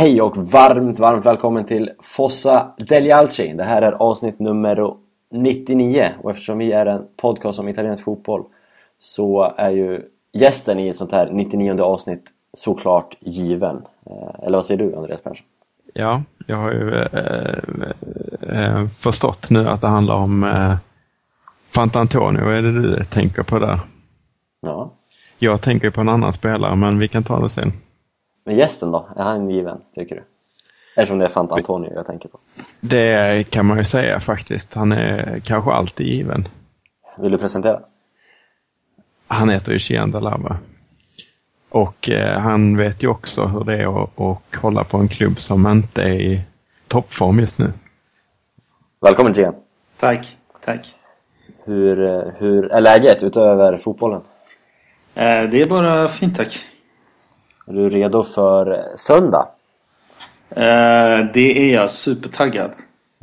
Hej 0.00 0.22
och 0.22 0.36
varmt, 0.36 0.98
varmt 0.98 1.26
välkommen 1.26 1.64
till 1.64 1.90
Fossa 2.02 2.72
Deglialci. 2.78 3.52
Det 3.52 3.64
här 3.64 3.82
är 3.82 3.92
avsnitt 3.92 4.38
nummer 4.38 4.94
99 5.32 6.10
och 6.22 6.30
eftersom 6.30 6.58
vi 6.58 6.72
är 6.72 6.86
en 6.86 7.06
podcast 7.16 7.58
om 7.58 7.68
italiensk 7.68 8.04
fotboll 8.04 8.44
så 8.98 9.54
är 9.56 9.70
ju 9.70 10.02
gästen 10.32 10.78
i 10.78 10.88
ett 10.88 10.96
sånt 10.96 11.12
här 11.12 11.30
99 11.32 11.82
avsnitt 11.82 12.24
såklart 12.52 13.16
given. 13.20 13.76
Eh, 14.06 14.44
eller 14.46 14.58
vad 14.58 14.66
säger 14.66 14.78
du 14.78 14.96
Andreas 14.96 15.20
Persson? 15.20 15.46
Ja, 15.94 16.22
jag 16.46 16.56
har 16.56 16.72
ju 16.72 16.94
äh, 16.94 18.64
äh, 18.64 18.88
förstått 18.98 19.50
nu 19.50 19.68
att 19.68 19.80
det 19.80 19.88
handlar 19.88 20.14
om 20.14 20.44
äh, 20.44 20.76
Fanta 21.70 22.00
Antonio. 22.00 22.44
Vad 22.44 22.54
är 22.54 22.62
det 22.62 22.82
du 22.82 23.04
tänker 23.04 23.42
på 23.42 23.58
där? 23.58 23.80
Ja. 24.60 24.92
Jag 25.38 25.62
tänker 25.62 25.90
på 25.90 26.00
en 26.00 26.08
annan 26.08 26.32
spelare, 26.32 26.76
men 26.76 26.98
vi 26.98 27.08
kan 27.08 27.22
ta 27.22 27.40
det 27.40 27.48
sen. 27.48 27.72
Men 28.44 28.56
gästen 28.56 28.90
då? 28.90 29.08
Är 29.16 29.22
han 29.22 29.50
given, 29.50 29.80
tycker 29.94 30.14
du? 30.14 30.22
Eftersom 30.96 31.18
det 31.18 31.24
är 31.24 31.28
Fanta 31.28 31.54
Antonio 31.54 31.92
jag 31.94 32.06
tänker 32.06 32.28
på. 32.28 32.38
Det 32.80 33.50
kan 33.50 33.66
man 33.66 33.78
ju 33.78 33.84
säga 33.84 34.20
faktiskt. 34.20 34.74
Han 34.74 34.92
är 34.92 35.40
kanske 35.44 35.70
alltid 35.70 36.06
given. 36.06 36.48
Vill 37.18 37.32
du 37.32 37.38
presentera? 37.38 37.80
Han 39.26 39.48
heter 39.48 39.72
ju 39.72 39.78
Gian 39.78 40.10
Dalava. 40.10 40.58
Och 41.68 42.10
eh, 42.10 42.40
han 42.40 42.76
vet 42.76 43.02
ju 43.02 43.08
också 43.08 43.46
hur 43.46 43.64
det 43.64 43.76
är 43.76 44.02
att, 44.02 44.20
att 44.20 44.38
kolla 44.50 44.84
på 44.84 44.96
en 44.96 45.08
klubb 45.08 45.40
som 45.40 45.66
inte 45.66 46.02
är 46.02 46.20
i 46.20 46.40
toppform 46.88 47.40
just 47.40 47.58
nu. 47.58 47.72
Välkommen 49.00 49.32
Gian! 49.32 49.54
Tack, 49.96 50.36
tack. 50.64 50.94
Hur, 51.64 52.04
eh, 52.04 52.22
hur 52.38 52.72
är 52.72 52.80
läget 52.80 53.22
utöver 53.22 53.78
fotbollen? 53.78 54.20
Eh, 55.14 55.42
det 55.50 55.62
är 55.62 55.68
bara 55.68 56.08
fint 56.08 56.36
tack. 56.36 56.58
Är 57.70 57.74
du 57.74 57.88
redo 57.88 58.22
för 58.22 58.92
söndag? 58.96 59.48
Eh, 60.50 61.18
det 61.34 61.58
är 61.58 61.74
jag 61.74 61.90
supertaggad. 61.90 62.70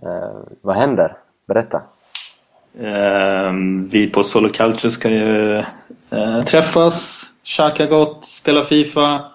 Eh, 0.03 0.39
vad 0.61 0.75
händer? 0.75 1.17
Berätta! 1.47 1.77
Eh, 2.79 3.51
vi 3.91 4.09
på 4.13 4.23
Solo 4.23 4.49
Culture 4.49 4.91
ska 4.91 5.09
ju 5.09 5.57
eh, 6.09 6.43
träffas, 6.43 7.25
käka 7.43 7.85
gott, 7.85 8.25
spela 8.25 8.63
Fifa, 8.63 9.25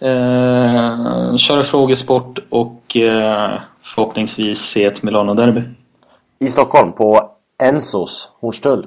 eh, 0.00 1.36
köra 1.36 1.62
frågesport 1.62 2.38
och 2.48 2.96
eh, 2.96 3.60
förhoppningsvis 3.82 4.58
se 4.58 4.84
ett 4.84 5.02
Milano-derby. 5.02 5.62
I 6.38 6.48
Stockholm, 6.48 6.92
på 6.92 7.30
Ensos, 7.62 8.30
Hornstull. 8.40 8.86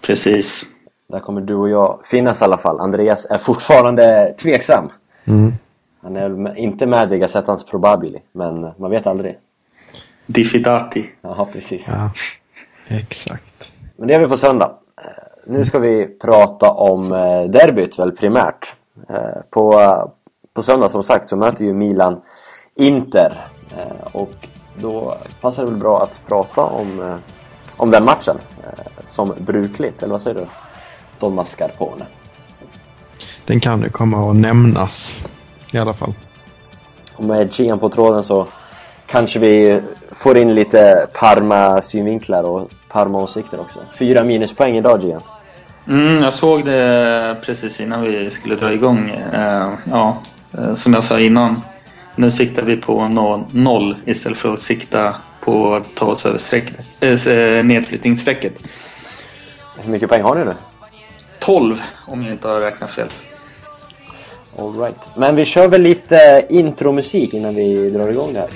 Precis. 0.00 0.66
Där 1.10 1.20
kommer 1.20 1.40
du 1.40 1.54
och 1.54 1.68
jag 1.68 1.98
finnas 2.04 2.40
i 2.40 2.44
alla 2.44 2.58
fall. 2.58 2.80
Andreas 2.80 3.26
är 3.30 3.38
fortfarande 3.38 4.34
tveksam. 4.38 4.90
Mm. 5.24 5.54
Han 6.02 6.16
är 6.16 6.28
väl 6.28 6.56
inte 6.56 6.86
med 6.86 7.12
i 7.12 7.18
Gazettans 7.18 7.64
Probabili, 7.64 8.18
men 8.32 8.70
man 8.76 8.90
vet 8.90 9.06
aldrig. 9.06 9.38
Diffidati. 10.26 11.10
Jaha, 11.20 11.44
precis. 11.52 11.88
Ja, 11.88 12.10
exakt. 12.88 13.72
Men 13.96 14.08
det 14.08 14.14
är 14.14 14.18
vi 14.18 14.26
på 14.26 14.36
söndag. 14.36 14.72
Eh, 15.02 15.10
Nu 15.46 15.64
ska 15.64 15.78
vi 15.78 16.06
prata 16.06 16.70
om 16.70 17.12
eh, 17.12 17.42
derbyt 17.44 17.98
väl 17.98 18.12
primärt. 18.12 18.74
Eh, 19.08 19.16
På, 19.50 19.72
på 20.54 20.62
söndag 20.62 20.88
som 20.88 21.02
sagt 21.02 21.28
så 21.28 21.36
möter 21.36 21.64
ju 21.64 21.74
Milan 21.74 22.20
Inter. 22.74 23.46
Och 24.12 24.48
då 24.80 25.14
passar 25.40 25.64
det 25.64 25.70
väl 25.70 25.80
bra 25.80 26.02
att 26.02 26.20
prata 26.26 26.62
om, 26.64 27.18
om 27.76 27.90
den 27.90 28.04
matchen. 28.04 28.36
Som 29.06 29.32
brukligt, 29.38 30.02
eller 30.02 30.12
vad 30.12 30.22
säger 30.22 30.40
du? 30.40 30.46
Don 31.20 31.34
Mascarpone. 31.34 32.04
Den 33.46 33.60
kan 33.60 33.82
ju 33.82 33.88
komma 33.88 34.30
att 34.30 34.36
nämnas 34.36 35.22
i 35.70 35.78
alla 35.78 35.94
fall. 35.94 36.14
Och 37.16 37.24
med 37.24 37.52
Gian 37.52 37.78
på 37.78 37.88
tråden 37.88 38.24
så 38.24 38.46
kanske 39.06 39.38
vi 39.38 39.80
får 40.12 40.38
in 40.38 40.54
lite 40.54 41.06
Parma-synvinklar 41.12 42.42
och 42.42 42.70
Parma-åsikter 42.88 43.60
också. 43.60 43.78
Fyra 43.98 44.24
minuspoäng 44.24 44.76
idag 44.76 45.04
Gian. 45.04 45.22
Mm, 45.88 46.22
jag 46.22 46.32
såg 46.32 46.64
det 46.64 47.36
precis 47.42 47.80
innan 47.80 48.02
vi 48.02 48.30
skulle 48.30 48.56
dra 48.56 48.72
igång. 48.72 49.10
Eh, 49.10 49.68
ja, 49.90 50.18
eh, 50.52 50.72
som 50.72 50.94
jag 50.94 51.04
sa 51.04 51.20
innan. 51.20 51.62
Nu 52.16 52.30
siktar 52.30 52.62
vi 52.62 52.76
på 52.76 53.08
no 53.08 53.48
noll 53.52 53.96
istället 54.04 54.38
för 54.38 54.52
att 54.52 54.58
sikta 54.58 55.14
på 55.40 55.74
att 55.74 55.94
ta 55.94 56.06
oss 56.06 56.26
över 56.26 57.58
äh, 57.58 57.64
nedflyttningsstrecket. 57.64 58.54
Hur 59.78 59.92
mycket 59.92 60.08
poäng 60.08 60.22
har 60.22 60.34
ni 60.34 60.44
nu? 60.44 60.54
12 61.40 61.82
om 62.06 62.22
jag 62.22 62.32
inte 62.32 62.48
har 62.48 62.60
räknat 62.60 62.90
fel. 62.90 63.08
All 64.58 64.80
right. 64.80 64.96
Men 65.16 65.36
vi 65.36 65.44
kör 65.44 65.68
väl 65.68 65.82
lite 65.82 66.46
intromusik 66.48 67.34
innan 67.34 67.54
vi 67.54 67.90
drar 67.90 68.08
igång 68.08 68.32
det 68.32 68.40
här. 68.40 68.48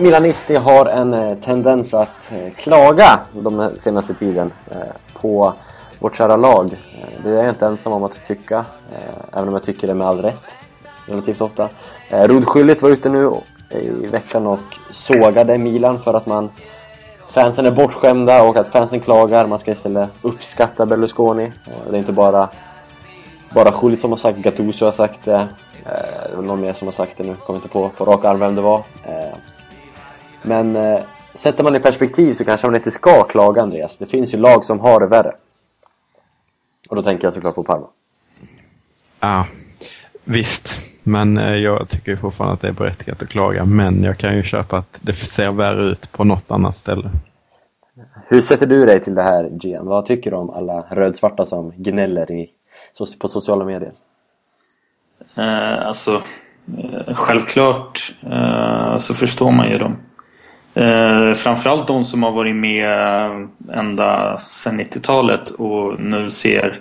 Milanisti 0.00 0.56
har 0.56 0.86
en 0.86 1.14
eh, 1.14 1.38
tendens 1.38 1.94
att 1.94 2.32
eh, 2.32 2.52
klaga 2.56 3.20
de 3.32 3.70
senaste 3.76 4.14
tiden 4.14 4.52
eh, 4.70 4.78
på 5.20 5.52
vårt 5.98 6.16
kära 6.16 6.36
lag. 6.36 6.76
Det 7.24 7.30
är 7.30 7.34
jag 7.34 7.48
inte 7.48 7.66
ensam 7.66 7.92
om 7.92 8.04
att 8.04 8.24
tycka, 8.24 8.64
även 9.32 9.48
om 9.48 9.54
jag 9.54 9.62
tycker 9.62 9.86
det 9.86 9.94
med 9.94 10.06
all 10.06 10.22
rätt 10.22 10.56
relativt 11.06 11.40
ofta. 11.40 11.68
Eh, 12.10 12.28
Rod 12.28 12.44
Schüllit 12.44 12.82
var 12.82 12.90
ute 12.90 13.08
nu 13.08 13.30
i 13.70 14.06
veckan 14.06 14.46
och 14.46 14.78
sågade 14.90 15.58
Milan 15.58 15.98
för 15.98 16.14
att 16.14 16.26
man 16.26 16.50
fansen 17.28 17.66
är 17.66 17.70
bortskämda 17.70 18.42
och 18.42 18.56
att 18.56 18.68
fansen 18.68 19.00
klagar. 19.00 19.46
Man 19.46 19.58
ska 19.58 19.72
istället 19.72 20.10
uppskatta 20.22 20.86
Berlusconi. 20.86 21.52
Det 21.90 21.96
är 21.96 21.98
inte 21.98 22.12
bara 22.12 22.48
bara 23.54 23.72
Schullit 23.72 24.00
som 24.00 24.10
har 24.10 24.18
sagt, 24.18 24.38
Gattuso 24.38 24.84
har 24.84 24.92
sagt 24.92 25.24
det. 25.24 25.48
Eh, 25.86 26.30
det 26.30 26.36
var 26.36 26.42
någon 26.42 26.60
mer 26.60 26.72
som 26.72 26.88
har 26.88 26.92
sagt 26.92 27.16
det 27.16 27.24
nu, 27.24 27.36
kommer 27.36 27.58
inte 27.58 27.68
på 27.68 27.88
på 27.88 28.04
rak 28.04 28.24
arm 28.24 28.40
vem 28.40 28.54
det 28.54 28.62
var. 28.62 28.82
Men 30.42 30.76
eh, 30.76 31.00
sätter 31.34 31.64
man 31.64 31.76
i 31.76 31.80
perspektiv 31.80 32.32
så 32.32 32.44
kanske 32.44 32.66
man 32.66 32.76
inte 32.76 32.90
ska 32.90 33.24
klaga 33.24 33.62
Andreas. 33.62 33.96
Det 33.96 34.06
finns 34.06 34.34
ju 34.34 34.38
lag 34.38 34.64
som 34.64 34.80
har 34.80 35.00
det 35.00 35.06
värre. 35.06 35.34
Och 36.88 36.96
då 36.96 37.02
tänker 37.02 37.24
jag 37.24 37.34
såklart 37.34 37.54
på 37.54 37.64
Parma. 37.64 37.86
Ja, 39.20 39.46
visst. 40.24 40.78
Men 41.02 41.38
eh, 41.38 41.54
jag 41.54 41.88
tycker 41.88 42.16
fortfarande 42.16 42.54
att 42.54 42.60
det 42.60 42.68
är 42.68 42.72
berättigat 42.72 43.22
att 43.22 43.28
klaga. 43.28 43.64
Men 43.64 44.02
jag 44.02 44.18
kan 44.18 44.36
ju 44.36 44.42
köpa 44.42 44.78
att 44.78 44.98
det 45.00 45.12
ser 45.12 45.50
värre 45.50 45.82
ut 45.82 46.12
på 46.12 46.24
något 46.24 46.50
annat 46.50 46.76
ställe. 46.76 47.10
Hur 48.28 48.40
sätter 48.40 48.66
du 48.66 48.86
dig 48.86 49.00
till 49.00 49.14
det 49.14 49.22
här 49.22 49.50
Gian? 49.60 49.86
Vad 49.86 50.06
tycker 50.06 50.30
du 50.30 50.36
om 50.36 50.50
alla 50.50 50.84
rödsvarta 50.90 51.46
som 51.46 51.72
gnäller 51.76 52.32
i, 52.32 52.50
på 53.18 53.28
sociala 53.28 53.64
medier? 53.64 53.92
Eh, 55.34 55.86
alltså, 55.86 56.22
eh, 56.78 57.14
självklart 57.14 58.14
eh, 58.30 58.98
så 58.98 59.14
förstår 59.14 59.50
man 59.50 59.70
ju 59.70 59.78
dem. 59.78 59.96
Eh, 60.74 61.34
framförallt 61.34 61.86
de 61.86 62.04
som 62.04 62.22
har 62.22 62.30
varit 62.32 62.56
med 62.56 62.84
eh, 62.90 63.46
ända 63.78 64.38
sedan 64.40 64.80
90-talet 64.80 65.50
och 65.50 66.00
nu 66.00 66.30
ser 66.30 66.80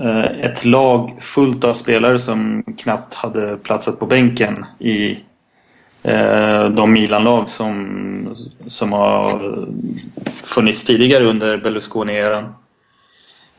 eh, 0.00 0.24
ett 0.24 0.64
lag 0.64 1.10
fullt 1.20 1.64
av 1.64 1.72
spelare 1.72 2.18
som 2.18 2.64
knappt 2.78 3.14
hade 3.14 3.56
platsat 3.56 3.98
på 3.98 4.06
bänken 4.06 4.66
i 4.78 5.18
eh, 6.02 6.64
de 6.68 6.92
Milan-lag 6.92 7.48
som, 7.48 8.34
som 8.66 8.92
har 8.92 9.40
funnits 10.44 10.84
tidigare 10.84 11.24
under 11.24 11.58
Berlusconi-eran. 11.58 12.54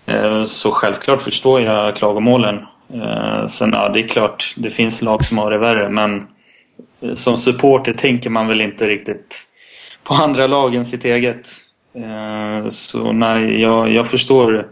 Eh, 0.06 0.44
Så 0.44 0.72
självklart 0.72 1.22
förstår 1.22 1.62
jag 1.62 1.96
klagomålen. 1.96 2.66
Eh, 2.94 3.48
Sen 3.48 3.70
ja, 3.74 3.90
det 3.90 4.00
är 4.00 4.08
klart, 4.08 4.54
det 4.58 4.70
finns 4.70 5.02
lag 5.02 5.26
som 5.26 5.38
har 5.38 5.52
det 5.52 5.58
värre 5.58 5.90
men 5.90 6.16
eh, 6.18 6.24
som 7.14 7.38
supporter 7.38 7.94
tänker 7.94 8.30
man 8.30 8.48
väl 8.48 8.62
inte 8.62 8.88
riktigt 8.88 9.48
på 10.04 10.14
andra 10.14 10.48
lag 10.48 10.76
än 10.76 10.86
sitt 10.86 11.06
eget. 11.06 11.48
Eh, 11.94 12.70
så 12.70 13.12
nej, 13.12 13.62
jag, 13.62 13.90
jag 13.90 14.08
förstår 14.08 14.68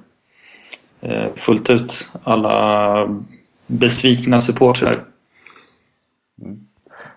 eh, 1.02 1.26
fullt 1.36 1.70
ut 1.70 2.10
alla 2.24 3.20
besvikna 3.68 4.42
supportrar. 4.42 4.96
Mm. 6.42 6.68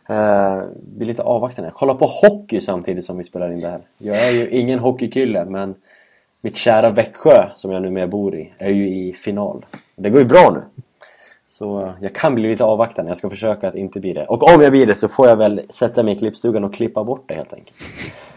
Eh, 0.09 0.65
vi 0.97 1.05
är 1.05 1.07
lite 1.07 1.23
avvaktande. 1.23 1.71
Kolla 1.75 1.95
på 1.95 2.07
hockey 2.07 2.61
samtidigt 2.61 3.05
som 3.05 3.19
vi 3.19 3.25
spelar 3.25 3.53
in 3.53 3.61
det 3.61 3.69
här. 3.69 3.81
Jag 3.99 4.29
är 4.29 4.31
ju 4.31 4.49
ingen 4.51 4.79
hockeykille 4.79 5.45
men 5.45 5.75
mitt 6.41 6.57
kära 6.57 6.91
Växjö, 6.91 7.51
som 7.55 7.71
jag 7.71 7.83
numera 7.83 8.07
bor 8.07 8.35
i, 8.35 8.53
är 8.59 8.71
ju 8.71 8.89
i 8.89 9.13
final. 9.13 9.67
Det 9.97 10.11
går 10.11 10.21
ju 10.21 10.27
bra 10.27 10.51
nu. 10.55 10.83
Så 11.51 11.95
jag 12.01 12.15
kan 12.15 12.35
bli 12.35 12.49
lite 12.49 12.65
avvaktande, 12.65 13.11
jag 13.11 13.19
ska 13.19 13.31
försöka 13.31 13.69
att 13.69 13.75
inte 13.75 14.01
bli 14.01 14.13
det. 14.13 14.27
Och 14.27 14.55
om 14.55 14.61
jag 14.61 14.73
blir 14.73 14.87
det 14.87 14.95
så 14.95 15.09
får 15.09 15.29
jag 15.29 15.37
väl 15.37 15.61
sätta 15.71 16.03
mig 16.03 16.15
i 16.15 16.19
klippstugan 16.19 16.65
och 16.65 16.75
klippa 16.75 17.05
bort 17.05 17.25
det 17.29 17.35
helt 17.35 17.53
enkelt. 17.53 17.77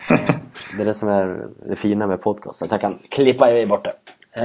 Det 0.77 0.81
är 0.81 0.85
det 0.85 0.93
som 0.93 1.09
är 1.09 1.45
det 1.69 1.75
fina 1.75 2.07
med 2.07 2.21
podcast, 2.21 2.61
att 2.61 2.71
jag 2.71 2.81
kan 2.81 2.99
klippa 3.09 3.65
bort 3.65 3.85
det. 3.85 3.93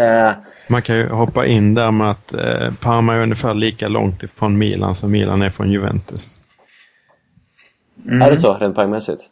Eh, 0.05 0.33
Man 0.69 0.83
kan 0.83 0.97
ju 0.97 1.09
hoppa 1.09 1.47
in 1.47 1.75
där 1.75 1.91
med 1.91 2.11
att 2.11 2.35
eh, 2.35 2.75
Parma 2.81 3.15
är 3.15 3.23
ungefär 3.23 3.55
lika 3.55 3.89
långt 3.89 4.23
ifrån 4.23 4.59
Milan 4.59 4.95
som 4.95 5.11
Milan 5.11 5.43
är 5.43 5.51
från 5.51 5.71
Juventus. 5.71 6.37
Är 8.23 8.31
det 8.31 8.37
så, 8.37 8.55
rent 8.55 8.75
poängmässigt? 8.75 9.23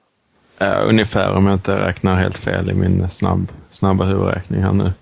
Eh, 0.59 0.89
ungefär 0.89 1.33
om 1.33 1.47
jag 1.47 1.55
inte 1.55 1.79
räknar 1.79 2.15
helt 2.17 2.39
fel 2.39 2.71
i 2.71 2.75
min 2.75 3.09
snabb, 3.09 3.49
snabba 3.71 4.05
huvudräkning 4.05 4.63
här 4.63 4.73
nu. 4.73 4.93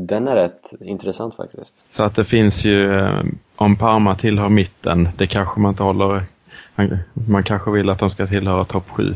Den 0.00 0.28
är 0.28 0.34
rätt 0.34 0.72
intressant 0.80 1.34
faktiskt. 1.34 1.74
Så 1.90 2.04
att 2.04 2.14
det 2.14 2.24
finns 2.24 2.64
ju, 2.64 2.94
eh, 2.94 3.22
om 3.56 3.76
Parma 3.76 4.14
tillhör 4.14 4.48
mitten, 4.48 5.08
det 5.16 5.26
kanske 5.26 5.60
man 5.60 5.70
inte 5.70 5.82
håller, 5.82 6.24
man, 6.74 6.98
man 7.12 7.42
kanske 7.42 7.70
vill 7.70 7.90
att 7.90 7.98
de 7.98 8.10
ska 8.10 8.26
tillhöra 8.26 8.64
topp 8.64 8.90
sju, 8.90 9.14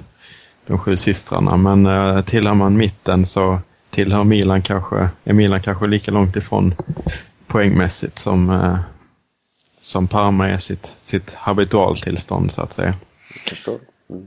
de 0.66 0.78
sju 0.78 0.96
systrarna, 0.96 1.56
men 1.56 1.86
eh, 1.86 2.20
tillhör 2.20 2.54
man 2.54 2.76
mitten 2.76 3.26
så 3.26 3.58
tillhör 3.90 4.24
Milan 4.24 4.62
kanske, 4.62 5.08
är 5.24 5.32
Milan 5.32 5.60
kanske 5.60 5.86
lika 5.86 6.10
långt 6.10 6.36
ifrån 6.36 6.74
poängmässigt 7.46 8.18
som, 8.18 8.50
eh, 8.50 8.78
som 9.80 10.08
Parma 10.08 10.48
är 10.48 10.58
sitt, 10.58 10.94
sitt 10.98 11.34
habitualtillstånd 11.34 12.52
så 12.52 12.62
att 12.62 12.72
säga. 12.72 12.94
Förstår. 13.48 13.78
Mm. 14.10 14.26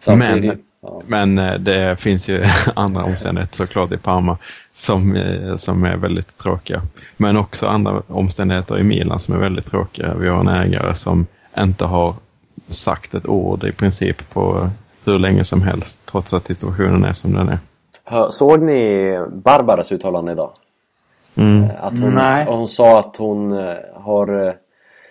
Samtidigt, 0.00 0.44
Men, 0.44 0.62
ja. 0.80 1.02
men 1.06 1.38
eh, 1.38 1.54
det 1.54 1.96
finns 2.00 2.28
ju 2.28 2.44
andra 2.76 3.04
omständigheter 3.04 3.56
såklart 3.56 3.92
i 3.92 3.96
Parma 3.96 4.38
som, 4.72 5.16
eh, 5.16 5.56
som 5.56 5.84
är 5.84 5.96
väldigt 5.96 6.38
tråkiga. 6.38 6.82
Men 7.16 7.36
också 7.36 7.66
andra 7.66 8.02
omständigheter 8.06 8.78
i 8.78 8.82
Milan 8.82 9.20
som 9.20 9.34
är 9.34 9.38
väldigt 9.38 9.66
tråkiga. 9.66 10.14
Vi 10.14 10.28
har 10.28 10.40
en 10.40 10.48
ägare 10.48 10.94
som 10.94 11.26
inte 11.58 11.84
har 11.84 12.14
sagt 12.68 13.14
ett 13.14 13.26
ord 13.26 13.64
i 13.64 13.72
princip 13.72 14.30
på 14.30 14.70
hur 15.04 15.18
länge 15.18 15.44
som 15.44 15.62
helst 15.62 15.98
trots 16.06 16.34
att 16.34 16.46
situationen 16.46 17.04
är 17.04 17.12
som 17.12 17.34
den 17.34 17.48
är. 17.48 17.58
Såg 18.30 18.62
ni 18.62 19.18
Barbaras 19.32 19.92
uttalande 19.92 20.32
idag? 20.32 20.50
Mm. 21.34 21.70
Att 21.80 21.98
hon, 21.98 22.14
Nej. 22.14 22.46
hon 22.48 22.68
sa 22.68 22.98
att 22.98 23.16
hon 23.16 23.58
eh, 23.58 23.74
har 23.94 24.46
eh, 24.46 24.52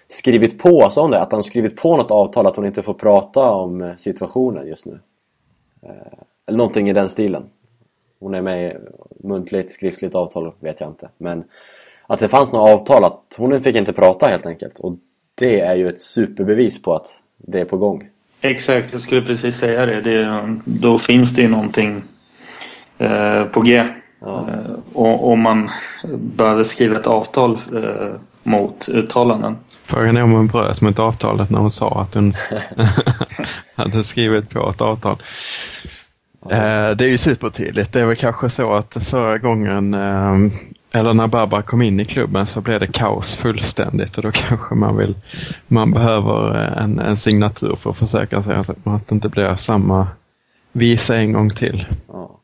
skrivit 0.08 0.60
på, 0.60 0.90
sa 0.92 1.02
hon 1.02 1.12
det? 1.12 1.22
Att 1.22 1.32
hon 1.32 1.44
skrivit 1.44 1.78
på 1.78 1.98
något 1.98 2.12
avtal 2.12 2.48
att 2.48 2.56
hon 2.56 2.66
inte 2.66 2.82
får 2.82 2.94
prata 2.94 3.52
om 3.52 3.82
eh, 3.82 3.92
situationen 3.98 4.68
just 4.68 4.86
nu. 4.86 5.00
Eh, 5.88 5.94
Eller 6.48 6.58
någonting 6.58 6.90
i 6.90 6.94
den 6.94 7.10
stilen. 7.10 7.44
Hon 8.20 8.36
är 8.36 8.42
med 8.42 8.72
i 8.72 8.78
muntligt, 9.28 9.72
skriftligt 9.72 10.16
avtal 10.16 10.54
vet 10.60 10.82
jag 10.82 10.90
inte. 10.90 11.10
Men 11.18 11.44
att 12.08 12.20
det 12.20 12.28
fanns 12.28 12.52
något 12.52 12.70
avtal 12.70 13.04
att 13.04 13.36
hon 13.38 13.62
fick 13.62 13.76
inte 13.76 13.94
prata 13.94 14.28
helt 14.28 14.46
enkelt. 14.46 14.80
Och 14.80 14.94
det 15.36 15.60
är 15.60 15.76
ju 15.76 15.90
ett 15.90 16.00
superbevis 16.00 16.82
på 16.82 16.96
att 16.96 17.08
det 17.38 17.60
är 17.60 17.66
på 17.66 17.78
gång. 17.78 18.10
Exakt, 18.42 18.92
jag 18.92 19.02
skulle 19.02 19.22
precis 19.22 19.56
säga 19.56 19.86
det. 19.86 20.02
det 20.02 20.56
då 20.66 20.98
finns 20.98 21.34
det 21.36 21.42
ju 21.42 21.48
någonting 21.48 22.04
eh, 22.98 23.44
på 23.44 23.62
G. 23.62 23.84
Ja. 24.20 24.50
Eh, 24.50 24.74
och 24.94 25.32
om 25.32 25.42
man 25.42 25.70
behöver 26.14 26.64
skriva 26.64 27.00
ett 27.00 27.08
avtal 27.08 27.52
eh, 27.54 28.14
mot 28.44 28.90
uttalanden. 28.90 29.58
Frågan 29.84 30.18
är 30.18 30.24
om 30.24 30.32
hon 30.32 30.48
bröt 30.48 30.82
mot 30.82 31.00
avtalet 31.00 31.50
när 31.50 31.60
hon 31.60 31.72
sa 31.72 32.02
att 32.02 32.14
hon 32.14 32.34
hade 33.76 34.04
skrivit 34.04 34.50
på 34.50 34.70
ett 34.70 34.82
avtal. 34.82 35.18
Eh, 36.52 36.96
Det 36.98 37.06
är 37.06 37.10
ju 37.10 37.18
supertydligt. 37.18 37.94
Det 37.94 38.02
är 38.02 38.06
väl 38.06 38.16
kanske 38.16 38.50
så 38.50 38.74
att 38.74 38.94
förra 38.94 39.38
gången, 39.38 39.94
eh, 39.94 40.36
eller 40.92 41.14
när 41.14 41.28
Barbara 41.28 41.62
kom 41.62 41.82
in 41.82 42.00
i 42.00 42.06
klubben 42.06 42.46
så 42.48 42.62
blev 42.62 42.80
det 42.80 42.88
kaos 42.88 43.36
fullständigt 43.36 44.18
och 44.18 44.24
då 44.24 44.32
kanske 44.34 44.76
man 44.76 44.98
vill, 44.98 45.16
man 45.68 45.92
behöver 45.92 46.56
eh, 46.56 46.84
en, 46.84 47.00
en 47.00 47.16
signatur 47.16 47.76
för 47.76 47.90
att 47.90 47.98
försäkra 47.98 48.44
sig 48.44 48.56
att 48.56 48.68
det 48.84 49.12
inte 49.16 49.30
blir 49.30 49.56
samma 49.56 50.08
visa 50.72 51.18
en 51.18 51.34
gång 51.34 51.50
till. 51.50 51.86
Ja. 52.08 52.40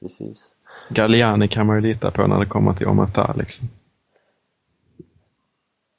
Precis. 0.00 0.50
Galliani 0.88 1.48
kan 1.48 1.66
man 1.66 1.76
ju 1.76 1.82
lita 1.82 2.10
på 2.10 2.26
när 2.26 2.38
det 2.38 2.46
kommer 2.46 2.72
till 2.72 2.86
Omata 2.86 3.32
liksom. 3.36 3.68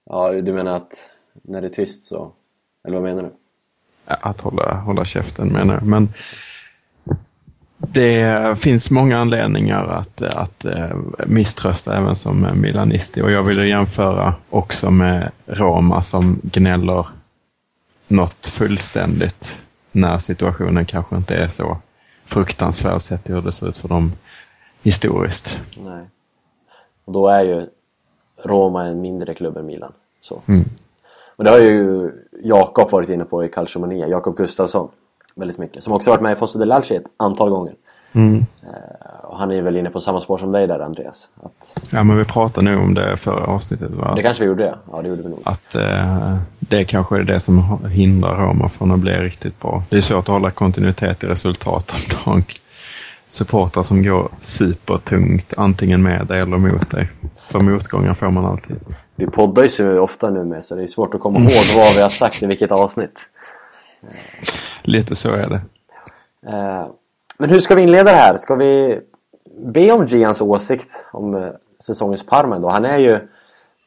Ja, 0.10 0.32
du 0.32 0.54
menar 0.54 0.76
att 0.76 1.10
när 1.44 1.62
det 1.62 1.68
är 1.68 1.72
tyst 1.72 2.04
så... 2.04 2.32
Eller 2.88 2.98
vad 2.98 3.04
menar 3.04 3.24
du? 3.24 3.32
att 4.06 4.42
hålla, 4.42 4.74
hålla 4.74 5.06
käften 5.06 5.48
menar 5.48 5.74
jag. 5.74 5.84
Men 5.84 6.14
det 7.78 8.60
finns 8.60 8.92
många 8.92 9.18
anledningar 9.18 9.84
att, 9.84 10.22
att 10.22 10.66
eh, 10.66 10.98
misströsta 11.26 11.98
även 11.98 12.16
som 12.16 12.48
milanisti 12.62 13.22
och 13.22 13.32
jag 13.32 13.44
vill 13.44 13.70
jämföra 13.70 14.34
också 14.50 14.92
med 14.92 15.32
Roma 15.46 16.02
som 16.02 16.40
gnäller 16.44 17.08
något 18.08 18.48
fullständigt 18.48 19.58
när 19.92 20.18
situationen 20.18 20.86
kanske 20.86 21.16
inte 21.16 21.36
är 21.36 21.48
så 21.48 21.78
fruktansvärd 22.26 23.02
sett 23.02 23.30
hur 23.30 23.42
det 23.42 23.52
ser 23.52 23.70
ut 23.70 23.78
för 23.78 23.88
dem 23.88 24.12
historiskt. 24.84 25.60
Nej. 25.78 26.06
Och 27.06 27.14
då 27.14 27.28
är 27.28 27.44
ju 27.44 27.68
Roma 28.44 28.86
en 28.86 29.02
mindre 29.02 29.34
klubb 29.34 29.58
än 29.58 29.66
Milan. 29.66 29.92
Så. 30.22 30.42
Mm. 30.46 30.66
Och 31.36 31.44
det 31.44 31.50
har 31.50 31.60
ju 31.60 32.12
Jakob 32.44 32.92
varit 32.92 33.10
inne 33.10 33.26
på 33.26 33.46
i 33.46 33.50
Calciomania, 33.50 34.08
Jakob 34.08 34.38
Gustafsson. 34.38 34.90
Väldigt 35.36 35.58
mycket. 35.58 35.84
Som 35.84 35.94
också 35.94 36.10
varit 36.10 36.22
med 36.22 36.32
i 36.32 36.36
Fosse 36.36 36.60
del 36.60 36.72
Alci 36.72 36.96
ett 36.96 37.06
antal 37.18 37.50
gånger. 37.50 37.74
Mm. 38.14 38.46
Och 39.24 39.38
han 39.40 39.52
är 39.52 39.62
väl 39.62 39.78
inne 39.78 39.90
på 39.90 40.00
samma 40.02 40.22
spår 40.22 40.38
som 40.38 40.52
dig 40.52 40.68
där 40.68 40.80
Andreas. 40.80 41.30
Att, 41.44 41.76
Ja, 41.92 42.04
men 42.04 42.18
vi 42.18 42.26
pratade 42.26 42.72
nog 42.72 42.84
om 42.84 42.94
det 42.94 43.18
förra 43.18 43.46
avsnittet. 43.46 43.92
Va? 43.92 44.16
det 44.16 44.24
kanske 44.24 44.44
vi 44.44 44.48
gjorde 44.48 44.66
ja. 44.66 44.76
Ja 44.92 45.02
det 45.02 45.08
gjorde 45.08 45.22
vi 45.22 45.30
nog. 45.30 45.42
Att 45.46 45.76
eh, 45.76 46.38
det 46.60 46.86
kanske 46.86 47.18
är 47.18 47.24
det 47.24 47.40
som 47.40 47.80
hindrar 47.92 48.36
Roma 48.36 48.70
från 48.70 48.92
att 48.92 49.00
bli 49.00 49.12
riktigt 49.12 49.62
bra. 49.62 49.84
Det 49.90 49.98
är 49.98 50.02
svårt 50.02 50.20
att 50.20 50.28
hålla 50.28 50.52
kontinuitet 50.52 51.24
i 51.24 51.28
resultat 51.28 51.92
om 51.92 52.00
du 52.10 52.16
har 52.16 52.34
en 52.34 52.44
supportrar 53.28 53.84
som 53.84 54.04
går 54.04 54.30
supertungt 54.40 55.54
antingen 55.58 56.04
med 56.04 56.28
dig 56.28 56.42
eller 56.42 56.58
mot 56.58 56.92
dig. 56.92 57.10
För 57.48 57.60
motgångar 57.60 58.14
får 58.14 58.32
man 58.32 58.46
alltid. 58.46 58.76
Vi 59.16 59.28
poddar 59.28 59.64
ju 59.64 59.70
så 59.70 60.00
ofta 60.00 60.30
nu 60.30 60.44
med 60.44 60.66
så 60.66 60.76
det 60.76 60.84
är 60.84 60.88
svårt 60.88 61.14
att 61.14 61.22
komma 61.22 61.40
ihåg 61.40 61.78
vad 61.78 61.96
vi 61.96 62.02
har 62.02 62.10
sagt 62.10 62.44
i 62.44 62.46
vilket 62.46 62.72
avsnitt. 62.72 63.20
Lite 64.82 65.16
så 65.16 65.32
är 65.32 65.50
det. 65.50 65.62
Eh, 66.52 66.86
Men 67.38 67.50
hur 67.50 67.60
ska 67.60 67.76
vi 67.76 67.82
inleda 67.82 68.04
det 68.04 68.18
här? 68.18 68.38
Ska 68.38 68.56
vi 68.56 69.02
be 69.58 69.92
om 69.92 70.06
Gians 70.06 70.42
åsikt 70.42 71.06
om 71.12 71.36
eh, 71.36 71.50
säsongens 71.80 72.26
Parma 72.26 72.60
då? 72.60 72.70
Han 72.70 72.86
är 72.86 72.98
ju 72.98 73.20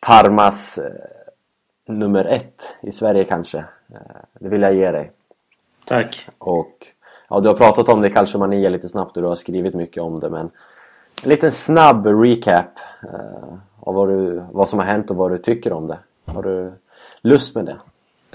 Parmas 0.01 0.79
eh, 0.79 0.93
nummer 1.95 2.25
ett 2.25 2.63
i 2.81 2.93
Sverige 2.93 3.25
kanske. 3.25 3.65
Det 4.41 4.49
vill 4.49 4.63
jag 4.63 4.75
ge 4.75 4.91
dig. 4.91 5.13
Tack. 5.85 6.29
Och 6.39 6.87
ja, 7.29 7.41
du 7.41 7.49
har 7.49 7.55
pratat 7.55 7.89
om 7.89 8.01
det 8.01 8.09
i 8.09 8.13
Calciomania 8.13 8.69
lite 8.69 8.89
snabbt 8.89 9.17
och 9.17 9.23
du 9.23 9.29
har 9.29 9.37
skrivit 9.37 9.75
mycket 9.75 10.03
om 10.03 10.21
det 10.21 10.31
men 10.31 10.51
en 11.23 11.29
liten 11.29 11.53
snabb 11.53 12.07
recap 12.07 12.79
eh, 13.03 13.55
av 13.81 13.95
vad, 13.95 14.09
du, 14.09 14.43
vad 14.53 14.69
som 14.69 14.79
har 14.79 14.87
hänt 14.87 15.11
och 15.11 15.17
vad 15.17 15.31
du 15.31 15.39
tycker 15.39 15.73
om 15.73 15.87
det. 15.87 15.99
Har 16.25 16.43
du 16.43 16.73
lust 17.21 17.55
med 17.55 17.65
det? 17.65 17.77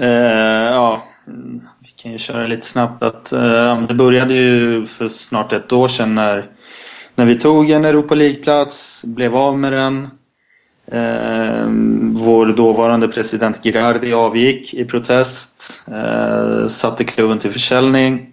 Eh, 0.06 0.74
ja, 0.74 1.02
Mm, 1.28 1.62
vi 1.80 1.88
kan 1.96 2.12
ju 2.12 2.18
köra 2.18 2.48
lite 2.48 2.68
snabbt. 2.68 3.04
Att, 3.04 3.32
eh, 3.32 3.82
det 3.82 3.94
började 3.94 4.34
ju 4.34 4.86
för 4.86 5.08
snart 5.08 5.54
ett 5.54 5.74
år 5.74 5.88
sedan 5.88 6.16
när, 6.16 6.46
när 7.16 7.26
vi 7.26 7.40
tog 7.40 7.70
en 7.70 7.86
Europa 7.86 8.16
League-plats, 8.16 9.06
blev 9.06 9.36
av 9.36 9.60
med 9.60 9.74
den. 9.74 10.10
Eh, 10.88 11.68
vår 12.26 12.46
dåvarande 12.46 13.08
president 13.08 13.64
Girardi 13.64 14.14
avgick 14.14 14.74
i 14.74 14.86
protest, 14.86 15.84
eh, 15.88 16.68
satte 16.68 17.04
klubben 17.04 17.40
till 17.40 17.52
försäljning. 17.52 18.30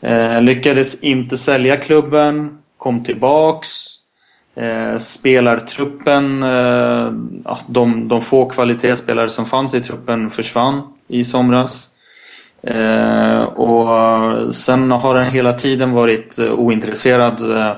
Eh, 0.00 0.42
lyckades 0.42 1.00
inte 1.00 1.36
sälja 1.36 1.76
klubben, 1.76 2.58
kom 2.76 3.04
tillbaks. 3.04 3.68
Eh, 4.56 4.96
spelartruppen, 4.98 6.42
eh, 6.42 7.12
de, 7.66 8.08
de 8.08 8.20
få 8.22 8.48
kvalitetsspelare 8.48 9.28
som 9.28 9.46
fanns 9.46 9.74
i 9.74 9.80
truppen 9.80 10.30
försvann 10.30 10.82
i 11.08 11.24
somras. 11.24 11.91
Eh, 12.66 13.42
och 13.42 14.54
sen 14.54 14.90
har 14.90 15.14
den 15.14 15.30
hela 15.30 15.52
tiden 15.52 15.92
varit 15.92 16.38
eh, 16.38 16.52
ointresserad 16.52 17.56
eh, 17.56 17.76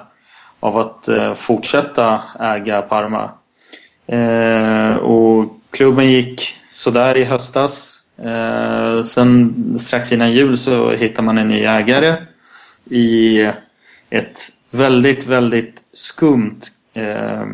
av 0.61 0.79
att 0.79 1.09
eh, 1.09 1.35
fortsätta 1.35 2.23
äga 2.41 2.83
Parma. 2.83 3.31
Eh, 4.07 4.97
och 4.97 5.61
klubben 5.71 6.11
gick 6.11 6.55
sådär 6.71 7.17
i 7.17 7.25
höstas. 7.25 8.03
Eh, 8.25 9.01
sen 9.01 9.55
strax 9.79 10.13
innan 10.13 10.33
jul 10.33 10.57
så 10.57 10.91
hittar 10.91 11.23
man 11.23 11.39
en 11.39 11.49
ny 11.49 11.65
ägare 11.65 12.17
i 12.91 13.41
ett 14.11 14.39
väldigt, 14.71 15.27
väldigt 15.27 15.83
skumt 15.93 16.61
eh, 16.95 17.47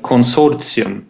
konsortium 0.00 1.04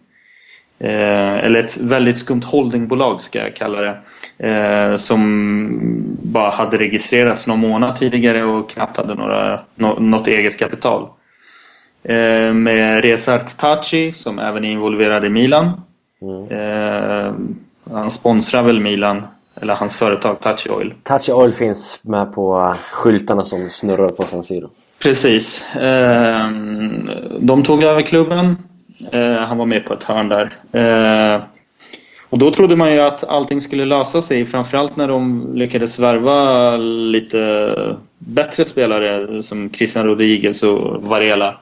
Eh, 0.79 1.45
eller 1.45 1.59
ett 1.59 1.77
väldigt 1.77 2.17
skumt 2.17 2.41
holdingbolag 2.45 3.21
ska 3.21 3.39
jag 3.39 3.55
kalla 3.55 3.81
det. 3.81 3.97
Eh, 4.37 4.95
som 4.95 6.05
bara 6.23 6.49
hade 6.49 6.77
registrerats 6.77 7.47
någon 7.47 7.59
månad 7.59 7.95
tidigare 7.95 8.43
och 8.43 8.69
knappt 8.69 8.97
hade 8.97 9.15
några, 9.15 9.59
nå, 9.75 9.99
något 9.99 10.27
eget 10.27 10.59
kapital. 10.59 11.07
Eh, 12.03 12.53
med 12.53 13.03
Resart 13.03 13.57
Taci 13.57 14.13
som 14.13 14.39
även 14.39 14.65
är 14.65 14.69
involverad 14.69 15.25
i 15.25 15.29
Milan. 15.29 15.81
Eh, 16.49 17.33
han 17.91 18.11
sponsrar 18.11 18.63
väl 18.63 18.79
Milan, 18.79 19.23
eller 19.61 19.75
hans 19.75 19.95
företag 19.95 20.39
Taci 20.39 20.69
Oil. 20.69 20.93
Touchy 21.03 21.31
Oil 21.31 21.53
finns 21.53 21.99
med 22.03 22.33
på 22.33 22.75
skyltarna 22.91 23.41
som 23.41 23.69
snurrar 23.69 24.09
på 24.09 24.23
San 24.23 24.43
Siro. 24.43 24.69
Precis. 25.03 25.75
Eh, 25.75 26.49
de 27.39 27.63
tog 27.63 27.83
över 27.83 28.01
klubben. 28.01 28.57
Eh, 29.11 29.35
han 29.35 29.57
var 29.57 29.65
med 29.65 29.85
på 29.85 29.93
ett 29.93 30.03
hörn 30.03 30.29
där. 30.29 30.51
Och 32.35 32.39
då 32.39 32.51
trodde 32.51 32.75
man 32.75 32.93
ju 32.93 32.99
att 32.99 33.23
allting 33.23 33.61
skulle 33.61 33.85
lösa 33.85 34.21
sig, 34.21 34.45
framförallt 34.45 34.95
när 34.95 35.07
de 35.07 35.51
lyckades 35.55 35.99
värva 35.99 36.77
lite 36.77 37.97
bättre 38.17 38.65
spelare 38.65 39.43
som 39.43 39.73
Christian 39.73 40.05
Rodriguez 40.05 40.63
och 40.63 41.03
Varela. 41.03 41.59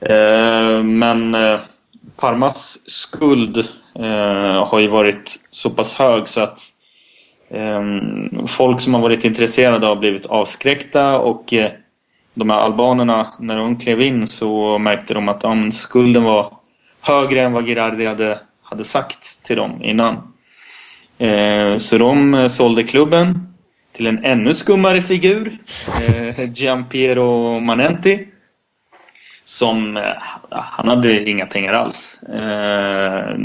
Eh, 0.00 0.82
men 0.82 1.34
eh, 1.34 1.60
Parmas 2.16 2.90
skuld 2.90 3.56
eh, 3.94 4.66
har 4.66 4.78
ju 4.78 4.88
varit 4.88 5.36
så 5.50 5.70
pass 5.70 5.94
hög 5.94 6.28
så 6.28 6.40
att 6.40 6.60
ehm, 7.50 8.46
folk 8.46 8.80
som 8.80 8.94
har 8.94 9.00
varit 9.00 9.24
intresserade 9.24 9.86
har 9.86 9.96
blivit 9.96 10.26
avskräckta 10.26 11.18
och 11.18 11.54
de 12.34 12.50
här 12.50 12.58
albanerna, 12.58 13.34
när 13.38 13.56
de 13.56 13.76
klev 13.76 14.02
in 14.02 14.26
så 14.26 14.78
märkte 14.78 15.14
de 15.14 15.28
att 15.28 15.42
ja, 15.42 15.70
skulden 15.70 16.22
var 16.22 16.56
högre 17.00 17.42
än 17.42 17.52
vad 17.52 17.66
Girardi 17.66 18.06
hade, 18.06 18.38
hade 18.72 18.84
sagt 18.84 19.42
till 19.42 19.56
dem 19.56 19.82
innan. 19.82 20.14
Eh, 21.18 21.76
så 21.76 21.98
de 21.98 22.34
eh, 22.34 22.48
sålde 22.48 22.82
klubben 22.82 23.54
till 23.92 24.06
en 24.06 24.24
ännu 24.24 24.54
skummare 24.54 25.00
figur, 25.00 25.58
eh, 26.08 26.50
Giampiero 26.52 27.60
Manenti. 27.60 28.28
Som, 29.44 29.96
eh, 29.96 30.02
han 30.50 30.88
hade 30.88 31.30
inga 31.30 31.46
pengar 31.46 31.72
alls. 31.72 32.22
Eh, 32.22 33.36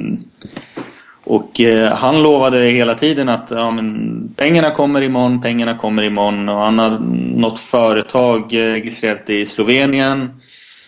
och 1.24 1.60
eh, 1.60 1.93
han 1.93 2.24
lovade 2.24 2.57
hela 2.57 2.96
tiden 2.96 3.29
att 3.29 3.51
ja, 3.51 3.72
men 3.72 4.34
pengarna 4.36 4.72
kommer 4.72 5.01
imorgon, 5.01 5.41
pengarna 5.41 5.77
kommer 5.77 6.03
imorgon. 6.03 6.50
Och 6.50 6.60
han 6.60 6.79
hade 6.79 7.00
något 7.39 7.60
företag 7.60 8.53
eh, 8.53 8.74
registrerat 8.74 9.29
i 9.29 9.46
Slovenien. 9.46 10.41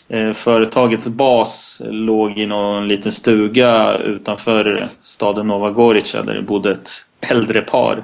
Eh, 0.09 0.33
företagets 0.33 1.07
bas 1.07 1.81
låg 1.85 2.37
i 2.37 2.45
någon 2.45 2.87
liten 2.87 3.11
stuga 3.11 3.97
utanför 3.97 4.87
staden 5.01 5.47
Nova 5.47 5.71
Gorica 5.71 6.21
där 6.21 6.33
det 6.33 6.41
bodde 6.41 6.71
ett 6.71 6.89
äldre 7.19 7.61
par. 7.61 8.03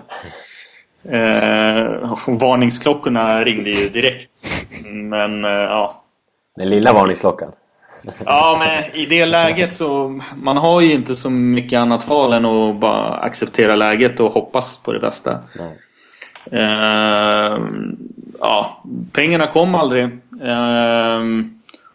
Eh, 1.09 2.17
varningsklockorna 2.27 3.43
ringde 3.43 3.69
ju 3.69 3.89
direkt. 3.89 4.29
Men 4.93 5.45
eh, 5.45 5.51
ja, 5.51 6.03
Den 6.55 6.69
lilla 6.69 6.93
varningsklockan. 6.93 7.51
Ja, 8.25 8.57
men 8.59 9.01
i 9.01 9.05
det 9.05 9.25
läget 9.25 9.73
så 9.73 10.19
man 10.35 10.57
har 10.57 10.81
ju 10.81 10.93
inte 10.93 11.15
så 11.15 11.29
mycket 11.29 11.79
annat 11.79 12.07
val 12.07 12.33
än 12.33 12.45
att 12.45 12.79
bara 12.79 13.13
acceptera 13.13 13.75
läget 13.75 14.19
och 14.19 14.31
hoppas 14.31 14.77
på 14.77 14.93
det 14.93 14.99
bästa. 14.99 15.39
Eh, 16.51 17.59
ja, 18.39 18.83
pengarna 19.11 19.47
kom 19.47 19.75
aldrig. 19.75 20.03
Eh, 20.41 21.19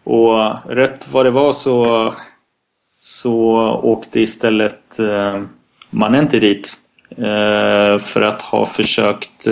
och 0.05 0.53
rätt 0.69 1.09
vad 1.13 1.27
det 1.27 1.31
var 1.31 1.53
så, 1.53 2.15
så 3.01 3.43
åkte 3.83 4.21
istället 4.21 4.99
eh, 4.99 5.43
Manenti 5.91 6.41
dit. 6.41 6.79
Eh, 7.11 7.99
för 7.99 8.23
att 8.23 8.43
ha 8.43 8.67
försökt 8.67 9.47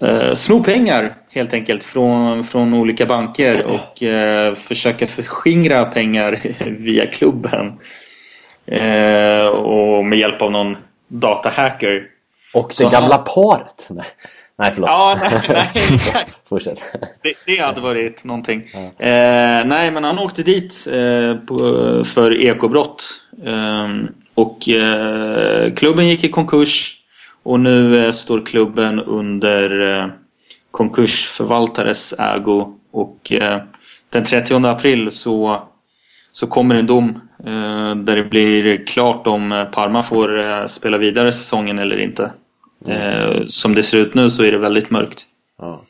eh, 0.00 0.34
sno 0.34 0.64
pengar 0.64 1.14
helt 1.30 1.54
enkelt 1.54 1.84
från, 1.84 2.44
från 2.44 2.74
olika 2.74 3.06
banker 3.06 3.66
och 3.66 4.02
eh, 4.02 4.54
försöka 4.54 5.06
förskingra 5.06 5.84
pengar 5.84 6.40
via 6.78 7.06
klubben. 7.06 7.78
Eh, 8.66 9.46
och 9.46 10.04
med 10.04 10.18
hjälp 10.18 10.42
av 10.42 10.52
någon 10.52 10.76
datahacker. 11.08 12.06
Och 12.54 12.68
det 12.68 12.74
Så 12.74 12.88
gamla 12.88 13.18
paret! 13.18 13.88
Nej, 14.58 14.70
förlåt. 14.74 14.90
Ja, 14.90 15.18
nej, 15.22 15.40
nej 15.48 15.70
exakt. 15.94 16.48
Fortsätt. 16.48 16.80
Det, 17.22 17.34
det 17.46 17.62
hade 17.62 17.80
varit 17.80 18.24
någonting. 18.24 18.62
Eh, 18.98 19.64
nej, 19.66 19.90
men 19.90 20.04
han 20.04 20.18
åkte 20.18 20.42
dit 20.42 20.86
eh, 20.92 21.34
på, 21.46 21.56
för 22.04 22.40
ekobrott. 22.40 23.04
Eh, 23.44 23.88
och 24.34 24.58
klubben 25.76 26.08
gick 26.08 26.24
i 26.24 26.28
konkurs. 26.28 26.98
Och 27.48 27.60
nu 27.60 28.04
eh, 28.06 28.12
står 28.12 28.46
klubben 28.46 29.00
under 29.00 29.96
eh, 29.98 30.06
konkursförvaltares 30.70 32.14
ägo. 32.18 32.74
Och 32.90 33.32
eh, 33.32 33.60
den 34.10 34.24
30 34.24 34.66
april 34.66 35.10
så, 35.10 35.62
så 36.30 36.46
kommer 36.46 36.74
en 36.74 36.86
dom 36.86 37.20
där 38.04 38.16
det 38.16 38.24
blir 38.24 38.86
klart 38.86 39.26
om 39.26 39.66
Parma 39.72 40.02
får 40.02 40.66
spela 40.66 40.98
vidare 40.98 41.32
säsongen 41.32 41.78
eller 41.78 41.98
inte. 42.00 42.30
Eh, 42.86 43.42
som 43.46 43.74
det 43.74 43.82
ser 43.82 43.98
ut 43.98 44.14
nu 44.14 44.30
så 44.30 44.42
är 44.44 44.52
det 44.52 44.58
väldigt 44.58 44.90
mörkt. 44.90 45.26
Ja. 45.58 45.82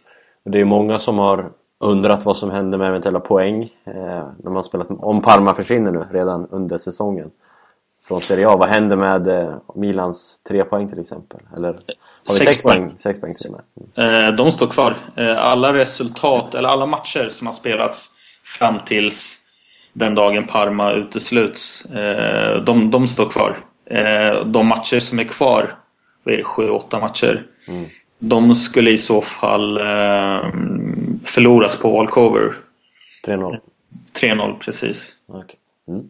Det 0.45 0.61
är 0.61 0.65
många 0.65 0.99
som 0.99 1.19
har 1.19 1.51
undrat 1.81 2.25
vad 2.25 2.37
som 2.37 2.51
händer 2.51 2.79
med 2.79 2.89
eventuella 2.89 3.21
poäng 3.21 3.63
eh, 3.85 4.29
när 4.45 4.51
man 4.51 4.65
spelat, 4.65 4.87
om 4.91 5.23
Parma 5.23 5.55
försvinner 5.55 5.91
nu 5.93 6.05
redan 6.13 6.47
under 6.51 6.79
säsongen 6.79 7.31
från 8.09 8.21
Serie 8.21 8.49
A. 8.49 8.57
Vad 8.57 8.69
händer 8.69 8.97
med 8.97 9.29
eh, 9.29 9.55
Milans 9.75 10.41
tre 10.49 10.65
poäng 10.65 10.89
till 10.89 11.01
exempel? 11.01 11.41
Eller 11.57 11.69
har 11.69 11.75
vi 12.29 12.33
Sex 12.33 12.53
sex, 12.53 12.63
poäng. 12.63 12.85
poäng? 12.85 12.99
Sex 12.99 13.21
poäng 13.21 13.33
till 13.33 13.51
med. 13.95 14.29
Eh, 14.29 14.35
De 14.35 14.51
står 14.51 14.67
kvar. 14.67 14.97
Alla 15.37 15.73
resultat, 15.73 16.55
eller 16.55 16.69
alla 16.69 16.87
matcher 16.87 17.29
som 17.29 17.47
har 17.47 17.53
spelats 17.53 18.11
fram 18.59 18.79
tills 18.87 19.39
den 19.93 20.15
dagen 20.15 20.47
Parma 20.47 20.93
utesluts, 20.93 21.87
de, 22.67 22.91
de 22.91 23.09
står 23.09 23.27
kvar. 23.31 23.57
De 24.45 24.67
matcher 24.67 24.99
som 25.01 25.19
är 25.19 25.25
kvar, 25.25 25.75
vad 26.29 26.35
är 26.35 26.39
det, 26.39 26.45
sju, 26.45 26.71
åtta 26.71 27.01
matcher, 27.01 27.47
de 28.19 28.55
skulle 28.55 28.91
i 28.91 28.99
så 28.99 29.21
fall 29.21 29.77
eh, 29.77 30.53
förloras 31.25 31.77
på 31.77 31.93
walkover. 31.93 32.55
3-0. 33.27 33.59
3-0 34.23 34.59
precis. 34.59 35.17
Okej. 35.27 35.59
Mm. 35.89 36.09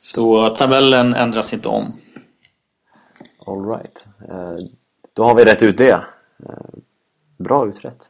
Så 0.00 0.48
tabellen 0.48 1.14
ändras 1.14 1.52
inte 1.52 1.68
om. 1.68 2.00
All 3.46 3.68
right. 3.68 4.06
Eh, 4.28 4.66
då 5.12 5.24
har 5.24 5.34
vi 5.34 5.44
rätt 5.44 5.62
ut 5.62 5.78
det. 5.78 6.04
Eh, 6.48 6.78
bra 7.36 7.66
utrett. 7.66 8.08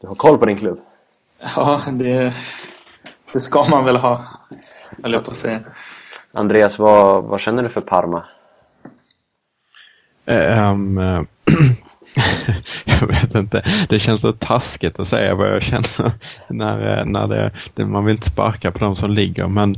Du 0.00 0.06
har 0.06 0.14
koll 0.14 0.38
på 0.38 0.46
din 0.46 0.58
klubb. 0.58 0.80
Ja, 1.56 1.82
det, 1.92 2.34
det 3.32 3.40
ska 3.40 3.64
man 3.70 3.84
väl 3.84 3.96
ha, 3.96 4.24
höll 5.02 5.12
jag 5.12 5.24
på 5.24 5.30
att 5.30 5.36
säga. 5.36 5.60
Andreas, 6.32 6.78
vad, 6.78 7.24
vad 7.24 7.40
känner 7.40 7.62
du 7.62 7.68
för 7.68 7.80
Parma? 7.80 8.24
Um, 10.26 10.98
jag 12.84 13.06
vet 13.06 13.34
inte. 13.34 13.64
Det 13.88 13.98
känns 13.98 14.20
så 14.20 14.32
taskigt 14.32 15.00
att 15.00 15.08
säga 15.08 15.34
vad 15.34 15.48
jag 15.48 15.62
känner 15.62 16.12
när, 16.48 16.98
eh, 16.98 17.04
när 17.04 17.26
det, 17.28 17.50
det, 17.74 17.86
man 17.86 18.04
vill 18.04 18.14
inte 18.14 18.30
sparka 18.30 18.70
på 18.70 18.78
de 18.78 18.96
som 18.96 19.10
ligger. 19.10 19.48
Men 19.48 19.74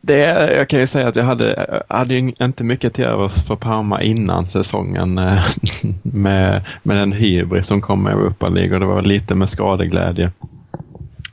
det, 0.00 0.54
jag 0.56 0.68
kan 0.68 0.80
ju 0.80 0.86
säga 0.86 1.08
att 1.08 1.16
jag 1.16 1.24
hade, 1.24 1.82
hade 1.88 2.14
inte 2.18 2.64
mycket 2.64 2.94
till 2.94 3.04
övers 3.04 3.46
för 3.46 3.56
Parma 3.56 4.02
innan 4.02 4.46
säsongen 4.46 5.14
med, 6.02 6.64
med 6.82 6.96
den 6.96 7.12
hybris 7.12 7.66
som 7.66 7.80
kom 7.80 8.02
med 8.02 8.12
Europa 8.12 8.48
League 8.48 8.74
och 8.74 8.80
det 8.80 8.86
var 8.86 9.02
lite 9.02 9.34
med 9.34 9.48
skadeglädje 9.48 10.32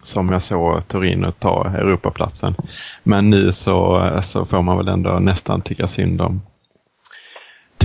som 0.04 0.30
jag 0.30 0.42
såg 0.42 0.88
Torino 0.88 1.32
ta 1.32 1.68
Europaplatsen. 1.68 2.56
Men 3.04 3.30
nu 3.30 3.52
så, 3.52 4.10
så 4.22 4.46
får 4.46 4.62
man 4.62 4.78
väl 4.78 4.88
ändå 4.88 5.20
nästan 5.20 5.62
tycka 5.62 5.88
synd 5.88 6.22
om 6.22 6.42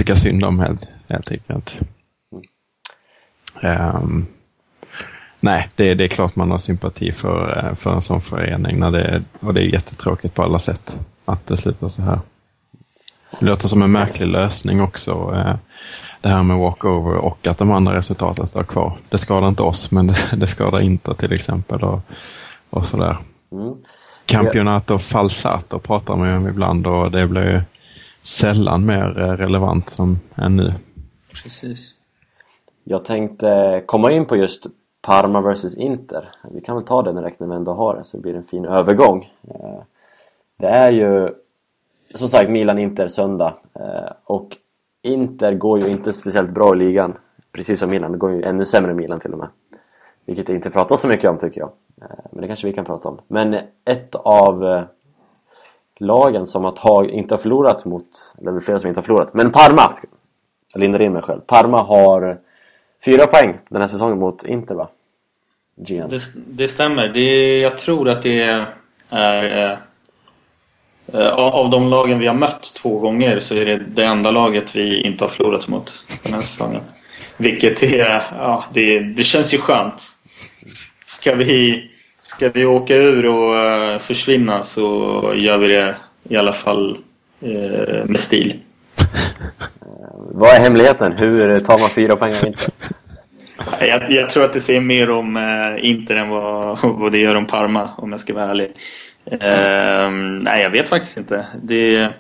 tycka 0.01 0.17
synd 0.17 0.45
om 0.45 0.61
helt, 0.61 0.81
helt 1.11 1.31
enkelt. 1.31 1.81
Ehm, 3.63 4.27
nej, 5.41 5.71
det, 5.77 5.95
det 5.95 6.05
är 6.05 6.09
klart 6.09 6.37
man 6.37 6.51
har 6.51 6.59
sympati 6.59 7.13
för, 7.13 7.59
eh, 7.59 7.75
för 7.75 7.93
en 7.93 8.03
sån 8.03 8.21
förening 8.21 8.79
när 8.79 8.91
det, 8.91 9.23
och 9.41 9.55
det 9.55 9.61
är 9.61 9.73
jättetråkigt 9.73 10.35
på 10.35 10.43
alla 10.43 10.59
sätt 10.59 10.97
att 11.25 11.47
det 11.47 11.57
slutar 11.57 11.89
så 11.89 12.03
här. 12.03 12.21
Det 13.41 13.47
låter 13.47 13.69
som 13.69 13.83
en 13.83 13.93
märklig 13.93 14.27
lösning 14.27 14.81
också. 14.81 15.11
eh, 15.35 15.55
Det 16.21 16.29
här 16.29 16.43
med 16.43 16.57
walkover 16.57 17.15
och 17.17 17.47
att 17.47 17.59
de 17.59 17.71
andra 17.71 17.95
resultaten 17.95 18.47
står 18.47 18.63
kvar. 18.63 18.99
Det 19.09 19.19
skadar 19.19 19.49
inte 19.49 19.63
oss, 19.63 19.91
men 19.91 20.07
det, 20.07 20.15
det 20.37 20.47
skadar 20.47 20.81
inte 20.81 21.15
till 21.15 21.33
exempel. 21.33 21.83
Och, 21.83 22.01
och 22.71 22.87
sådär. 22.87 23.17
Mm. 23.53 23.75
Campionato 24.27 24.99
falsato 24.99 25.79
pratar 25.79 26.17
man 26.17 26.29
ju 26.29 26.37
om 26.37 26.49
ibland 26.49 26.87
och 26.87 27.11
det 27.11 27.27
blir 27.27 27.43
ju 27.43 27.61
sällan 28.31 28.87
mer 28.87 29.21
eh, 29.21 29.37
relevant 29.37 29.91
som 29.91 30.19
än 30.35 30.57
nu. 30.57 30.75
Precis. 31.43 31.95
Jag 32.85 33.05
tänkte 33.05 33.83
komma 33.87 34.13
in 34.13 34.27
på 34.27 34.37
just 34.37 34.67
Parma 35.03 35.41
vs 35.41 35.77
Inter. 35.77 36.31
Vi 36.51 36.61
kan 36.61 36.77
väl 36.77 36.85
ta 36.85 37.03
det 37.03 37.13
direkt 37.13 37.41
när 37.41 37.47
vi 37.47 37.55
ändå 37.55 37.73
har 37.73 37.97
det 37.97 38.05
så 38.05 38.17
det 38.17 38.23
blir 38.23 38.35
en 38.35 38.45
fin 38.45 38.65
övergång. 38.65 39.29
Eh, 39.49 39.81
Det 40.57 40.67
är 40.67 40.91
ju 40.91 41.29
som 42.15 42.29
sagt 42.29 42.51
Milan-Inter 42.51 43.09
söndag 43.09 43.55
eh, 43.75 44.13
och 44.25 44.57
Inter 45.03 45.55
går 45.55 45.79
ju 45.79 45.89
inte 45.89 46.13
speciellt 46.13 46.51
bra 46.51 46.75
i 46.75 46.79
ligan 46.79 47.15
precis 47.53 47.81
som 47.81 47.91
Milan, 47.91 48.13
det 48.13 48.19
går 48.19 48.31
ju 48.33 48.43
ännu 48.43 48.65
sämre 48.65 48.91
än 48.91 48.97
Milan 48.97 49.21
till 49.21 49.33
och 49.33 49.39
med 49.39 49.49
vilket 50.27 50.47
det 50.47 50.55
inte 50.55 50.71
pratas 50.71 51.01
så 51.01 51.09
mycket 51.09 51.31
om 51.31 51.39
tycker 51.39 51.61
jag 51.61 51.71
men 52.31 52.41
det 52.41 52.47
kanske 52.47 52.67
vi 52.67 52.73
kan 52.73 52.85
prata 52.85 53.09
om 53.09 53.21
men 53.29 53.57
ett 53.85 54.15
av 54.15 54.85
lagen 56.01 56.47
som 56.47 56.65
har 56.65 56.73
tag, 56.73 57.11
inte 57.11 57.35
har 57.35 57.39
förlorat 57.39 57.85
mot, 57.85 58.07
eller 58.39 58.45
det 58.45 58.51
är 58.51 58.53
väl 58.53 58.63
flera 58.63 58.79
som 58.79 58.89
inte 58.89 59.01
har 59.01 59.05
förlorat, 59.05 59.35
men 59.35 59.53
Parma! 59.53 59.93
Jag 60.73 60.81
lindar 60.81 61.03
in 61.03 61.13
mig 61.13 61.23
själv. 61.23 61.41
Parma 61.41 61.83
har 61.83 62.39
fyra 63.05 63.27
poäng 63.27 63.59
den 63.69 63.81
här 63.81 63.89
säsongen 63.89 64.19
mot 64.19 64.45
Inter 64.45 64.75
va? 64.75 64.89
Gian. 65.87 66.09
Det, 66.09 66.23
det 66.35 66.69
stämmer. 66.69 67.09
Det, 67.09 67.59
jag 67.61 67.79
tror 67.79 68.09
att 68.09 68.23
det 68.23 68.43
är... 68.43 68.75
Eh, 69.11 69.71
eh 69.71 69.79
av 71.37 71.71
de 71.71 71.89
lagen 71.89 72.19
vi 72.19 72.27
har 72.27 72.35
mött 72.35 72.75
två 72.83 72.99
gånger 72.99 73.39
så 73.39 73.55
är 73.55 73.65
det 73.65 73.77
det 73.77 74.05
enda 74.05 74.31
laget 74.31 74.77
vi 74.77 75.01
inte 75.01 75.25
har 75.25 75.29
förlorat 75.29 75.69
mot 75.69 76.07
den 76.23 76.33
här 76.33 76.41
säsongen. 76.41 76.83
Vilket 77.37 77.83
är... 77.83 78.23
Ja, 78.39 78.65
det, 78.73 79.01
det 79.01 79.23
känns 79.23 79.55
ju 79.55 79.59
skönt. 79.59 80.03
Ska 81.07 81.35
vi, 81.35 81.90
ska 82.31 82.49
vi 82.49 82.65
åka 82.65 82.97
ur 82.97 83.27
och 83.27 83.55
uh, 83.55 83.99
försvinna 83.99 84.63
så 84.63 84.85
gör 85.37 85.59
vi 85.59 85.69
det 85.69 85.95
i 86.29 86.37
alla 86.37 86.53
fall 86.53 86.99
uh, 87.43 88.05
med 88.05 88.21
stil. 88.21 88.55
Vad 90.33 90.55
är 90.55 90.61
hemligheten? 90.61 91.13
Hur 91.13 91.61
tar 91.61 91.79
man 91.79 91.91
fyra 91.91 92.17
poäng 92.17 92.33
av 92.41 92.47
Inter? 92.47 92.71
Jag, 93.81 94.11
jag, 94.11 94.29
tror 94.29 94.45
att 94.45 94.53
det 94.53 94.61
säger 94.61 94.81
mer 94.81 95.11
om 95.11 95.37
uh, 95.37 95.85
Inter 95.85 96.17
än 96.17 96.29
vad, 96.29 96.79
vad 96.83 97.13
det 97.13 97.19
gör 97.19 97.35
om 97.35 97.47
Parma, 97.47 97.91
om 97.97 98.11
jag 98.11 98.21
ska 98.21 98.35
vara 98.35 98.51
ärlig. 98.51 98.73
Uh, 99.33 100.11
nej, 100.43 100.63
jag 100.63 100.71
vet 100.71 100.89
faktiskt 100.89 101.17
inte. 101.17 101.47
Det 101.63 101.97
är 101.97 102.13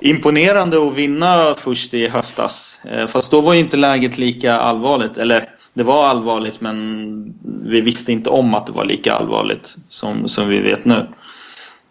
imponerande 0.00 0.88
att 0.88 0.94
vinna 0.94 1.54
först 1.58 1.94
i 1.94 2.08
höstas. 2.08 2.80
Uh, 2.92 3.06
fast 3.06 3.30
då 3.30 3.40
var 3.40 3.54
ju 3.54 3.60
inte 3.60 3.76
läget 3.76 4.18
lika 4.18 4.54
allvarligt. 4.54 5.16
Eller, 5.16 5.48
det 5.74 5.82
var 5.82 6.04
allvarligt 6.04 6.60
men 6.60 7.34
vi 7.64 7.80
visste 7.80 8.12
inte 8.12 8.30
om 8.30 8.54
att 8.54 8.66
det 8.66 8.72
var 8.72 8.84
lika 8.84 9.14
allvarligt 9.14 9.76
som, 9.88 10.28
som 10.28 10.48
vi 10.48 10.60
vet 10.60 10.84
nu. 10.84 11.06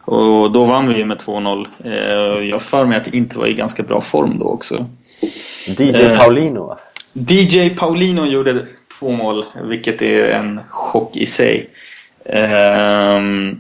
Och 0.06 0.52
då 0.52 0.66
vann 0.66 0.88
vi 0.88 1.06
med 1.06 1.18
2-0. 1.18 1.68
Uh, 1.86 2.50
jag 2.50 2.62
för 2.62 2.86
mig 2.86 2.98
att 2.98 3.04
det 3.04 3.18
inte 3.18 3.38
var 3.38 3.48
i 3.48 3.54
ganska 3.54 3.84
bra 3.84 4.02
form 4.02 4.40
då 4.40 4.46
också. 4.46 4.86
DJ 5.78 6.18
Paulino 6.18 6.68
va? 6.68 6.78
DJ 7.14 7.70
Paulino 7.70 8.26
gjorde 8.26 8.66
två 9.00 9.12
mål, 9.12 9.46
vilket 9.64 10.02
är 10.02 10.30
en 10.30 10.60
chock 10.70 11.16
i 11.16 11.26
sig. 11.26 11.70
Ehm, 12.26 13.60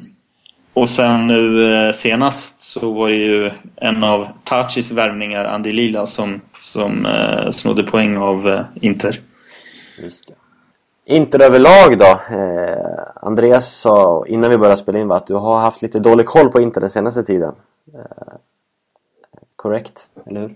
och 0.73 0.89
sen 0.89 1.27
nu 1.27 1.73
eh, 1.75 1.91
senast 1.91 2.59
så 2.59 2.91
var 2.91 3.09
det 3.09 3.15
ju 3.15 3.51
en 3.75 4.03
av 4.03 4.27
Tachis 4.43 4.91
värvningar, 4.91 5.45
Andy 5.45 5.71
Lila, 5.71 6.05
som, 6.05 6.41
som 6.59 7.05
eh, 7.05 7.49
snodde 7.49 7.83
poäng 7.83 8.17
av 8.17 8.49
eh, 8.49 8.61
Inter. 8.81 9.19
Just 9.97 10.27
det. 10.27 10.33
Inter 11.05 11.41
överlag 11.41 11.97
då? 11.99 12.35
Eh, 12.35 12.99
Andreas 13.15 13.73
sa 13.73 14.25
innan 14.27 14.49
vi 14.49 14.57
började 14.57 14.77
spela 14.81 14.99
in 14.99 15.07
va, 15.07 15.15
att 15.15 15.27
du 15.27 15.33
har 15.33 15.59
haft 15.59 15.81
lite 15.81 15.99
dålig 15.99 16.25
koll 16.25 16.49
på 16.49 16.61
Inter 16.61 16.81
den 16.81 16.89
senaste 16.89 17.23
tiden. 17.23 17.55
Eh, 17.93 18.33
Korrekt, 19.55 20.07
eller 20.25 20.41
hur? 20.41 20.55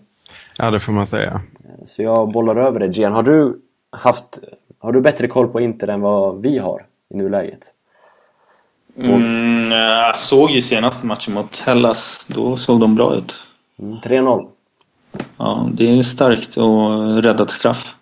Ja, 0.58 0.72
det 0.72 0.79
får 0.79 0.91
man 0.91 1.08
säga. 1.08 1.41
Så 1.86 2.03
jag 2.03 2.32
bollar 2.32 2.56
över 2.56 2.79
det. 2.79 2.88
Gian, 2.98 3.13
har 3.13 3.24
du 3.24 3.62
haft 3.89 4.39
har 4.79 4.91
du 4.91 5.01
bättre 5.01 5.27
koll 5.27 5.48
på 5.48 5.62
Inter 5.62 5.88
än 5.88 6.01
vad 6.01 6.41
vi 6.41 6.58
har 6.58 6.86
i 7.10 7.17
nuläget? 7.17 7.74
Mm, 8.98 9.72
jag 9.72 10.17
såg 10.17 10.51
ju 10.51 10.62
senaste 10.62 11.06
matchen 11.06 11.34
mot 11.34 11.60
Hellas. 11.60 12.25
Då 12.29 12.58
såg 12.58 12.79
de 12.79 12.96
bra 12.96 13.15
ut. 13.15 13.48
Mm, 13.79 13.98
3-0. 13.98 14.48
Ja, 15.38 15.70
det 15.74 16.00
är 16.00 16.03
starkt 16.03 16.58
och 16.58 17.24
räddat 17.24 17.51
straff. 17.51 17.96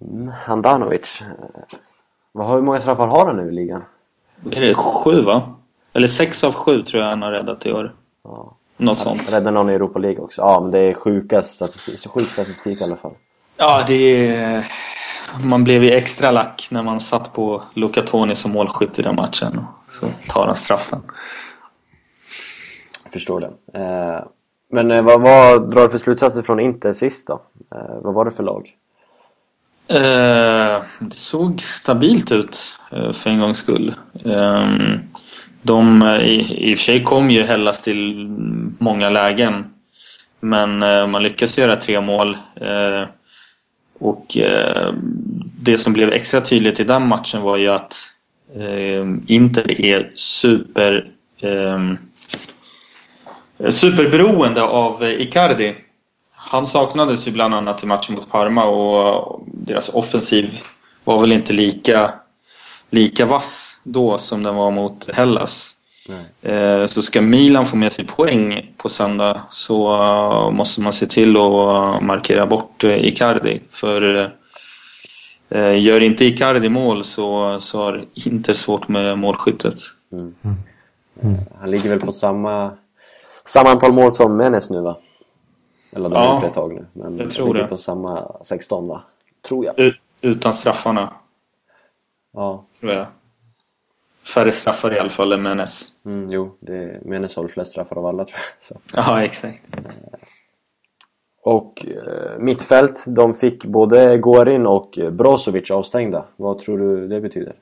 Mm, 0.00 0.28
Handanovic. 0.28 1.22
Hur 2.34 2.62
många 2.62 2.80
straffar 2.80 3.06
har 3.06 3.26
han 3.26 3.36
nu 3.36 3.48
i 3.48 3.52
ligan? 3.52 3.84
Är 4.50 4.60
det 4.60 4.74
sju 4.74 5.20
va? 5.20 5.54
Eller 5.92 6.06
sex 6.06 6.44
av 6.44 6.52
sju 6.52 6.82
tror 6.82 7.02
jag 7.02 7.10
han 7.10 7.22
har 7.22 7.32
räddat 7.32 7.66
i 7.66 7.72
år. 7.72 7.94
Ja. 8.24 8.56
Något 8.76 8.98
sånt. 8.98 9.32
Räddade 9.32 9.50
någon 9.50 9.70
i 9.70 9.74
Europa 9.74 9.98
League 9.98 10.20
också. 10.20 10.42
Ja, 10.42 10.60
men 10.60 10.70
det 10.70 10.78
är 10.78 10.94
sjuka 10.94 11.42
statistik, 11.42 12.08
sjuk 12.08 12.30
statistik 12.30 12.80
i 12.80 12.84
alla 12.84 12.96
fall. 12.96 13.14
Ja, 13.56 13.84
det 13.86 14.26
är... 14.26 14.72
Man 15.44 15.64
blev 15.64 15.84
ju 15.84 15.90
extra 15.90 16.30
lack 16.30 16.68
när 16.70 16.82
man 16.82 17.00
satt 17.00 17.32
på 17.32 17.62
Luca 17.74 18.02
Toni 18.02 18.34
som 18.34 18.52
målskytt 18.52 18.98
i 18.98 19.02
den 19.02 19.14
matchen. 19.14 19.64
Så 19.90 20.06
tar 20.28 20.46
han 20.46 20.54
straffen. 20.54 21.02
Jag 23.02 23.12
förstår 23.12 23.40
det. 23.40 23.78
Eh, 23.78 24.24
men 24.70 24.90
eh, 24.90 25.02
vad, 25.02 25.20
vad 25.20 25.70
drar 25.70 25.82
du 25.82 25.88
för 25.88 25.98
slutsatser 25.98 26.42
från 26.42 26.60
Inter 26.60 26.92
sist 26.92 27.26
då? 27.26 27.40
Eh, 27.74 28.00
vad 28.02 28.14
var 28.14 28.24
det 28.24 28.30
för 28.30 28.42
lag? 28.42 28.76
Eh, 29.90 30.82
det 31.00 31.14
såg 31.14 31.60
stabilt 31.60 32.32
ut 32.32 32.78
eh, 32.92 33.12
för 33.12 33.30
en 33.30 33.40
gångs 33.40 33.58
skull. 33.58 33.94
Ehm, 34.24 35.00
de, 35.62 36.02
i, 36.02 36.70
I 36.70 36.74
och 36.74 36.78
för 36.78 36.84
sig 36.84 37.02
kom 37.02 37.30
ju 37.30 37.42
Hellas 37.42 37.82
till 37.82 38.28
många 38.78 39.10
lägen. 39.10 39.64
Men 40.40 40.82
eh, 40.82 41.06
man 41.06 41.22
lyckas 41.22 41.58
göra 41.58 41.76
tre 41.76 42.00
mål. 42.00 42.36
Eh, 42.60 43.04
och 44.00 44.36
det 45.60 45.78
som 45.78 45.92
blev 45.92 46.12
extra 46.12 46.40
tydligt 46.40 46.80
i 46.80 46.84
den 46.84 47.06
matchen 47.06 47.42
var 47.42 47.56
ju 47.56 47.68
att 47.68 47.94
Inter 49.26 49.80
är 49.80 50.10
super 50.14 51.10
ehm, 51.42 51.98
superberoende 53.68 54.62
av 54.62 55.04
Icardi. 55.04 55.74
Han 56.50 56.66
saknades 56.66 57.28
ju 57.28 57.32
bland 57.32 57.54
annat 57.54 57.82
i 57.82 57.86
matchen 57.86 58.14
mot 58.14 58.30
Parma 58.30 58.64
och 58.64 59.42
deras 59.46 59.88
offensiv 59.88 60.50
var 61.04 61.20
väl 61.20 61.32
inte 61.32 61.52
lika, 61.52 62.14
lika 62.90 63.26
vass 63.26 63.80
då 63.82 64.18
som 64.18 64.42
den 64.42 64.54
var 64.54 64.70
mot 64.70 65.08
Hellas. 65.14 65.74
Nej. 66.08 66.88
Så 66.88 67.02
ska 67.02 67.20
Milan 67.20 67.66
få 67.66 67.76
med 67.76 67.92
sig 67.92 68.06
poäng 68.06 68.72
på 68.76 68.88
söndag 68.88 69.42
så 69.50 69.90
måste 70.52 70.80
man 70.80 70.92
se 70.92 71.06
till 71.06 71.36
att 71.36 72.02
markera 72.02 72.46
bort 72.46 72.84
Icardi. 72.84 73.60
För 73.70 74.32
gör 75.74 76.00
inte 76.00 76.24
Icardi 76.24 76.68
mål 76.68 77.04
så, 77.04 77.56
så 77.60 77.78
har 77.78 78.04
Inter 78.14 78.54
svårt 78.54 78.88
med 78.88 79.18
målskyttet. 79.18 79.74
Mm. 80.12 80.34
Mm. 80.42 81.38
Han 81.60 81.70
ligger 81.70 81.90
väl 81.90 82.00
på 82.00 82.12
samma, 82.12 82.70
samma 83.44 83.70
antal 83.70 83.92
mål 83.92 84.12
som 84.12 84.36
Menes 84.36 84.70
nu 84.70 84.80
va? 84.80 84.96
Eller 85.92 86.08
de 86.08 86.16
har 86.16 86.24
Ja, 86.24 86.32
gjort 86.34 86.40
det 86.42 86.46
ett 86.48 86.54
tag 86.54 86.74
nu. 86.74 86.86
Men 86.92 87.18
jag 87.18 87.30
tror 87.30 87.54
det. 87.54 87.66
på 87.66 87.76
samma 87.76 88.36
16 88.42 88.88
va? 88.88 89.02
Tror 89.48 89.64
jag. 89.64 89.78
Ut- 89.78 90.00
Utan 90.20 90.52
straffarna, 90.52 91.12
Ja. 92.32 92.64
tror 92.80 92.92
jag. 92.92 93.06
Färre 94.34 94.52
straffar 94.52 94.94
i 94.94 94.98
alla 94.98 95.08
fall 95.10 95.32
än 95.32 95.42
Menes. 95.42 95.82
Mm, 96.04 96.30
jo, 96.30 96.56
det 96.60 97.00
Menes 97.04 97.36
har 97.36 97.48
flest 97.48 97.70
straffar 97.70 97.96
av 97.98 98.06
alla 98.06 98.24
tror 98.24 98.38
jag. 98.38 98.66
Så. 98.66 98.80
Ja, 98.92 99.22
exakt. 99.24 99.62
Och 101.42 101.86
eh, 101.86 102.38
mittfält, 102.38 103.04
de 103.06 103.34
fick 103.34 103.64
både 103.64 104.18
Gorin 104.18 104.66
och 104.66 104.98
Brozovic 105.12 105.70
avstängda. 105.70 106.24
Vad 106.36 106.58
tror 106.58 106.78
du 106.78 107.08
det 107.08 107.20
betyder? 107.20 107.54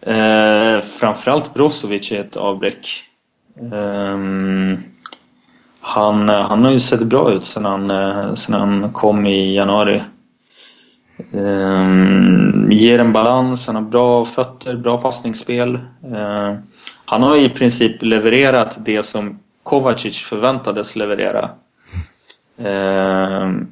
Eh, 0.00 0.80
framförallt 0.80 1.54
Brozovic 1.54 2.12
är 2.12 2.20
ett 2.20 2.36
avbräck. 2.36 2.86
Ehm, 3.72 4.82
han, 5.84 6.28
eh, 6.28 6.48
han 6.48 6.64
har 6.64 6.72
ju 6.72 6.78
sett 6.78 7.02
bra 7.02 7.32
ut 7.32 7.44
sen 7.44 7.64
han, 7.64 7.90
eh, 7.90 8.34
sedan 8.34 8.60
han 8.60 8.92
kom 8.92 9.26
i 9.26 9.54
januari. 9.54 10.02
Ehm, 11.32 12.72
ger 12.72 12.98
en 12.98 13.12
balans, 13.12 13.66
han 13.66 13.76
har 13.76 13.82
bra 13.82 14.24
fötter, 14.24 14.76
bra 14.76 14.98
passningsspel. 15.02 15.78
Ehm, 16.04 16.56
han 17.04 17.22
har 17.22 17.36
i 17.36 17.48
princip 17.48 18.02
levererat 18.02 18.78
det 18.84 19.02
som 19.02 19.38
Kovacic 19.62 20.18
förväntades 20.18 20.96
leverera. 20.96 21.50
Ehm, 22.58 23.66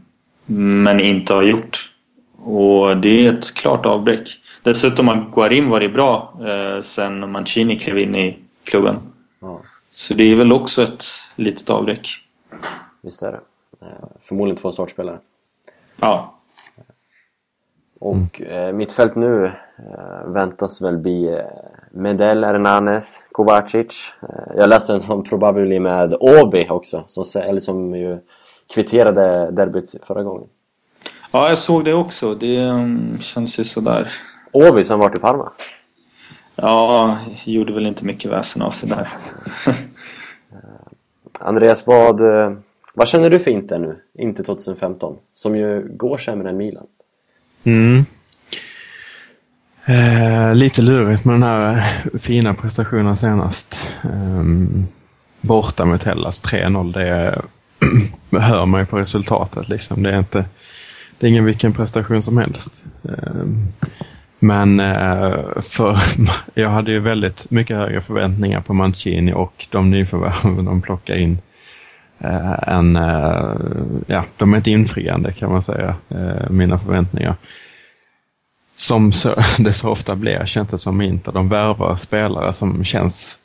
men 0.84 1.00
inte 1.00 1.34
har 1.34 1.42
gjort. 1.42 1.90
Och 2.44 2.96
det 2.96 3.26
är 3.26 3.32
ett 3.32 3.54
klart 3.54 3.86
avbräck. 3.86 4.28
Dessutom 4.62 5.08
har 5.08 5.30
Guarin 5.34 5.68
varit 5.68 5.94
bra 5.94 6.34
eh, 6.40 6.80
sen 6.80 7.32
Mancini 7.32 7.78
klev 7.78 7.98
in 7.98 8.16
i 8.16 8.38
klubben. 8.64 8.96
Ja, 9.40 9.60
så 9.94 10.14
det 10.14 10.24
är 10.24 10.36
väl 10.36 10.52
också 10.52 10.82
ett 10.82 11.04
litet 11.36 11.70
avbräck. 11.70 12.08
visst 13.00 13.22
är 13.22 13.32
det. 13.32 13.40
Eh, 13.86 14.08
förmodligen 14.20 14.56
två 14.56 14.72
startspelare. 14.72 15.18
Ja. 15.96 16.34
Och 18.00 18.42
eh, 18.42 18.72
mittfält 18.72 19.14
nu 19.14 19.44
eh, 19.46 20.26
väntas 20.26 20.80
väl 20.80 20.98
bli 20.98 21.42
Medel, 21.90 22.44
Hernanes, 22.44 23.26
Kovacic. 23.32 24.12
Jag 24.56 24.68
läste 24.68 24.92
en 24.92 25.00
som 25.00 25.24
probably 25.24 25.80
med 25.80 26.14
Åby 26.20 26.66
också, 26.68 27.04
som, 27.06 27.42
eller 27.42 27.60
som 27.60 27.94
ju 27.94 28.18
kvitterade 28.74 29.50
derbyt 29.50 29.94
förra 30.02 30.22
gången. 30.22 30.48
ja, 31.32 31.48
jag 31.48 31.58
såg 31.58 31.84
det 31.84 31.94
också. 31.94 32.34
Det 32.34 32.56
mm, 32.56 33.18
känns 33.20 33.60
ju 33.60 33.64
sådär. 33.64 34.08
Åby 34.52 34.84
som 34.84 35.00
varit 35.00 35.18
i 35.18 35.20
Parma. 35.20 35.52
Ja, 36.56 37.18
gjorde 37.44 37.72
väl 37.72 37.86
inte 37.86 38.04
mycket 38.04 38.30
väsen 38.30 38.62
av 38.62 38.70
sig 38.70 38.88
där. 38.88 39.08
Andreas, 41.38 41.86
vad, 41.86 42.20
eh, 42.20 42.52
vad 42.94 43.08
känner 43.08 43.30
du 43.30 43.38
för 43.38 43.50
Inter 43.50 43.78
nu? 43.78 43.96
Inte 44.18 44.42
2015, 44.42 45.16
som 45.32 45.56
ju 45.56 45.88
går 45.96 46.18
sämre 46.18 46.50
än 46.50 46.56
Milan. 46.56 46.86
Mm. 47.64 48.04
Eh, 49.84 50.54
lite 50.54 50.82
lurigt 50.82 51.24
med 51.24 51.34
den 51.34 51.42
här 51.42 51.86
fina 52.18 52.54
prestationen 52.54 53.16
senast. 53.16 53.90
Eh, 54.04 54.44
borta 55.40 55.84
mot 55.84 56.02
Hellas, 56.02 56.42
3-0. 56.42 56.92
Det 56.92 57.42
hör 58.40 58.66
man 58.66 58.80
ju 58.80 58.86
på 58.86 58.98
resultatet. 58.98 59.68
Liksom. 59.68 60.02
Det, 60.02 60.10
är 60.10 60.18
inte, 60.18 60.44
det 61.18 61.26
är 61.26 61.30
ingen 61.30 61.44
vilken 61.44 61.72
prestation 61.72 62.22
som 62.22 62.38
helst. 62.38 62.84
Eh, 63.04 63.44
men 64.42 64.80
eh, 64.80 65.60
för, 65.62 65.98
jag 66.54 66.68
hade 66.68 66.92
ju 66.92 67.00
väldigt 67.00 67.50
mycket 67.50 67.76
högre 67.76 68.00
förväntningar 68.00 68.60
på 68.60 68.74
Mancini 68.74 69.32
och 69.32 69.66
de 69.70 69.90
nyförvärven 69.90 70.64
de 70.64 70.82
plockar 70.82 71.16
in. 71.16 71.38
Eh, 72.18 72.52
eh, 72.52 73.56
ja, 74.06 74.24
de 74.36 74.52
är 74.52 74.56
inte 74.56 74.70
infriande 74.70 75.32
kan 75.32 75.52
man 75.52 75.62
säga, 75.62 75.94
eh, 76.08 76.50
mina 76.50 76.78
förväntningar. 76.78 77.36
Som 78.74 79.12
så, 79.12 79.34
det 79.58 79.72
så 79.72 79.90
ofta 79.90 80.16
blir, 80.16 80.46
känns 80.46 80.68
det 80.68 80.78
som 80.78 81.00
inte. 81.00 81.30
De 81.30 81.48
värvar 81.48 81.96
spelare 81.96 82.52
som 82.52 82.84
känns, 82.84 83.38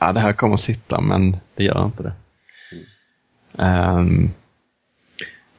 ja 0.00 0.12
det 0.12 0.20
här 0.20 0.32
kommer 0.32 0.54
att 0.54 0.60
sitta 0.60 1.00
men 1.00 1.36
det 1.54 1.64
gör 1.64 1.84
inte 1.84 2.02
det. 2.02 2.14
Um, 3.64 4.30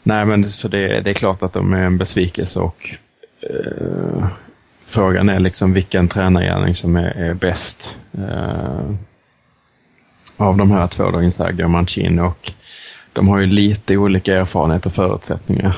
nej 0.03 0.25
men 0.25 0.45
så 0.45 0.67
det, 0.67 1.01
det, 1.01 1.09
är 1.09 1.13
klart 1.13 1.43
att 1.43 1.53
de 1.53 1.73
är 1.73 1.83
en 1.83 1.97
besvikelse 1.97 2.59
och 2.59 2.95
eh, 3.41 4.27
frågan 4.85 5.29
är 5.29 5.39
liksom 5.39 5.73
vilken 5.73 6.07
tränargärning 6.07 6.75
som 6.75 6.95
är, 6.95 7.17
är 7.17 7.33
bäst. 7.33 7.95
Uh, 8.17 8.95
av 10.37 10.57
de 10.57 10.71
här 10.71 10.87
två 10.87 11.11
då, 11.11 11.21
Inzaghi 11.21 11.63
och 11.63 11.69
Mancini 11.69 12.21
och 12.21 12.51
de 13.13 13.27
har 13.27 13.39
ju 13.39 13.45
lite 13.45 13.97
olika 13.97 14.35
erfarenhet 14.35 14.85
och 14.85 14.93
förutsättningar 14.93 15.77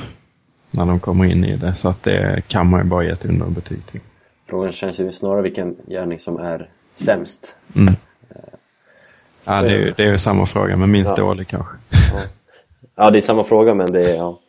när 0.72 0.86
de 0.86 1.00
kommer 1.00 1.26
in 1.26 1.46
i 1.46 1.56
det. 1.56 1.76
Så 1.76 1.90
att 1.90 2.04
det 2.04 2.42
kan 2.48 2.70
man 2.70 2.80
ju 2.80 2.86
bara 2.86 3.04
ge 3.04 3.10
ett 3.10 3.26
underbetyg 3.26 3.86
till. 3.86 4.02
Frågan 4.50 4.72
känns 4.72 5.00
ju 5.00 5.12
snarare 5.12 5.42
vilken 5.42 5.76
gärning 5.88 6.20
som 6.20 6.38
är 6.38 6.70
sämst. 6.96 7.56
Mm. 7.76 7.96
Ja, 9.44 9.62
det 9.62 9.68
är, 9.68 9.78
ju, 9.78 9.94
det 9.98 10.04
är 10.04 10.12
ju 10.12 10.18
samma 10.18 10.46
fråga, 10.46 10.78
men 10.78 10.92
minst 10.92 11.18
ja. 11.18 11.24
dålig 11.24 11.48
kanske. 11.48 11.76
Ja. 11.90 12.22
ja, 12.96 13.12
det 13.12 13.20
är 13.20 13.22
samma 13.22 13.44
fråga, 13.44 13.74
men 13.74 13.92
det 13.92 14.12
är... 14.12 14.16
Ja. 14.16 14.40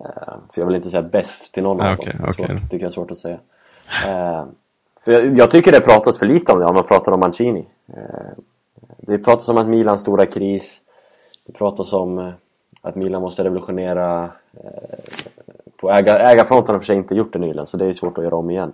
Eh, 0.00 0.34
för 0.54 0.60
jag 0.60 0.66
vill 0.66 0.76
inte 0.76 0.90
säga 0.90 1.02
bäst 1.02 1.54
till 1.54 1.62
någon 1.62 1.80
ah, 1.80 1.92
av 1.92 1.98
okay, 1.98 2.12
dem. 2.12 2.28
Okay. 2.28 2.32
Svårt, 2.32 2.70
tycker 2.70 2.84
jag 2.84 2.90
är 2.90 2.94
svårt 2.94 3.10
att 3.10 3.18
säga. 3.18 3.38
Eh, 4.06 4.44
för 5.00 5.12
jag, 5.12 5.38
jag, 5.38 5.50
tycker 5.50 5.72
det 5.72 5.80
pratas 5.80 6.18
för 6.18 6.26
lite 6.26 6.52
om 6.52 6.58
det, 6.58 6.66
om 6.66 6.74
man 6.74 6.84
pratar 6.84 7.12
om 7.12 7.20
Mancini. 7.20 7.66
Eh, 7.88 8.42
det 8.98 9.18
pratas 9.18 9.48
om 9.48 9.58
att 9.58 9.68
Milans 9.68 10.00
stora 10.00 10.26
kris. 10.26 10.80
Det 11.46 11.52
pratas 11.52 11.92
om 11.92 12.18
eh, 12.18 12.32
att 12.82 12.94
Milan 12.94 13.22
måste 13.22 13.44
revolutionera 13.44 14.30
eh, 14.52 14.98
på 15.76 15.90
ägar, 15.90 16.18
ägarfronten 16.18 16.74
har 16.74 16.80
för 16.80 16.86
sig 16.86 16.96
inte 16.96 17.14
gjort 17.14 17.32
det 17.32 17.38
nyligen 17.38 17.66
så 17.66 17.76
det 17.76 17.86
är 17.86 17.92
svårt 17.92 18.18
att 18.18 18.24
göra 18.24 18.36
om 18.36 18.50
igen. 18.50 18.72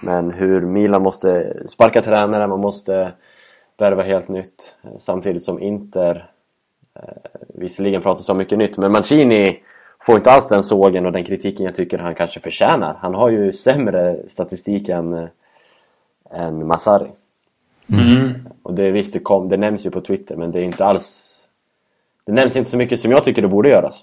Men 0.00 0.30
hur 0.30 0.60
Milan 0.60 1.02
måste 1.02 1.56
sparka 1.68 2.02
tränare, 2.02 2.46
man 2.46 2.60
måste 2.60 3.12
värva 3.76 4.02
helt 4.02 4.28
nytt 4.28 4.74
samtidigt 4.98 5.42
som 5.42 5.62
Inter 5.62 6.30
eh, 6.94 7.02
visserligen 7.48 8.02
pratas 8.02 8.28
om 8.28 8.38
mycket 8.38 8.58
nytt 8.58 8.76
men 8.76 8.92
Mancini 8.92 9.62
får 10.02 10.16
inte 10.16 10.30
alls 10.30 10.48
den 10.48 10.64
sågen 10.64 11.06
och 11.06 11.12
den 11.12 11.24
kritiken 11.24 11.66
jag 11.66 11.74
tycker 11.74 11.98
han 11.98 12.14
kanske 12.14 12.40
förtjänar. 12.40 12.96
Han 13.00 13.14
har 13.14 13.28
ju 13.28 13.52
sämre 13.52 14.28
statistik 14.28 14.88
än, 14.88 15.28
än 16.30 16.66
Massari. 16.66 17.10
Mm. 17.92 18.48
Och 18.62 18.74
det 18.74 18.90
visst, 18.90 19.12
det, 19.12 19.18
kom, 19.18 19.48
det 19.48 19.56
nämns 19.56 19.86
ju 19.86 19.90
på 19.90 20.00
Twitter 20.00 20.36
men 20.36 20.52
det 20.52 20.60
är 20.60 20.64
inte 20.64 20.84
alls 20.84 21.38
det 22.28 22.34
nämns 22.34 22.56
inte 22.56 22.70
så 22.70 22.76
mycket 22.76 23.00
som 23.00 23.10
jag 23.10 23.24
tycker 23.24 23.42
det 23.42 23.48
borde 23.48 23.68
göras. 23.68 24.02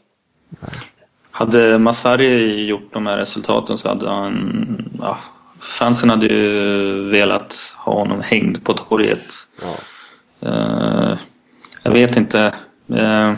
Hade 1.32 1.80
Masari 1.80 2.66
gjort 2.66 2.94
de 2.94 3.06
här 3.06 3.18
resultaten 3.18 3.78
så 3.78 3.90
hade 3.90 4.10
han... 4.10 4.92
Ja, 5.00 5.18
fansen 5.60 6.10
hade 6.10 6.26
ju 6.26 7.10
velat 7.10 7.76
ha 7.78 7.94
honom 7.94 8.22
hängd 8.22 8.64
på 8.64 8.74
torget. 8.74 9.34
Ja. 9.62 9.76
Uh, 10.50 11.18
jag 11.84 11.92
vet 11.92 12.18
inte. 12.18 12.54
Uh, 12.92 13.34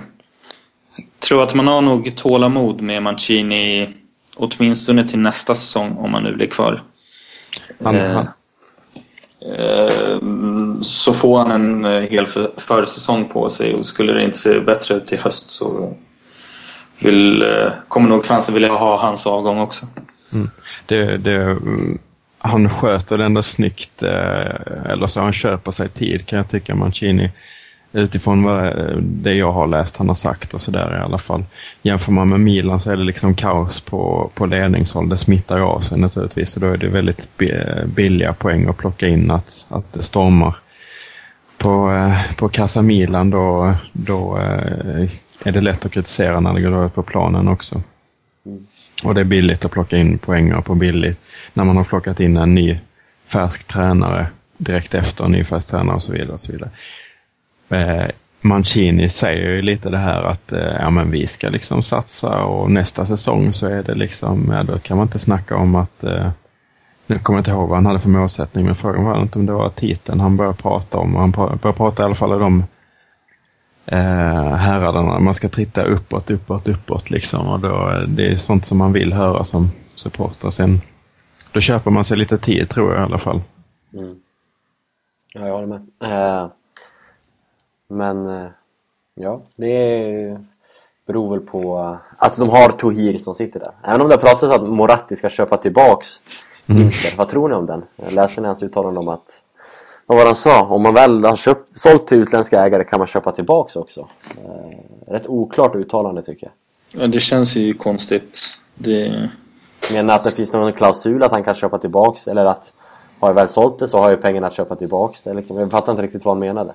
tror 1.20 1.44
att 1.44 1.54
man 1.54 1.68
har 1.68 1.82
nog 1.82 2.16
tålamod 2.16 2.82
med 2.82 3.04
Mancini 3.04 3.90
åtminstone 4.36 5.08
till 5.08 5.20
nästa 5.20 5.56
säsong 5.56 5.98
om 5.98 6.14
han 6.14 6.24
nu 6.24 6.36
blir 6.36 6.48
kvar. 6.48 6.84
Han, 7.84 7.96
uh, 7.96 8.24
så 10.82 11.14
får 11.14 11.40
han 11.40 11.52
en 11.52 11.86
hel 12.02 12.28
försäsong 12.58 13.26
på 13.26 13.50
sig 13.50 13.74
och 13.74 13.86
skulle 13.86 14.14
det 14.14 14.24
inte 14.24 14.38
se 14.38 14.60
bättre 14.60 14.96
ut 14.96 15.14
i 15.14 15.18
höst 15.18 15.50
så 15.50 15.94
vill, 17.00 17.42
eh, 17.42 17.72
kommer 17.88 18.10
nog 18.10 18.26
fansen 18.26 18.54
vilja 18.54 18.70
ha 18.70 19.02
hans 19.02 19.28
avgång 19.28 19.60
också. 19.60 19.88
Mm. 20.34 20.50
Det, 20.86 21.18
det, 21.18 21.58
han 22.38 22.70
sköter 22.70 23.18
det 23.18 23.26
ändå 23.26 23.42
snyggt, 23.42 24.04
eh, 24.04 24.92
eller 24.92 25.08
så 25.08 25.22
han 25.22 25.34
köper 25.34 25.72
sig 25.72 25.90
tid 25.90 26.26
kan 26.26 26.38
jag 26.38 26.50
tycka 26.50 26.76
Mancini. 26.76 27.32
Utifrån 27.92 28.44
vad, 28.44 28.66
eh, 28.66 28.98
det 28.98 29.34
jag 29.34 29.52
har 29.52 29.68
läst 29.68 29.98
han 29.98 30.08
har 30.08 30.16
sagt 30.16 30.54
och 30.54 30.62
sådär 30.62 30.98
i 30.98 31.04
alla 31.04 31.18
fall. 31.18 31.46
Jämför 31.82 32.12
man 32.12 32.30
med 32.30 32.40
Milan 32.40 32.80
så 32.80 32.92
är 32.92 32.98
det 32.98 33.04
liksom 33.04 33.36
kaos 33.36 33.82
på, 33.82 34.32
på 34.36 34.46
ledningshåll. 34.46 35.10
Det 35.10 35.18
smittar 35.18 35.58
ju 35.58 35.64
av 35.64 35.80
sig 35.80 36.00
naturligtvis 36.00 36.56
och 36.56 36.62
då 36.62 36.68
är 36.68 36.78
det 36.78 36.88
väldigt 36.88 37.30
billiga 37.86 38.34
poäng 38.34 38.68
att 38.68 38.78
plocka 38.78 39.08
in 39.08 39.32
att, 39.32 39.66
att 39.70 39.94
det 39.94 40.04
stormar. 40.04 40.56
På, 41.58 41.92
eh, 41.92 42.36
på 42.36 42.50
Casa 42.50 42.82
Milan 42.82 43.30
då, 43.30 43.76
då 43.92 44.38
eh, 44.38 45.10
är 45.44 45.52
det 45.52 45.62
lätt 45.62 45.86
att 45.86 45.92
kritisera 45.92 46.40
när 46.40 46.54
det 46.54 46.62
går 46.62 46.72
dåligt 46.72 46.96
på 46.96 47.04
planen 47.04 47.48
också. 47.48 47.82
Och 49.04 49.16
det 49.16 49.22
är 49.22 49.26
billigt 49.26 49.66
att 49.66 49.72
plocka 49.72 49.98
in 49.98 50.18
poänger 50.18 50.62
på 50.62 50.76
billigt. 50.76 51.22
När 51.54 51.64
man 51.64 51.78
har 51.78 51.84
plockat 51.84 52.20
in 52.20 52.38
en 52.38 52.56
ny 52.56 52.80
färsk 53.28 53.68
tränare 53.68 54.28
direkt 54.58 54.94
efter 54.94 55.26
en 55.26 55.32
ny 55.32 55.44
färsk 55.44 55.70
tränare 55.70 55.96
och 55.96 56.04
så 56.04 56.12
vidare. 56.12 56.32
Och 56.32 56.42
så 56.42 56.52
vidare. 56.52 56.70
Eh, 57.70 58.06
Mancini 58.42 59.10
säger 59.10 59.50
ju 59.50 59.62
lite 59.62 59.90
det 59.90 59.98
här 59.98 60.24
att 60.24 60.52
eh, 60.52 60.76
ja, 60.80 60.90
men 60.90 61.12
vi 61.12 61.28
ska 61.28 61.50
liksom 61.50 61.84
satsa 61.84 62.44
och 62.44 62.72
nästa 62.72 63.06
säsong 63.06 63.54
så 63.54 63.68
är 63.68 63.84
det 63.84 63.96
liksom, 63.96 64.50
ja, 64.52 64.64
då 64.64 64.80
kan 64.80 64.98
man 64.98 65.06
inte 65.06 65.20
snacka 65.20 65.56
om 65.56 65.76
att 65.76 66.04
eh, 66.04 66.30
nu 67.08 67.20
kommer 67.20 67.38
jag 67.38 67.42
inte 67.42 67.52
ihåg 67.52 67.70
vad 67.70 67.78
han 67.78 67.86
hade 67.86 68.00
för 68.00 68.10
målsättning 68.10 68.66
men 68.66 68.76
frågan 68.76 69.06
var 69.06 69.22
inte 69.22 69.40
om 69.40 69.46
det 69.46 69.54
var 69.54 69.70
titeln 69.70 70.20
han 70.20 70.38
började 70.38 70.58
prata 70.58 70.98
om. 70.98 71.16
Han 71.16 71.32
började 71.32 71.74
prata 71.74 72.04
i 72.04 72.06
alla 72.06 72.16
fall 72.16 72.42
om 72.42 72.64
eh, 73.86 74.56
herrarna. 74.56 75.20
Man 75.20 75.34
ska 75.34 75.50
titta 75.50 75.84
uppåt, 75.84 76.32
uppåt, 76.32 76.68
uppåt 76.68 77.10
liksom. 77.10 77.48
Och 77.48 77.60
då, 77.60 77.90
eh, 77.90 78.02
det 78.08 78.28
är 78.28 78.38
sånt 78.38 78.66
som 78.66 78.78
man 78.78 78.94
vill 78.94 79.14
höra 79.14 79.44
som 79.44 79.72
supporter. 79.96 80.50
Sen, 80.50 80.82
då 81.52 81.60
köper 81.60 81.92
man 81.92 82.06
sig 82.06 82.18
lite 82.18 82.38
tid 82.38 82.70
tror 82.70 82.94
jag 82.94 83.02
i 83.02 83.06
alla 83.06 83.20
fall. 83.20 83.42
Mm. 83.94 84.16
Ja, 85.34 85.48
jag 85.48 85.54
håller 85.54 85.68
med. 85.68 85.82
Uh, 86.04 86.50
men 87.88 88.30
eh, 88.30 88.50
ja, 89.16 89.42
det 89.56 90.38
beror 91.06 91.32
väl 91.32 91.40
på 91.40 91.98
att 92.18 92.38
de 92.38 92.50
har 92.50 92.70
Tohir 92.70 93.20
som 93.20 93.36
sitter 93.36 93.60
där. 93.60 93.72
Även 93.84 94.02
om 94.02 94.10
det 94.10 94.18
pratas 94.18 94.52
att 94.52 94.70
Moratti 94.70 95.16
ska 95.16 95.30
köpa 95.30 95.58
tillbaks 95.58 96.22
mm. 96.68 96.82
Inter. 96.82 97.18
Vad 97.18 97.30
tror 97.30 97.50
ni 97.50 97.56
om 97.56 97.66
den? 97.66 97.84
Jag 97.96 98.14
läste 98.14 98.42
ni 98.42 98.48
hans 98.48 98.64
uttalande 98.64 99.00
om 99.00 99.08
att 99.08 99.44
vad 100.06 100.18
var 100.18 100.26
han 100.26 100.36
sa? 100.36 100.66
Om 100.66 100.82
man 100.82 100.94
väl 100.94 101.26
har 101.26 101.36
köpt, 101.36 101.78
sålt 101.78 102.08
till 102.08 102.18
utländska 102.18 102.66
ägare 102.66 102.84
kan 102.84 103.00
man 103.00 103.08
köpa 103.08 103.32
tillbaks 103.32 103.76
också. 103.76 104.08
Eh, 104.46 105.12
rätt 105.12 105.28
oklart 105.28 105.76
uttalande 105.76 106.24
tycker 106.24 106.48
jag. 106.48 107.04
Ja, 107.04 107.08
det 107.08 107.20
känns 107.20 107.56
ju 107.56 107.74
konstigt. 107.74 108.40
Det... 108.76 109.30
Menar 109.92 110.16
att 110.16 110.24
det 110.24 110.32
finns 110.32 110.54
någon 110.54 110.74
klausul 110.74 111.24
att 111.24 111.32
han 111.32 111.44
kan 111.44 111.56
köpa 111.56 111.78
tillbaks 111.78 112.28
eller 112.28 112.46
att 112.46 112.74
har 113.20 113.30
jag 113.30 113.34
väl 113.36 113.48
sålt 113.48 113.80
det 113.80 113.88
så 113.88 114.00
har 114.00 114.10
jag 114.10 114.22
pengarna 114.22 114.48
att 114.48 114.54
köpa 114.54 114.76
tillbaks 114.76 115.22
det. 115.24 115.34
Liksom, 115.34 115.58
jag 115.58 115.72
fattar 115.72 115.92
inte 115.92 116.04
riktigt 116.04 116.26
vad 116.26 116.36
han 116.36 116.40
menade. 116.40 116.74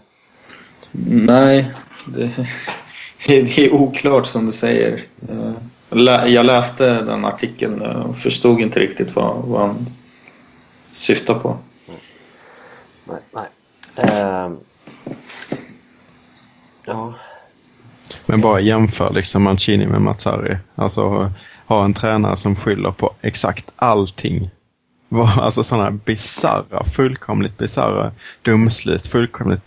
Nej, 0.93 1.71
det, 2.07 2.47
det 3.27 3.59
är 3.59 3.73
oklart 3.73 4.27
som 4.27 4.47
du 4.47 4.53
säger. 4.53 5.03
Eh, 5.29 6.27
jag 6.27 6.47
läste 6.47 7.03
den 7.03 7.25
artikeln 7.25 7.83
och 7.83 8.19
förstod 8.19 8.61
inte 8.61 8.81
riktigt 8.81 9.17
vad, 9.17 9.43
vad 9.45 9.61
han 9.61 9.87
syftar 10.93 11.35
på 11.35 11.59
nej, 13.05 13.21
nej. 13.33 13.49
Uh, 13.99 14.57
ja. 16.87 17.15
Men 18.27 18.41
bara 18.41 18.61
jämför 18.61 19.13
liksom 19.13 19.43
Mancini 19.43 19.87
med 19.87 20.03
Mazzari. 20.03 20.59
Alltså 20.75 21.33
ha 21.67 21.85
en 21.85 21.95
tränare 21.95 22.37
som 22.37 22.57
skyller 22.57 22.91
på 22.91 23.15
exakt 23.21 23.71
allting. 23.77 24.51
Alltså 25.21 25.65
sådana 25.65 25.91
bisarra, 25.91 26.85
fullkomligt 26.85 27.59
bisarra 27.59 28.13
domslut, 28.43 29.07
fullkomligt 29.07 29.65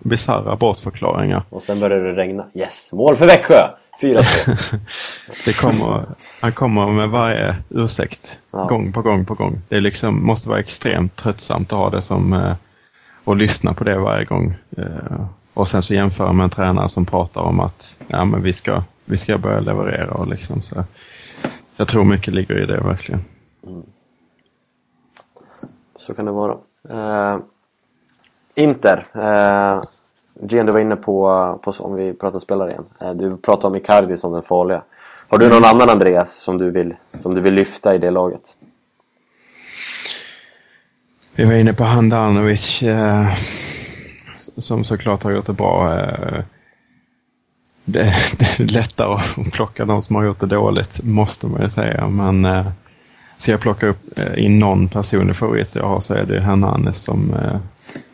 bisarra 0.00 0.56
bortförklaringar. 0.56 1.42
Och 1.50 1.62
sen 1.62 1.80
började 1.80 2.12
det 2.12 2.16
regna. 2.22 2.46
Yes, 2.54 2.92
mål 2.92 3.16
för 3.16 3.26
Växjö! 3.26 3.68
4-2. 4.02 4.56
Det 5.44 5.52
kommer, 5.52 6.00
han 6.40 6.52
kommer 6.52 6.86
med 6.92 7.08
varje 7.10 7.56
ursäkt 7.70 8.38
Ja. 8.52 8.64
gång 8.66 8.92
på 8.92 9.02
gång 9.02 9.24
på 9.26 9.34
gång. 9.34 9.60
Det 9.68 9.80
liksom, 9.80 10.26
måste 10.26 10.48
vara 10.48 10.60
extremt 10.60 11.16
tröttsamt 11.16 11.72
att 11.72 11.78
ha 11.78 11.90
det 11.90 12.02
som 12.02 12.32
eh, 12.32 12.52
och 13.24 13.36
lyssna 13.36 13.74
på 13.74 13.84
det 13.84 13.98
varje 13.98 14.24
gång. 14.24 14.54
Eh, 14.76 15.26
och 15.54 15.68
sen 15.68 15.82
så 15.82 15.94
jämföra 15.94 16.32
med 16.32 16.44
en 16.44 16.50
tränare 16.50 16.88
som 16.88 17.06
pratar 17.06 17.40
om 17.40 17.60
att 17.60 17.96
ja, 18.08 18.24
men 18.24 18.42
vi, 18.42 18.52
ska, 18.52 18.82
vi 19.04 19.16
ska 19.18 19.38
börja 19.38 19.60
leverera. 19.60 20.10
Och 20.10 20.28
liksom, 20.28 20.62
så. 20.62 20.84
Jag 21.76 21.88
tror 21.88 22.04
mycket 22.04 22.34
ligger 22.34 22.62
i 22.62 22.66
det 22.66 22.80
verkligen. 22.80 23.24
Så 26.06 26.14
kan 26.14 26.24
det 26.24 26.30
vara. 26.30 26.56
Eh, 26.88 27.38
Inter. 28.54 29.06
Eh, 29.14 29.82
Gian, 30.40 30.66
du 30.66 30.72
var 30.72 30.80
inne 30.80 30.96
på, 30.96 31.58
på, 31.62 31.70
om 31.78 31.94
vi 31.94 32.12
pratar 32.12 32.38
spelare 32.38 32.70
igen. 32.70 32.84
Eh, 33.00 33.10
du 33.10 33.36
pratade 33.36 33.66
om 33.66 33.76
Icardi 33.76 34.16
som 34.16 34.32
den 34.32 34.42
farliga. 34.42 34.82
Har 35.28 35.38
du 35.38 35.48
någon 35.48 35.64
annan 35.64 35.90
Andreas 35.90 36.36
som 36.36 36.58
du 36.58 36.70
vill, 36.70 36.94
som 37.18 37.34
du 37.34 37.40
vill 37.40 37.54
lyfta 37.54 37.94
i 37.94 37.98
det 37.98 38.10
laget? 38.10 38.56
Vi 41.34 41.44
var 41.44 41.52
inne 41.52 41.74
på 41.74 41.84
Handanovic 41.84 42.82
eh, 42.82 43.34
som 44.36 44.84
såklart 44.84 45.22
har 45.22 45.30
gjort 45.30 45.46
det 45.46 45.52
bra. 45.52 46.00
Eh, 46.00 46.44
det, 47.84 48.14
det 48.38 48.60
är 48.60 48.72
lättare 48.72 49.14
att 49.14 49.52
plocka 49.52 49.84
de 49.84 50.02
som 50.02 50.16
har 50.16 50.24
gjort 50.24 50.40
det 50.40 50.46
dåligt, 50.46 51.02
måste 51.02 51.46
man 51.46 51.62
ju 51.62 51.68
säga. 51.68 52.08
Men 52.08 52.44
eh, 52.44 52.66
ska 53.38 53.52
jag 53.52 53.60
plocka 53.60 53.86
upp 53.86 54.18
eh, 54.18 54.44
in 54.44 54.58
någon 54.58 54.88
personlig 54.88 55.36
favorit 55.36 55.74
jag 55.74 55.88
har 55.88 56.00
så 56.00 56.14
är 56.14 56.24
det 56.24 56.40
Hernanes 56.40 57.02
som, 57.02 57.34
eh, 57.34 57.60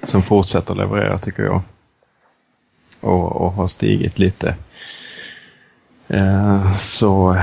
som 0.07 0.23
fortsätter 0.23 0.75
leverera 0.75 1.19
tycker 1.19 1.43
jag. 1.43 1.61
Och, 3.01 3.33
och 3.33 3.53
har 3.53 3.67
stigit 3.67 4.19
lite. 4.19 4.55
Eh, 6.09 6.77
så, 6.77 7.37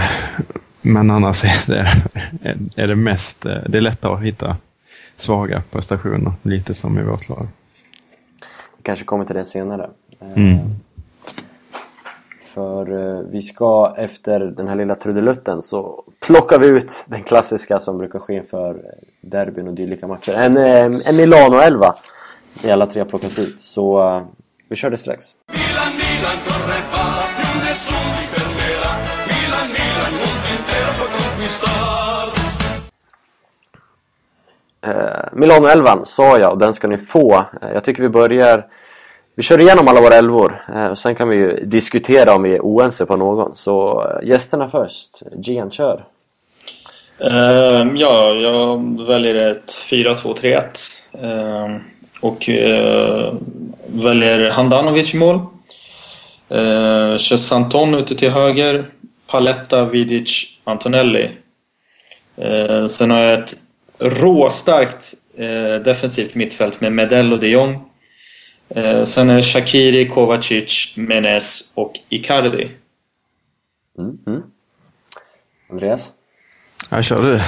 men 0.81 1.11
annars 1.11 1.43
är 1.43 1.63
det, 1.67 1.87
är 2.75 2.87
det 2.87 2.95
mest, 2.95 3.41
det 3.41 3.77
är 3.77 3.81
lättare 3.81 4.13
att 4.13 4.23
hitta 4.23 4.57
svaga 5.15 5.63
prestationer, 5.71 6.33
lite 6.41 6.73
som 6.73 6.99
i 6.99 7.03
vårt 7.03 7.29
lag. 7.29 7.47
Vi 8.77 8.83
kanske 8.83 9.05
kommer 9.05 9.25
till 9.25 9.35
det 9.35 9.45
senare. 9.45 9.89
Mm. 10.35 10.59
För 12.41 13.23
vi 13.31 13.41
ska 13.41 13.93
efter 13.97 14.39
den 14.39 14.67
här 14.67 14.75
lilla 14.75 14.95
trudelutten 14.95 15.61
så 15.61 16.03
plockar 16.19 16.60
vi 16.60 16.67
ut 16.67 17.05
den 17.08 17.23
klassiska 17.23 17.79
som 17.79 17.97
brukar 17.97 18.19
ske 18.19 18.34
inför 18.34 18.69
eh, 18.69 19.08
derbyn 19.21 19.67
och 19.67 19.73
dylika 19.73 20.08
matcher. 20.08 20.34
En, 20.34 20.58
eh, 20.58 21.08
en 21.08 21.15
Milano-elva. 21.15 21.95
Vi 22.63 22.71
alla 22.71 22.86
tre 22.86 23.01
har 23.01 23.05
plockat 23.05 23.39
ut. 23.39 23.62
Så 23.62 24.01
eh, 24.01 24.23
vi 24.69 24.75
kör 24.75 24.89
det 24.89 24.97
strax. 24.97 25.25
Milan, 25.47 25.91
Milan 25.97 26.38
corre 26.45 26.79
va, 26.91 27.21
più 27.38 27.60
nessuno 27.67 28.12
ti 28.13 28.25
fermerà. 28.34 28.91
Milan, 29.32 29.67
Milan, 29.77 30.12
mondo 30.19 30.47
intero 30.58 30.91
può 30.97 31.08
conquistar. 31.15 32.27
Eh, 34.82 35.29
Milano-elvan 35.34 36.05
sa 36.05 36.39
jag 36.39 36.51
och 36.51 36.58
den 36.58 36.73
ska 36.73 36.88
ni 36.88 36.97
få. 36.97 37.45
Eh, 37.62 37.71
jag 37.73 37.84
tycker 37.84 38.01
vi 38.01 38.10
börjar... 38.10 38.67
Vi 39.39 39.43
kör 39.43 39.62
igenom 39.62 39.88
alla 39.88 40.02
våra 40.02 40.15
elvor. 40.15 40.63
Eh, 40.75 40.88
och 40.88 40.97
sen 40.97 41.15
kan 41.15 41.30
vi 41.30 41.36
ju 41.36 41.65
diskutera 41.65 42.36
om 42.36 42.43
vi 42.43 42.56
är 42.56 42.60
oense 42.60 43.06
på 43.06 43.17
någon. 43.17 43.56
Så 43.56 44.08
eh, 44.08 44.28
gästerna 44.28 44.69
först. 44.69 45.21
Gian, 45.43 45.71
kör. 45.71 46.06
Ehm, 47.19 47.97
ja, 47.97 48.34
jag 48.34 49.02
väljer 49.08 49.52
ett 49.52 49.71
4-2-3-1. 49.91 50.63
Ehm, 51.21 51.80
och 52.21 52.49
uh, 52.49 53.34
väljer 53.86 54.49
Handanovic 54.49 55.13
i 55.13 55.17
mål. 55.17 55.39
Ehm, 56.49 56.60
uh, 56.60 57.17
kör 57.17 57.38
Santon 57.38 57.95
ute 57.95 58.15
till 58.15 58.30
höger. 58.30 58.86
Paletta, 59.28 59.86
Vidic, 59.86 60.45
Antonelli. 60.63 61.30
Uh, 62.45 62.88
sen 62.88 63.12
har 63.12 63.19
jag 63.19 63.39
ett 63.39 63.54
råstarkt 63.99 65.13
eh, 65.38 65.84
defensivt 65.84 66.36
mittfält 66.36 66.82
med 66.82 66.91
Medello, 66.91 67.36
och 67.36 67.39
de 67.39 67.47
Jong. 67.47 67.88
Eh, 68.75 69.03
sen 69.03 69.29
är 69.29 69.36
det 69.36 69.43
Shakiri, 69.43 70.10
Kovacic, 70.10 70.93
Menes 70.97 71.71
och 71.75 71.93
Icardi. 72.10 72.71
Mm, 73.97 74.17
mm. 74.27 74.43
Andreas? 75.69 76.12
Jag 76.89 77.03
kör 77.03 77.21
du. 77.21 77.41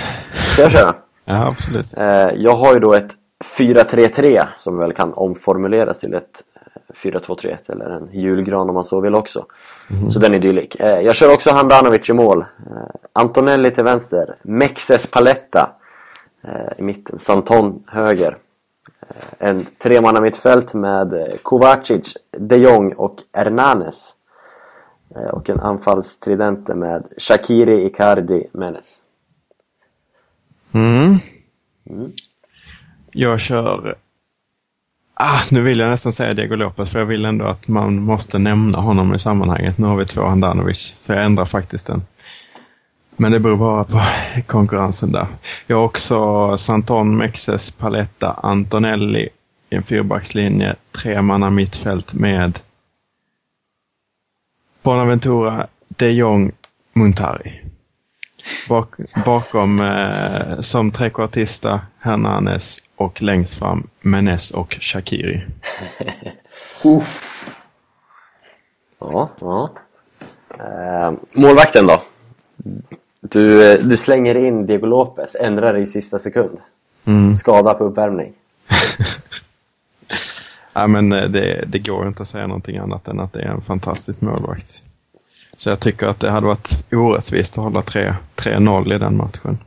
Ska 0.54 0.62
jag 0.62 0.72
köra? 0.72 0.96
Ja, 1.26 1.48
absolut. 1.48 1.98
Eh, 1.98 2.30
jag 2.36 2.56
har 2.56 2.74
ju 2.74 2.80
då 2.80 2.94
ett 2.94 3.12
4-3-3 3.58 4.48
som 4.56 4.78
väl 4.78 4.94
kan 4.94 5.14
omformuleras 5.14 6.00
till 6.00 6.14
ett 6.14 6.44
eh, 6.56 7.10
4-2-3-1 7.10 7.72
eller 7.72 7.90
en 7.90 8.10
julgran 8.14 8.70
om 8.70 8.76
man 8.76 8.86
så 8.86 9.02
vill 9.02 9.16
också. 9.16 9.46
Så 10.10 10.20
den 10.20 10.34
är 10.34 10.40
dylik. 10.40 10.76
Eh, 10.80 11.00
jag 11.00 11.16
kör 11.16 11.34
också 11.34 11.52
Handanovic 11.52 12.10
i 12.10 12.14
mål. 12.14 12.40
Eh, 12.40 12.46
Antonelli 13.14 13.72
till 13.72 13.84
vänster. 13.84 14.36
Mexes 14.44 15.08
Paletta 15.08 15.72
eh, 16.44 16.80
i 16.80 16.82
mitten. 16.82 17.20
Santon 17.20 17.84
höger. 17.88 18.36
Eh, 19.16 19.50
en 19.50 19.66
tremanna 19.84 20.22
mittfält 20.22 20.74
med 20.74 21.14
eh, 21.14 21.38
Kovacic, 21.44 22.18
de 22.38 22.58
Jong 22.58 22.94
och 22.94 23.16
Hernanes. 23.34 24.16
Eh, 25.16 25.30
och 25.30 25.50
en 25.50 25.60
anfallstridente 25.60 26.76
med 26.76 27.08
Shakiri, 27.18 27.86
Icardi, 27.86 28.48
Menes. 28.54 29.02
Mm. 30.72 31.20
Jag 33.12 33.40
kör... 33.40 33.98
Ah, 35.14 35.42
nu 35.52 35.62
vill 35.62 35.80
jag 35.80 35.90
nästan 35.90 36.12
säga 36.14 36.34
Diego 36.34 36.56
Lopez 36.56 36.90
för 36.90 37.00
jag 37.00 37.06
vill 37.06 37.26
ändå 37.26 37.46
att 37.46 37.68
man 37.68 38.02
måste 38.02 38.40
nämna 38.40 38.80
honom 38.80 39.14
i 39.14 39.20
sammanhanget. 39.20 39.78
Nu 39.78 39.88
har 39.88 39.96
vi 39.96 40.06
två 40.06 40.22
Handanovic, 40.22 40.96
så 41.00 41.14
jag 41.14 41.26
ändrar 41.26 41.46
faktiskt 41.46 41.88
den. 41.88 42.04
Men 43.22 43.32
det 43.32 43.40
beror 43.40 43.58
bara 43.58 43.84
på 43.84 44.02
konkurrensen 44.48 45.12
där. 45.12 45.28
Jag 45.68 45.78
har 45.78 45.84
också 45.84 46.58
Santon, 46.58 47.18
Mexes, 47.18 47.72
Paletta, 47.72 48.40
Antonelli 48.44 49.30
i 49.70 49.76
en 49.76 49.84
fyrbackslinje. 49.84 50.76
Tre 50.92 51.22
manna 51.22 51.50
mittfält 51.50 52.14
med 52.14 52.60
Bonaventura, 54.84 55.68
de 55.88 56.12
Jong, 56.12 56.52
Muntari. 56.94 57.62
Bak, 58.70 58.96
bakom 59.26 59.82
eh, 59.82 60.60
som 60.60 60.92
trekvartista 60.92 61.82
Hernanes 62.00 62.80
och 62.96 63.22
längst 63.22 63.60
fram 63.60 63.88
Menes 64.02 64.52
och 64.52 64.78
Shakiri. 64.80 65.46
Ja, 69.00 69.30
ja. 69.42 69.70
Eh, 70.60 71.14
målvakten 71.36 71.88
då? 71.88 72.04
Du, 73.22 73.72
eh, 73.72 73.80
du 73.80 73.98
slänger 73.98 74.36
in 74.36 74.66
Diego 74.66 74.86
Lopez, 74.86 75.36
ändrar 75.40 75.78
i 75.78 75.86
sista 75.86 76.20
sekund. 76.20 76.58
Mm. 77.06 77.36
Skada 77.36 77.74
på 77.74 77.84
uppvärmning. 77.84 78.34
Ja, 80.74 80.88
men 80.88 81.12
eh, 81.12 81.30
det, 81.30 81.66
det 81.68 81.80
går 81.80 82.08
inte 82.08 82.22
att 82.22 82.28
säga 82.28 82.48
någonting 82.48 82.78
annat 82.78 83.08
än 83.08 83.20
att 83.20 83.34
det 83.34 83.42
är 83.42 83.48
en 83.48 83.62
fantastisk 83.62 84.22
målvakt. 84.22 84.82
Så 85.58 85.70
jag 85.70 85.80
tycker 85.80 86.08
att 86.08 86.20
det 86.20 86.30
hade 86.30 86.48
varit 86.48 86.86
orättvist 86.92 87.58
att 87.58 87.64
hålla 87.64 87.82
3 87.82 88.16
3-0 88.36 88.96
i 88.96 88.98
den 88.98 89.18
matchen. 89.18 89.58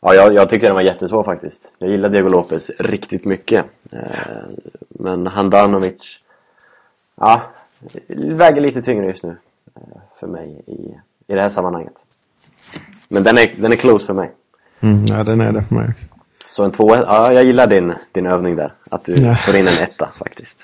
Ja, 0.00 0.14
jag, 0.14 0.34
jag 0.34 0.50
tyckte 0.50 0.66
den 0.66 0.74
var 0.74 0.82
jättesvår 0.82 1.22
faktiskt. 1.22 1.72
Jag 1.78 1.90
gillar 1.90 2.08
Diego 2.08 2.28
Lopez 2.28 2.70
riktigt 2.78 3.24
mycket. 3.24 3.66
Eh, 3.92 4.00
men 4.88 5.26
Handanovic, 5.26 6.18
ja, 7.14 7.42
väger 8.08 8.60
lite 8.60 8.82
tyngre 8.82 9.06
just 9.06 9.22
nu 9.22 9.36
för 10.20 10.26
mig 10.26 10.62
i, 10.66 10.94
i 11.26 11.34
det 11.34 11.40
här 11.40 11.48
sammanhanget. 11.48 11.94
Men 13.08 13.22
den 13.24 13.38
är, 13.38 13.50
den 13.56 13.72
är 13.72 13.76
close 13.76 14.06
för 14.06 14.14
mig. 14.14 14.32
Mm, 14.80 15.06
ja, 15.06 15.24
den 15.24 15.40
är 15.40 15.52
det 15.52 15.64
för 15.68 15.74
mig 15.74 15.88
också. 15.90 16.06
Så 16.48 16.64
en 16.64 16.70
tvåa, 16.72 16.96
ja 16.98 17.32
jag 17.32 17.44
gillar 17.44 17.66
din, 17.66 17.94
din 18.12 18.26
övning 18.26 18.56
där. 18.56 18.72
Att 18.90 19.04
du 19.04 19.14
Ja. 19.16 19.34
får 19.34 19.56
in 19.56 19.68
en 19.68 19.82
etta 19.82 20.08
faktiskt. 20.18 20.56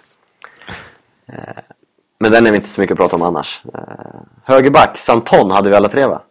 Eh, 1.27 1.35
Men 2.19 2.33
den 2.33 2.47
är 2.47 2.51
vi 2.51 2.57
inte 2.57 2.69
så 2.69 2.81
mycket 2.81 2.93
att 2.93 2.99
prata 2.99 3.17
om 3.17 3.23
annars. 3.23 3.61
Eh, 3.75 3.81
Högerback, 4.45 4.99
Santon 4.99 5.51
hade 5.51 5.71
vi 5.71 5.77
alla 5.77 5.89
tre 5.89 6.07
va? 6.07 6.23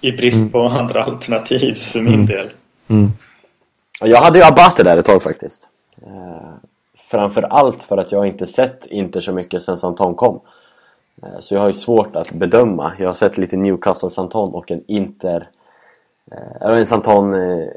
I 0.00 0.12
brist 0.12 0.52
på 0.52 0.62
andra 0.62 1.04
alternativ 1.04 1.74
för 1.74 2.00
min 2.00 2.26
del. 2.26 2.50
Mm. 2.88 3.10
Jag 4.00 4.20
hade 4.20 4.38
ju 4.38 4.44
Abate 4.44 4.82
där 4.82 4.96
ett 4.96 5.04
tag 5.04 5.22
faktiskt. 5.22 5.68
Eh, 6.02 6.54
framför 7.10 7.42
allt 7.42 7.82
för 7.82 7.96
att 7.96 8.12
jag 8.12 8.26
inte 8.26 8.46
sett 8.46 8.86
Inter 8.86 9.20
så 9.20 9.32
mycket 9.32 9.62
sen 9.62 9.78
Santon 9.78 10.14
kom. 10.14 10.40
Eh, 11.22 11.40
så 11.40 11.54
jag 11.54 11.60
har 11.60 11.68
ju 11.68 11.74
svårt 11.74 12.16
att 12.16 12.32
bedöma. 12.32 12.92
Jag 12.98 13.08
har 13.08 13.14
sett 13.14 13.38
lite 13.38 13.56
Newcastle 13.56 14.10
Santon 14.10 14.54
och 14.54 14.70
en 14.70 14.82
Inter... 14.86 15.50
Eh, 16.32 16.62
eller 16.62 16.74
en 16.74 16.86
Santon 16.86 17.34
eh, 17.34 17.68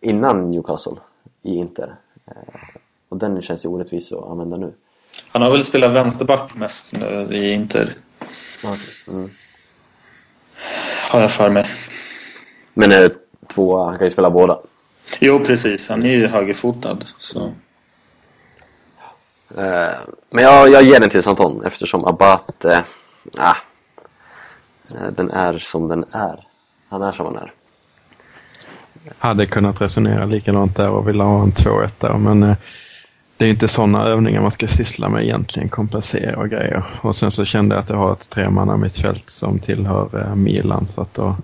innan 0.00 0.50
Newcastle 0.50 0.96
i 1.42 1.54
Inter. 1.54 1.94
Och 3.08 3.16
den 3.16 3.42
känns 3.42 3.64
ju 3.64 3.68
orättvis 3.68 4.12
att 4.12 4.30
använda 4.30 4.56
nu. 4.56 4.72
Han 5.28 5.42
har 5.42 5.50
väl 5.50 5.64
spelat 5.64 5.92
vänsterback 5.92 6.54
mest 6.54 6.96
nu 6.98 7.28
i 7.32 7.52
Inter. 7.52 7.94
Mm. 9.08 9.30
Har 11.10 11.20
jag 11.20 11.30
för 11.30 11.50
mig. 11.50 11.64
Men 12.74 12.92
eh, 12.92 13.10
två, 13.46 13.84
han 13.84 13.98
kan 13.98 14.06
ju 14.06 14.10
spela 14.10 14.30
båda. 14.30 14.58
Jo, 15.20 15.44
precis. 15.44 15.88
Han 15.88 16.02
är 16.02 16.10
ju 16.10 16.26
högerfotad. 16.26 16.98
Så. 17.18 17.52
Eh, 19.50 19.98
men 20.30 20.44
jag, 20.44 20.70
jag 20.70 20.82
ger 20.82 21.00
den 21.00 21.10
till 21.10 21.22
Santon 21.22 21.62
eftersom 21.64 22.04
Abate, 22.04 22.84
ah, 23.38 23.54
eh, 24.94 25.10
den 25.16 25.30
är 25.30 25.58
som 25.58 25.88
den 25.88 26.04
är. 26.14 26.46
Han 26.88 27.02
är 27.02 27.12
som 27.12 27.26
han 27.26 27.36
är. 27.36 27.52
Hade 29.18 29.46
kunnat 29.46 29.80
resonera 29.80 30.24
likadant 30.24 30.76
där 30.76 30.90
och 30.90 31.08
vilja 31.08 31.24
ha 31.24 31.42
en 31.42 31.52
2-1 31.52 31.90
där, 31.98 32.18
men 32.18 32.42
eh, 32.42 32.56
det 33.36 33.44
är 33.44 33.50
inte 33.50 33.68
sådana 33.68 34.04
övningar 34.04 34.40
man 34.40 34.50
ska 34.50 34.66
syssla 34.66 35.08
med 35.08 35.24
egentligen, 35.24 35.68
kompensera 35.68 36.38
och 36.38 36.48
grejer. 36.48 36.84
Och 37.02 37.16
sen 37.16 37.30
så 37.30 37.44
kände 37.44 37.74
jag 37.74 37.82
att 37.82 37.88
jag 37.88 37.96
har 37.96 38.12
ett 38.12 38.30
tremanna 38.30 38.76
mittfält 38.76 39.30
som 39.30 39.58
tillhör 39.58 40.20
eh, 40.20 40.34
Milan, 40.34 40.86
så 40.90 41.00
att 41.00 41.14
då 41.14 41.36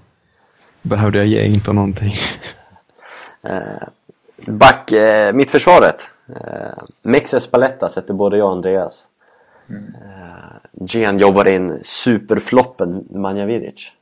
behövde 0.83 1.19
jag 1.19 1.27
ge 1.27 1.45
inte 1.45 1.73
någonting. 1.73 2.13
Eh, 3.45 3.89
back, 4.47 4.93
eh, 4.93 5.33
mittförsvaret. 5.33 5.97
Eh, 6.37 6.83
Mexes 7.03 7.47
Paletta 7.47 7.89
sätter 7.89 8.15
både 8.15 8.39
jag 8.39 8.47
och 8.47 8.53
Andreas. 8.53 9.05
Eh, 9.69 10.87
Gian 10.87 11.19
jobbar 11.19 11.53
in 11.53 11.81
superfloppen 11.83 13.05
Manjavidic. 13.11 13.93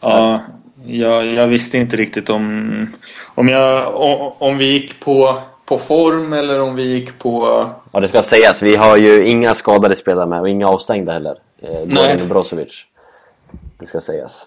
Ja, 0.00 0.40
jag, 0.86 1.26
jag 1.26 1.46
visste 1.46 1.78
inte 1.78 1.96
riktigt 1.96 2.30
om, 2.30 2.96
om, 3.34 3.48
jag, 3.48 3.94
om, 3.94 4.32
om 4.38 4.58
vi 4.58 4.72
gick 4.72 5.00
på, 5.00 5.38
på 5.64 5.78
form 5.78 6.32
eller 6.32 6.60
om 6.60 6.74
vi 6.74 6.82
gick 6.82 7.18
på... 7.18 7.66
Ja 7.92 8.00
det 8.00 8.08
ska 8.08 8.22
sägas, 8.22 8.62
vi 8.62 8.76
har 8.76 8.96
ju 8.96 9.28
inga 9.28 9.54
skadade 9.54 9.96
spelare 9.96 10.26
med 10.26 10.40
och 10.40 10.48
inga 10.48 10.68
avstängda 10.68 11.12
heller. 11.12 11.38
Eh, 11.58 11.84
Goran 11.84 12.20
och 12.20 12.28
Brozovic. 12.28 12.86
Det 13.78 13.86
ska 13.86 14.00
sägas. 14.00 14.46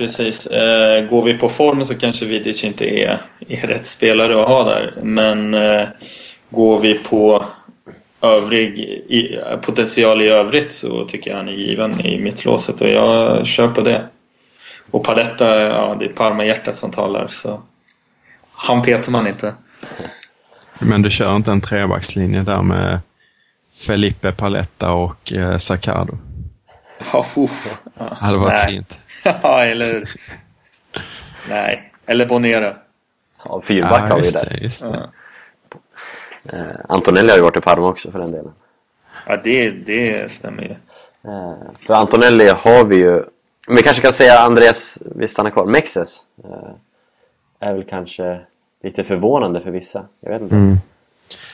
Precis. 0.00 0.46
Eh, 0.46 1.04
går 1.04 1.22
vi 1.22 1.38
på 1.38 1.48
form 1.48 1.84
så 1.84 1.94
kanske 1.94 2.26
Vidic 2.26 2.64
inte 2.64 2.84
är, 2.84 3.22
är 3.48 3.66
rätt 3.66 3.86
spelare 3.86 4.42
att 4.42 4.48
ha 4.48 4.64
där. 4.64 4.88
Men 5.02 5.54
eh, 5.54 5.88
går 6.50 6.80
vi 6.80 6.94
på 6.94 7.44
övrig 8.20 8.78
i, 9.08 9.38
potential 9.62 10.22
i 10.22 10.28
övrigt 10.28 10.72
så 10.72 11.04
tycker 11.04 11.30
jag 11.30 11.36
han 11.36 11.48
är 11.48 11.52
given 11.52 12.00
i 12.00 12.20
mittlåset 12.20 12.80
och 12.80 12.88
jag 12.88 13.46
kör 13.46 13.68
på 13.68 13.80
det. 13.80 14.06
Och 14.90 15.04
Paletta, 15.04 15.60
ja 15.60 15.96
det 15.98 16.04
är 16.04 16.12
Parma-hjärtat 16.12 16.76
som 16.76 16.90
talar 16.90 17.28
så 17.28 17.62
han 18.52 18.82
petar 18.82 19.12
man 19.12 19.26
inte. 19.26 19.54
Men 20.78 21.02
du 21.02 21.10
kör 21.10 21.36
inte 21.36 21.50
en 21.50 21.60
trebackslinje 21.60 22.42
där 22.42 22.62
med 22.62 23.00
Felipe 23.86 24.32
Paletta 24.32 24.92
och 24.92 25.32
eh, 25.32 25.56
Saccardo? 25.56 26.18
Ja, 27.12 27.26
uff. 27.36 27.78
ja. 27.98 28.04
Det 28.04 28.14
hade 28.14 28.38
varit 28.38 28.52
Nej. 28.52 28.74
fint. 28.74 28.98
ja, 29.42 29.64
eller 29.64 29.92
hur? 29.92 30.10
Nej, 31.48 31.92
eller 32.06 32.26
Bonera. 32.26 32.74
Ja, 33.44 33.60
fyrback 33.60 34.10
har 34.10 34.20
vi 34.20 34.30
där. 34.30 34.46
det, 34.50 34.56
just 34.56 34.82
det. 34.82 34.88
Ja. 34.88 35.10
Eh, 36.52 36.76
Antonelli 36.88 37.30
har 37.30 37.36
ju 37.36 37.42
varit 37.42 37.56
i 37.56 37.60
Parma 37.60 37.88
också 37.88 38.10
för 38.10 38.18
den 38.18 38.32
delen. 38.32 38.52
Ja, 39.26 39.36
det, 39.44 39.70
det 39.70 40.30
stämmer 40.30 40.62
ju. 40.62 40.70
Eh, 41.30 41.54
för 41.80 41.94
Antonelli 41.94 42.48
har 42.48 42.84
vi 42.84 42.96
ju, 42.96 43.24
vi 43.68 43.82
kanske 43.82 44.02
kan 44.02 44.12
säga 44.12 44.38
Andreas, 44.38 44.98
vi 45.00 45.28
stannar 45.28 45.50
kvar, 45.50 45.66
Mexes 45.66 46.20
eh, 46.44 46.70
är 47.60 47.74
väl 47.74 47.84
kanske 47.84 48.40
lite 48.82 49.04
förvånande 49.04 49.60
för 49.60 49.70
vissa, 49.70 50.04
jag 50.20 50.30
vet 50.32 50.42
inte. 50.42 50.54
Mm. 50.54 50.76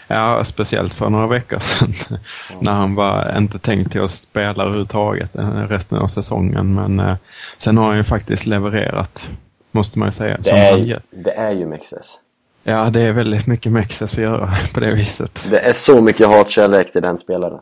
Ja, 0.09 0.45
speciellt 0.45 0.95
för 0.95 1.11
några 1.11 1.27
veckor 1.27 1.59
sedan. 1.59 2.19
när 2.61 2.73
han 2.73 2.95
var 2.95 3.39
inte 3.39 3.59
tänkt 3.59 3.93
till 3.93 4.01
att 4.01 4.11
spela 4.11 4.63
överhuvudtaget 4.63 5.37
eh, 5.37 5.49
resten 5.49 5.99
av 5.99 6.07
säsongen. 6.07 6.75
Men 6.75 7.01
eh, 7.01 7.17
sen 7.59 7.77
har 7.77 7.87
han 7.87 7.97
ju 7.97 8.05
faktiskt 8.05 8.47
levererat, 8.47 9.31
måste 9.71 9.99
man 9.99 10.09
ju 10.09 10.13
säga. 10.13 10.39
Det, 10.43 10.51
är, 10.51 11.01
det 11.11 11.33
är 11.33 11.53
ju 11.53 11.67
Mexes. 11.67 12.19
Ja, 12.63 12.91
det 12.91 13.01
är 13.01 13.13
väldigt 13.13 13.47
mycket 13.47 13.73
Mexes 13.73 14.15
att 14.15 14.23
göra 14.23 14.55
på 14.75 14.81
det 14.81 14.95
viset. 14.95 15.47
Det 15.51 15.59
är 15.59 15.73
så 15.73 16.03
mycket 16.03 16.27
hatkärlek 16.27 16.93
till 16.93 17.03
den 17.03 17.17
spelaren. 17.17 17.61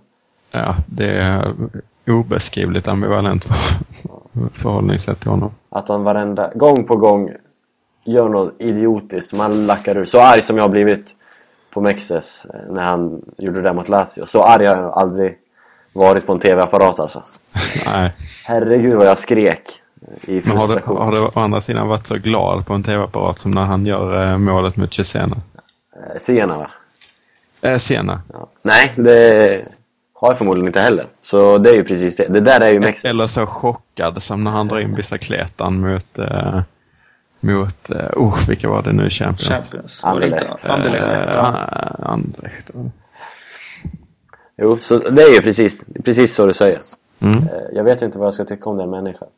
Ja, 0.50 0.76
det 0.86 1.10
är 1.10 1.54
obeskrivligt 2.06 2.88
ambivalent 2.88 3.44
förhållningssätt 4.52 5.20
till 5.20 5.30
honom. 5.30 5.50
Att 5.70 5.88
han 5.88 6.04
varenda, 6.04 6.50
gång 6.54 6.84
på 6.84 6.96
gång 6.96 7.30
gör 8.04 8.28
något 8.28 8.54
idiotiskt, 8.58 9.32
man 9.32 9.66
lackar 9.66 9.96
ur. 9.96 10.04
Så 10.04 10.20
arg 10.20 10.42
som 10.42 10.56
jag 10.56 10.64
har 10.64 10.68
blivit 10.68 11.06
på 11.74 11.80
Mexes 11.80 12.42
eh, 12.54 12.72
när 12.72 12.82
han 12.82 13.22
gjorde 13.38 13.58
det 13.58 13.62
där 13.62 13.72
mot 13.72 13.88
Lazio. 13.88 14.26
Så 14.26 14.42
arg 14.42 14.66
har 14.66 14.76
jag 14.76 14.92
aldrig 14.92 15.38
varit 15.92 16.26
på 16.26 16.32
en 16.32 16.40
TV-apparat 16.40 17.00
alltså. 17.00 17.22
Nej. 17.86 18.12
Herregud 18.44 18.94
vad 18.94 19.06
jag 19.06 19.18
skrek 19.18 19.80
i 20.22 20.42
Men 20.44 20.56
har 20.56 20.68
du, 20.68 20.80
har 20.84 21.12
du 21.12 21.20
å 21.20 21.32
andra 21.34 21.60
sidan 21.60 21.88
varit 21.88 22.06
så 22.06 22.16
glad 22.16 22.66
på 22.66 22.74
en 22.74 22.82
tv-apparat 22.82 23.38
som 23.38 23.50
när 23.50 23.64
han 23.64 23.86
gör 23.86 24.26
eh, 24.26 24.38
målet 24.38 24.76
mot 24.76 24.94
Cesena? 24.94 25.36
Eh, 25.96 26.18
Sena 26.18 26.58
va? 26.58 26.70
Eh, 27.60 27.78
Sena. 27.78 28.22
Ja. 28.32 28.48
Nej, 28.62 28.92
det 28.96 29.62
har 30.14 30.28
jag 30.28 30.38
förmodligen 30.38 30.66
inte 30.66 30.80
heller. 30.80 31.06
Så 31.22 31.58
det 31.58 31.70
är 31.70 31.74
ju 31.74 31.84
precis 31.84 32.16
det. 32.16 32.26
Det 32.28 32.40
där 32.40 32.60
är 32.60 32.72
ju 32.72 32.80
Mexes. 32.80 33.04
Eller 33.04 33.26
så 33.26 33.46
chockad 33.46 34.22
som 34.22 34.44
när 34.44 34.50
han 34.50 34.68
drar 34.68 34.80
in 34.80 34.94
bicicletan 34.94 35.80
mot, 35.80 36.18
eh, 36.18 36.60
mot 37.44 37.90
uh, 37.90 37.96
oh, 38.16 38.48
vilka 38.48 38.68
var 38.68 38.82
det 38.82 38.92
nu? 38.92 39.10
Champions? 39.10 39.48
Champions. 39.70 40.04
Anderlecht. 40.04 40.64
Anderlecht. 40.64 41.14
Eh, 41.14 41.20
ja. 41.34 41.42
Anderlecht. 41.98 42.70
Jo, 44.56 44.78
så 44.80 44.98
det 44.98 45.22
är 45.22 45.34
ju 45.34 45.40
precis, 45.40 45.84
precis 46.04 46.34
så 46.34 46.46
du 46.46 46.52
säger. 46.52 46.78
Mm. 47.20 47.38
Eh, 47.38 47.44
Jag 47.72 47.84
vet 47.84 48.02
inte 48.02 48.18
vad 48.18 48.26
jag 48.26 48.34
ska 48.34 48.44
tycka 48.44 48.70
om 48.70 48.76
den 48.76 48.90
människan. 48.90 49.28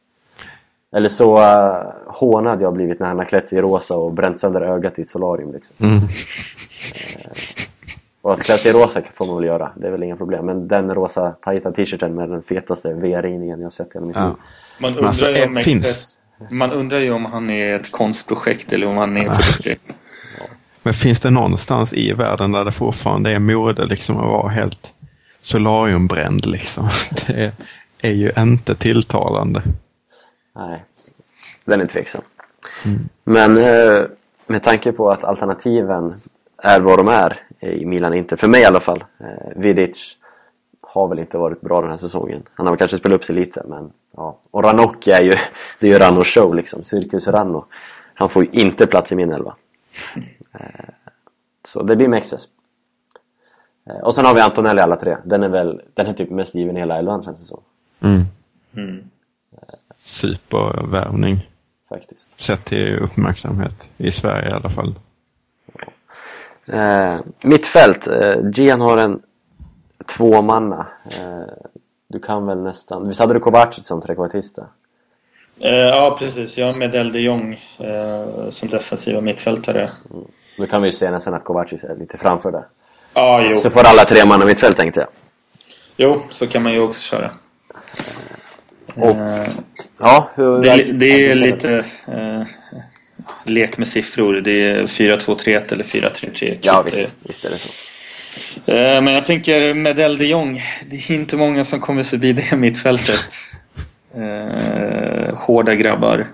Eller 0.96 1.08
så 1.08 1.36
uh, 1.38 1.92
hånad 2.06 2.62
jag 2.62 2.66
har 2.66 2.72
blivit 2.72 3.00
när 3.00 3.06
han 3.06 3.18
har 3.18 3.24
klätt 3.24 3.48
sig 3.48 3.58
i 3.58 3.62
rosa 3.62 3.96
och 3.96 4.12
bränt 4.12 4.38
sönder 4.38 4.60
ögat 4.60 4.98
i 4.98 5.02
ett 5.02 5.08
solarium 5.08 5.52
liksom. 5.52 5.76
Mm. 5.78 6.00
Och 8.22 8.32
att 8.32 8.42
klä 8.42 8.56
sig 8.56 8.70
i 8.70 8.74
rosa 8.74 9.00
får 9.14 9.26
man 9.26 9.36
väl 9.36 9.44
göra, 9.44 9.70
det 9.76 9.86
är 9.86 9.90
väl 9.90 10.02
inga 10.02 10.16
problem. 10.16 10.46
Men 10.46 10.68
den 10.68 10.94
rosa 10.94 11.30
tajta 11.30 11.72
t-shirten 11.72 12.14
med 12.14 12.28
den 12.28 12.42
fetaste 12.42 12.92
VR-ringningen 12.92 13.60
jag 13.60 13.72
sett 13.72 13.86
i 13.86 13.90
hela 13.94 14.06
mitt 14.06 14.16
liv. 14.16 14.24
Man 14.80 15.06
alltså, 15.06 15.26
undrar, 15.26 15.40
ju 15.40 15.48
om 15.48 15.56
finns- 15.56 16.20
man 16.50 16.72
undrar 16.72 16.98
ju 16.98 17.10
om 17.10 17.24
han 17.24 17.50
är 17.50 17.76
ett 17.76 17.92
konstprojekt 17.92 18.72
eller 18.72 18.86
om 18.86 18.96
han 18.96 19.16
är 19.16 19.24
på 19.24 19.36
riktigt. 19.36 19.96
Men 20.82 20.94
finns 20.94 21.20
det 21.20 21.30
någonstans 21.30 21.94
i 21.94 22.12
världen 22.12 22.52
där 22.52 22.64
det 22.64 22.72
fortfarande 22.72 23.30
är 23.30 23.38
mode 23.38 23.86
liksom 23.86 24.16
att 24.16 24.26
vara 24.26 24.48
helt 24.48 24.94
solariumbränd 25.40 26.46
liksom? 26.46 26.88
Det 27.26 27.52
är 27.98 28.12
ju 28.12 28.32
inte 28.38 28.74
tilltalande. 28.74 29.62
Nej, 30.54 30.84
den 31.64 31.80
är 31.80 31.86
tveksam. 31.86 32.22
Men 33.24 33.56
eh, 33.56 34.02
med 34.46 34.62
tanke 34.62 34.92
på 34.92 35.10
att 35.10 35.24
alternativen 35.24 36.14
är 36.62 36.80
vad 36.80 36.98
de 36.98 37.08
är 37.08 37.40
i 37.60 37.86
Milan 37.86 38.14
inte, 38.14 38.36
för 38.36 38.48
mig 38.48 38.60
i 38.60 38.64
alla 38.64 38.80
fall. 38.80 39.04
Eh, 39.20 39.60
Vidic 39.60 40.16
har 40.82 41.08
väl 41.08 41.18
inte 41.18 41.38
varit 41.38 41.60
bra 41.60 41.80
den 41.80 41.90
här 41.90 41.98
säsongen. 41.98 42.42
Han 42.54 42.66
har 42.66 42.76
kanske 42.76 42.98
spelat 42.98 43.16
upp 43.16 43.24
sig 43.24 43.34
lite 43.34 43.62
men 43.68 43.92
ja. 44.16 44.38
Och 44.50 44.64
Ranocchi 44.64 45.10
är 45.10 45.22
ju, 45.22 45.32
det 45.80 45.86
är 45.86 45.90
ju 45.90 45.98
Ranno 45.98 46.24
show 46.24 46.54
liksom, 46.54 46.82
Cirkus 46.82 47.28
Ranno. 47.28 47.66
Han 48.14 48.28
får 48.28 48.44
ju 48.44 48.50
inte 48.60 48.86
plats 48.86 49.12
i 49.12 49.16
min 49.16 49.32
elva. 49.32 49.54
Eh, 50.52 50.60
så 51.68 51.82
det 51.82 51.96
blir 51.96 52.08
Mexes. 52.08 52.48
Eh, 53.86 53.96
och 53.96 54.14
sen 54.14 54.24
har 54.24 54.34
vi 54.34 54.40
Antonelli 54.40 54.80
alla 54.80 54.96
tre. 54.96 55.16
Den 55.24 55.42
är 55.42 55.48
väl, 55.48 55.82
den 55.94 56.06
är 56.06 56.12
typ 56.12 56.30
mest 56.30 56.54
given 56.54 56.76
i 56.76 56.80
hela 56.80 56.98
elvan 56.98 57.22
känns 57.22 57.38
det 57.38 57.44
som. 57.44 57.60
Mm. 58.00 58.24
Mm. 58.76 59.10
Supervärvning. 59.98 61.50
Faktiskt. 61.88 62.40
Sett 62.40 62.64
till 62.64 62.98
uppmärksamhet. 62.98 63.90
I 63.96 64.12
Sverige 64.12 64.48
i 64.48 64.52
alla 64.52 64.70
fall. 64.70 64.94
Eh, 66.66 67.20
mittfält. 67.40 68.06
Eh, 68.06 68.50
Gian 68.52 68.80
har 68.80 68.98
en 68.98 69.22
tvåmanna. 70.06 70.86
Eh, 71.04 71.54
du 72.08 72.18
kan 72.18 72.46
väl 72.46 72.58
nästan... 72.62 73.08
Visst 73.08 73.20
hade 73.20 73.34
du 73.34 73.40
Kovacic 73.40 73.86
som 73.86 74.00
trekvartista? 74.00 74.66
Eh, 75.60 75.74
ja, 75.74 76.16
precis. 76.18 76.58
Jag 76.58 76.66
har 76.72 76.78
Medel 76.78 77.12
de 77.12 77.20
Jong 77.20 77.52
eh, 77.78 78.50
som 78.50 78.68
defensiva 78.68 79.20
mittfältare. 79.20 79.92
Nu 80.58 80.66
kan 80.66 80.82
vi 80.82 80.88
ju 80.88 80.92
se 80.92 81.10
nästan 81.10 81.34
att 81.34 81.44
Kovacic 81.44 81.84
är 81.84 81.96
lite 81.96 82.18
framför 82.18 82.52
där. 82.52 82.64
Ja, 83.14 83.42
jo. 83.42 83.56
Så 83.56 83.70
får 83.70 83.80
alla 83.86 84.04
tre 84.04 84.24
manna 84.24 84.44
mittfält 84.44 84.76
tänkte 84.76 85.00
jag. 85.00 85.08
jo, 85.96 86.22
så 86.30 86.46
kan 86.46 86.62
man 86.62 86.72
ju 86.72 86.80
också 86.80 87.02
köra. 87.02 87.30
Och, 88.96 89.06
Eh, 89.06 89.48
ja, 89.98 90.30
hur... 90.34 90.62
det, 90.62 90.92
det 90.92 91.30
är 91.30 91.34
lite 91.34 91.84
eh, 92.08 92.42
lek 93.44 93.78
med 93.78 93.88
siffror. 93.88 94.34
Det 94.34 94.62
är 94.68 94.82
4-2-3-1 94.82 95.72
eller 95.72 95.84
4-3-3. 95.84 96.58
Ja, 96.62 96.82
visst, 96.82 97.14
visst 97.22 97.44
är 97.44 97.50
det 97.50 97.58
så. 97.58 97.68
Eh, 98.66 99.02
Men 99.02 99.06
jag 99.14 99.24
tänker 99.24 99.74
Medel 99.74 100.18
de 100.18 100.26
Jong. 100.26 100.60
Det 100.90 100.96
är 100.96 101.12
inte 101.12 101.36
många 101.36 101.64
som 101.64 101.80
kommer 101.80 102.02
förbi 102.02 102.32
det 102.32 102.56
mittfältet. 102.56 103.34
Eh, 104.14 105.34
hårda 105.34 105.74
grabbar. 105.74 106.26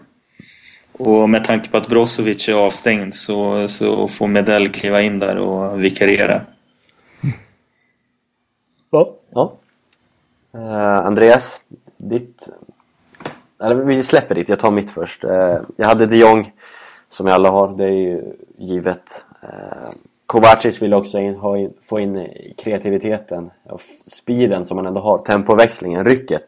Och 0.93 1.31
med 1.31 1.45
tanke 1.45 1.71
på 1.71 1.77
att 1.77 1.89
Brozovic 1.89 2.49
är 2.49 2.53
avstängd 2.53 3.15
så, 3.15 3.69
så 3.69 4.09
får 4.09 4.29
Medel 4.29 4.73
kliva 4.73 5.03
in 5.03 5.19
där 5.19 5.37
och 5.37 5.85
vikariera. 5.85 6.43
Ja. 8.91 9.15
ja. 9.31 9.55
Eh, 10.55 10.97
Andreas, 11.07 11.61
ditt... 11.97 12.49
Eller 13.63 13.75
vi 13.75 14.03
släpper 14.03 14.35
ditt, 14.35 14.49
jag 14.49 14.59
tar 14.59 14.71
mitt 14.71 14.91
först. 14.91 15.25
Eh, 15.25 15.59
jag 15.77 15.87
hade 15.87 16.07
de 16.07 16.17
Jong, 16.17 16.53
som 17.09 17.27
jag 17.27 17.35
alla 17.35 17.51
har, 17.51 17.77
det 17.77 17.85
är 17.85 17.91
ju 17.91 18.23
givet. 18.59 19.25
Uh, 19.45 19.91
Kovacic 20.33 20.83
vill 20.83 20.95
också 20.95 21.19
in, 21.19 21.35
in, 21.57 21.73
få 21.83 22.01
in 22.01 22.29
kreativiteten 22.59 23.51
och 23.65 23.81
speeden 24.07 24.65
som 24.65 24.77
han 24.79 24.87
ändå 24.87 25.01
har, 25.01 25.19
tempoväxlingen, 25.19 26.05
rycket. 26.05 26.45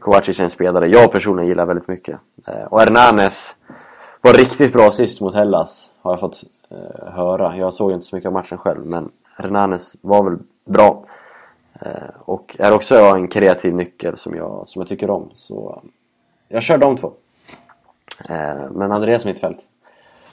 Kovacic 0.00 0.38
är 0.40 0.44
en 0.44 0.50
spelare 0.50 0.88
jag 0.88 1.12
personligen 1.12 1.48
gillar 1.48 1.66
väldigt 1.66 1.88
mycket. 1.88 2.18
Eh, 2.46 2.64
Och 2.64 2.80
Hernanes 2.80 3.56
var 4.20 4.32
riktigt 4.32 4.72
bra 4.72 4.90
sist 4.90 5.20
mot 5.20 5.34
Hellas, 5.34 5.90
har 6.02 6.12
jag 6.12 6.20
fått 6.20 6.44
eh, 6.70 7.12
höra. 7.12 7.56
Jag 7.56 7.74
såg 7.74 7.92
inte 7.92 8.06
så 8.06 8.16
mycket 8.16 8.26
av 8.26 8.32
matchen 8.32 8.58
själv, 8.58 8.86
men 8.86 9.10
Hernanes 9.36 9.96
var 10.00 10.24
väl 10.24 10.38
bra. 10.64 11.04
Eh, 11.80 11.92
och 12.18 12.56
är 12.58 12.72
också 12.72 12.96
en 12.98 13.28
kreativ 13.28 13.74
nyckel 13.74 14.16
som 14.16 14.34
jag, 14.36 14.62
som 14.68 14.80
jag 14.82 14.88
tycker 14.88 15.10
om. 15.10 15.30
Så 15.34 15.82
jag 16.48 16.62
kör 16.62 16.78
de 16.78 16.96
två. 16.96 17.12
Men 18.70 18.92
Andreas 18.92 19.24
mittfält, 19.24 19.58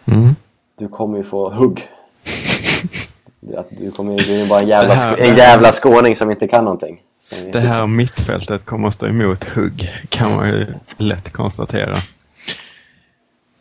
Mm. 0.06 0.30
du 0.78 0.88
kommer 0.88 1.18
ju 1.18 1.24
få 1.24 1.50
hugg. 1.50 1.90
Att 3.58 3.68
du, 3.70 3.92
kommer, 3.92 4.18
du 4.18 4.42
är 4.42 4.48
bara 4.50 4.60
en 4.60 4.68
jävla, 4.68 4.94
här- 4.94 5.18
en 5.18 5.36
jävla 5.36 5.72
skåning 5.72 6.16
som 6.16 6.32
inte 6.32 6.48
kan 6.48 6.64
någonting. 6.64 7.02
Det 7.54 7.60
här 7.60 7.88
mittfältet 7.88 8.66
kommer 8.66 8.88
att 8.88 8.94
stå 8.94 9.08
emot 9.08 9.44
hugg, 9.44 9.92
kan 10.10 10.36
man 10.36 10.48
ju 10.50 10.74
lätt 10.98 11.32
konstatera. 11.32 11.96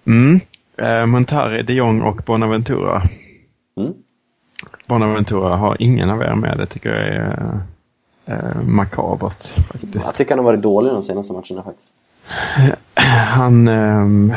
Mm. 0.07 0.41
Eh, 0.77 1.07
Montari, 1.07 1.63
de 1.63 1.73
Jong 1.75 2.01
och 2.03 2.17
Bonaventura. 2.17 3.03
Mm. 3.77 3.93
Bonaventura 4.87 5.57
har 5.57 5.77
ingen 5.83 6.11
av 6.11 6.23
er 6.23 6.35
med. 6.35 6.59
Det 6.59 6.67
tycker 6.67 6.91
jag 6.91 7.09
är 7.09 7.61
eh, 8.27 8.63
makabert 8.63 9.45
faktiskt. 9.69 9.95
Jag 10.05 10.15
tycker 10.15 10.31
han 10.37 10.45
har 10.45 10.53
varit 10.53 10.63
dålig 10.63 10.93
de 10.93 11.03
senaste 11.03 11.33
matcherna 11.33 11.63
faktiskt. 11.63 11.95
Han... 13.29 13.69
ehm, 13.69 14.35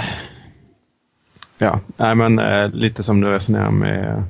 ja, 1.58 1.80
nej 1.98 2.16
men 2.16 2.40
eh, 2.40 2.70
lite 2.70 3.04
som 3.04 3.22
du 3.22 3.28
resonerar 3.32 3.72
med... 3.72 4.24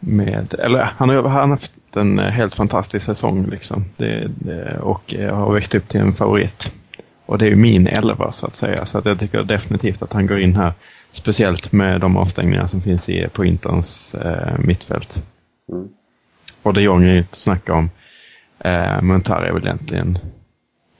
med 0.00 0.54
eller 0.58 0.82
han 0.96 1.08
har, 1.08 1.22
han 1.22 1.40
har 1.40 1.48
haft 1.48 1.72
en 1.96 2.18
eh, 2.18 2.24
helt 2.30 2.54
fantastisk 2.54 3.06
säsong 3.06 3.46
liksom. 3.50 3.84
Det, 3.96 4.30
det, 4.38 4.78
och 4.78 5.14
eh, 5.14 5.36
har 5.36 5.52
växt 5.52 5.74
upp 5.74 5.88
till 5.88 6.00
en 6.00 6.12
favorit. 6.14 6.72
Och 7.26 7.38
det 7.38 7.44
är 7.44 7.48
ju 7.50 7.56
min 7.56 7.86
elva 7.86 8.32
så 8.32 8.46
att 8.46 8.54
säga. 8.54 8.86
Så 8.86 8.98
att 8.98 9.06
jag 9.06 9.18
tycker 9.20 9.42
definitivt 9.42 10.02
att 10.02 10.12
han 10.12 10.26
går 10.26 10.40
in 10.40 10.56
här. 10.56 10.72
Speciellt 11.12 11.72
med 11.72 12.00
de 12.00 12.16
avstängningar 12.16 12.66
som 12.66 12.80
finns 12.82 13.08
i, 13.08 13.28
på 13.28 13.44
Interns 13.44 14.14
eh, 14.14 14.58
mittfält. 14.58 15.22
Mm. 15.72 15.88
Och 16.62 16.74
de 16.74 16.82
Jong 16.82 17.04
är 17.04 17.12
ju 17.12 17.18
inte 17.18 17.28
att 17.32 17.38
snacka 17.38 17.74
om. 17.74 17.90
Eh, 18.58 19.02
Montari 19.02 19.48
är 19.48 19.52
väl 19.52 19.64
egentligen 19.66 20.18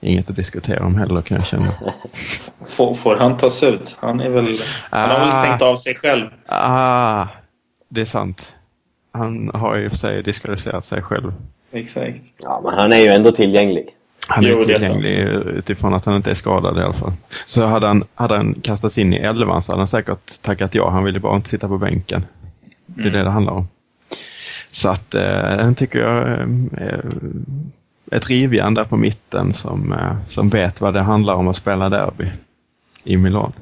inget 0.00 0.30
att 0.30 0.36
diskutera 0.36 0.84
om 0.86 0.94
heller 0.94 1.22
kan 1.22 1.36
jag 1.36 1.46
känna. 1.46 1.66
Får, 2.76 2.94
får 2.94 3.16
han 3.16 3.36
tas 3.36 3.62
ut? 3.62 3.98
Han 4.00 4.20
är 4.20 4.28
väl... 4.28 4.62
Han 4.90 5.10
har 5.10 5.18
väl 5.18 5.28
Ah. 5.28 5.42
stängt 5.42 5.62
av 5.62 5.76
sig 5.76 5.94
själv. 5.94 6.26
Ah, 6.46 7.26
det 7.88 8.00
är 8.00 8.04
sant. 8.04 8.54
Han 9.12 9.50
har 9.54 9.76
ju 9.76 9.88
för 9.88 9.96
sig 9.96 10.22
diskvalificerat 10.22 10.84
sig 10.84 11.02
själv. 11.02 11.32
Exakt. 11.72 12.22
Ja, 12.38 12.60
men 12.64 12.74
han 12.74 12.92
är 12.92 12.98
ju 12.98 13.08
ändå 13.08 13.32
tillgänglig. 13.32 13.86
Han 14.26 14.44
är 14.44 14.48
Jo, 14.48 14.60
ju 14.60 14.64
det 14.66 14.74
är 14.74 14.78
tillgänglig 14.78 15.18
utifrån 15.56 15.94
att 15.94 16.04
han 16.04 16.16
inte 16.16 16.30
är 16.30 16.34
skadad 16.34 16.78
i 16.78 16.80
alla 16.80 16.94
fall. 16.94 17.12
Så 17.46 17.64
hade 17.64 17.86
han, 17.86 18.04
hade 18.14 18.36
han 18.36 18.54
kastats 18.62 18.98
in 18.98 19.12
i 19.12 19.16
elvan 19.16 19.62
så 19.62 19.72
hade 19.72 19.80
han 19.80 19.88
säkert 19.88 20.42
tackat 20.42 20.74
ja. 20.74 20.90
Han 20.90 21.04
ville 21.04 21.20
bara 21.20 21.36
inte 21.36 21.48
sitta 21.48 21.68
på 21.68 21.78
bänken. 21.78 22.24
Det 22.86 23.02
är 23.02 23.10
det 23.10 23.22
det 23.22 23.30
handlar 23.30 23.52
om. 23.52 23.68
Så 24.70 24.88
att 24.88 25.14
eh, 25.14 25.22
den 25.56 25.74
tycker 25.74 25.98
jag 25.98 26.28
eh, 26.28 26.46
är 28.10 28.16
ett 28.16 28.28
rivjärn 28.30 28.74
där 28.74 28.84
på 28.84 28.96
mitten 28.96 29.52
som, 29.52 29.92
eh, 29.92 30.16
som 30.28 30.48
vet 30.48 30.80
vad 30.80 30.94
det 30.94 31.00
handlar 31.02 31.34
om 31.34 31.48
att 31.48 31.56
spela 31.56 31.88
derby 31.88 32.30
i 33.04 33.16
Milan. 33.16 33.52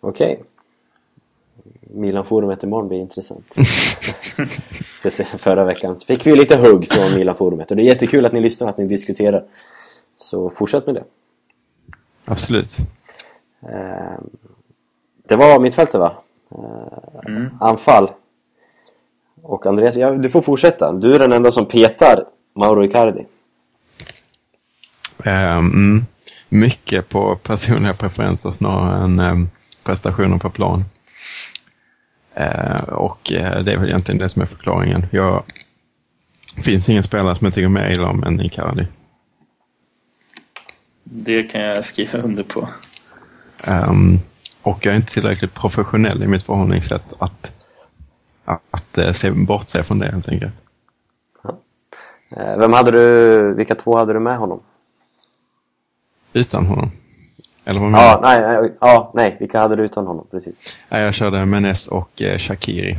Okej. 0.00 0.42
Milan-forumet 1.94 2.62
imorgon 2.62 2.88
blir 2.88 2.98
intressant. 2.98 3.44
Förra 5.38 5.64
veckan 5.64 6.00
fick 6.06 6.26
vi 6.26 6.36
lite 6.36 6.56
hugg 6.56 6.86
från 6.92 7.14
Milan-forumet 7.14 7.70
och 7.70 7.76
det 7.76 7.82
är 7.82 7.84
jättekul 7.84 8.26
att 8.26 8.32
ni 8.32 8.40
lyssnar 8.40 8.66
och 8.66 8.70
att 8.70 8.78
ni 8.78 8.86
diskuterar. 8.86 9.44
Så 10.18 10.50
fortsätt 10.50 10.86
med 10.86 10.94
det. 10.94 11.04
Absolut. 12.24 12.76
Eh, 13.62 14.18
Det 15.28 15.36
var 15.36 15.60
mittfältet 15.60 16.00
va? 16.00 16.12
Eh, 16.50 17.30
Mm. 17.30 17.48
Anfall. 17.60 18.10
Och 19.42 19.66
Andreas, 19.66 19.96
ja, 19.96 20.10
du 20.10 20.30
får 20.30 20.42
fortsätta. 20.42 20.92
Du 20.92 21.14
är 21.14 21.18
den 21.18 21.32
enda 21.32 21.50
som 21.50 21.66
petar 21.66 22.24
Mauro 22.54 22.84
Icardi. 22.84 23.26
Ehm, 25.24 25.58
mm, 25.72 26.04
mycket 26.48 27.08
på 27.08 27.36
personliga 27.42 27.94
preferenser 27.94 28.50
snarare 28.50 29.04
än 29.04 29.20
um, 29.20 29.50
prestationer 29.84 30.38
på 30.38 30.50
plan. 30.50 30.84
Eh, 32.40 32.82
och 32.82 33.32
eh, 33.32 33.62
det 33.62 33.72
är 33.72 33.76
väl 33.76 33.88
egentligen 33.88 34.18
det 34.18 34.28
som 34.28 34.42
är 34.42 34.46
förklaringen. 34.46 35.06
Jag, 35.10 35.42
det 36.56 36.62
finns 36.62 36.88
ingen 36.88 37.02
spelare 37.02 37.36
som 37.36 37.44
jag 37.44 37.54
tycker 37.54 37.68
mer 37.68 37.90
illa 37.90 38.08
om 38.08 38.24
än 38.24 38.40
Icardi. 38.40 38.86
Det 41.04 41.42
kan 41.42 41.60
jag 41.60 41.84
skriva 41.84 42.18
under 42.18 42.42
på. 42.42 42.68
Ehm, 43.64 44.18
och 44.62 44.86
jag 44.86 44.92
är 44.92 44.96
inte 44.96 45.12
tillräckligt 45.12 45.54
professionell 45.54 46.22
i 46.22 46.26
mitt 46.26 46.42
förhållningssätt 46.42 47.12
att, 47.18 47.52
att, 48.44 48.62
att 48.70 48.98
eh, 48.98 49.12
se, 49.12 49.30
bortse 49.30 49.82
från 49.82 49.98
det 49.98 50.10
helt 50.10 50.28
enkelt. 50.28 50.54
Vem 52.58 52.72
hade 52.72 52.90
du, 52.90 53.54
vilka 53.54 53.74
två 53.74 53.98
hade 53.98 54.12
du 54.12 54.20
med 54.20 54.38
honom? 54.38 54.60
Utan 56.32 56.66
honom. 56.66 56.90
Eller 57.70 57.80
vad 57.80 57.92
Ja, 57.92 58.20
nej, 58.22 58.40
nej, 58.40 58.72
ja, 58.80 59.10
nej, 59.14 59.36
vilka 59.40 59.60
hade 59.60 59.76
du 59.76 59.84
utan 59.84 60.06
honom? 60.06 60.26
Precis. 60.30 60.60
Nej, 60.88 61.02
Jag 61.04 61.14
körde 61.14 61.46
Menes 61.46 61.86
och 61.88 62.22
eh, 62.22 62.38
Shakiri. 62.38 62.98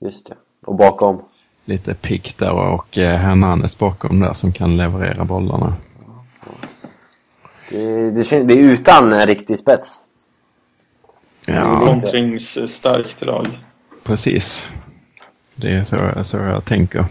Just 0.00 0.28
det. 0.28 0.34
Och 0.66 0.74
bakom? 0.74 1.22
Lite 1.64 1.94
pick 1.94 2.38
där 2.38 2.52
och 2.52 2.98
eh, 2.98 3.16
Hernanes 3.16 3.78
bakom 3.78 4.20
där 4.20 4.32
som 4.32 4.52
kan 4.52 4.76
leverera 4.76 5.24
bollarna. 5.24 5.74
Det, 7.70 8.10
det, 8.10 8.42
det 8.42 8.54
är 8.54 8.58
utan 8.58 9.12
en 9.12 9.26
riktig 9.26 9.58
spets. 9.58 9.96
Ja, 11.46 11.80
Kontringsstarkt 11.80 13.24
lag. 13.24 13.46
precis. 14.04 14.68
Det 15.54 15.68
är 15.74 15.84
så, 15.84 16.24
så 16.24 16.36
jag 16.36 16.64
tänker. 16.64 17.06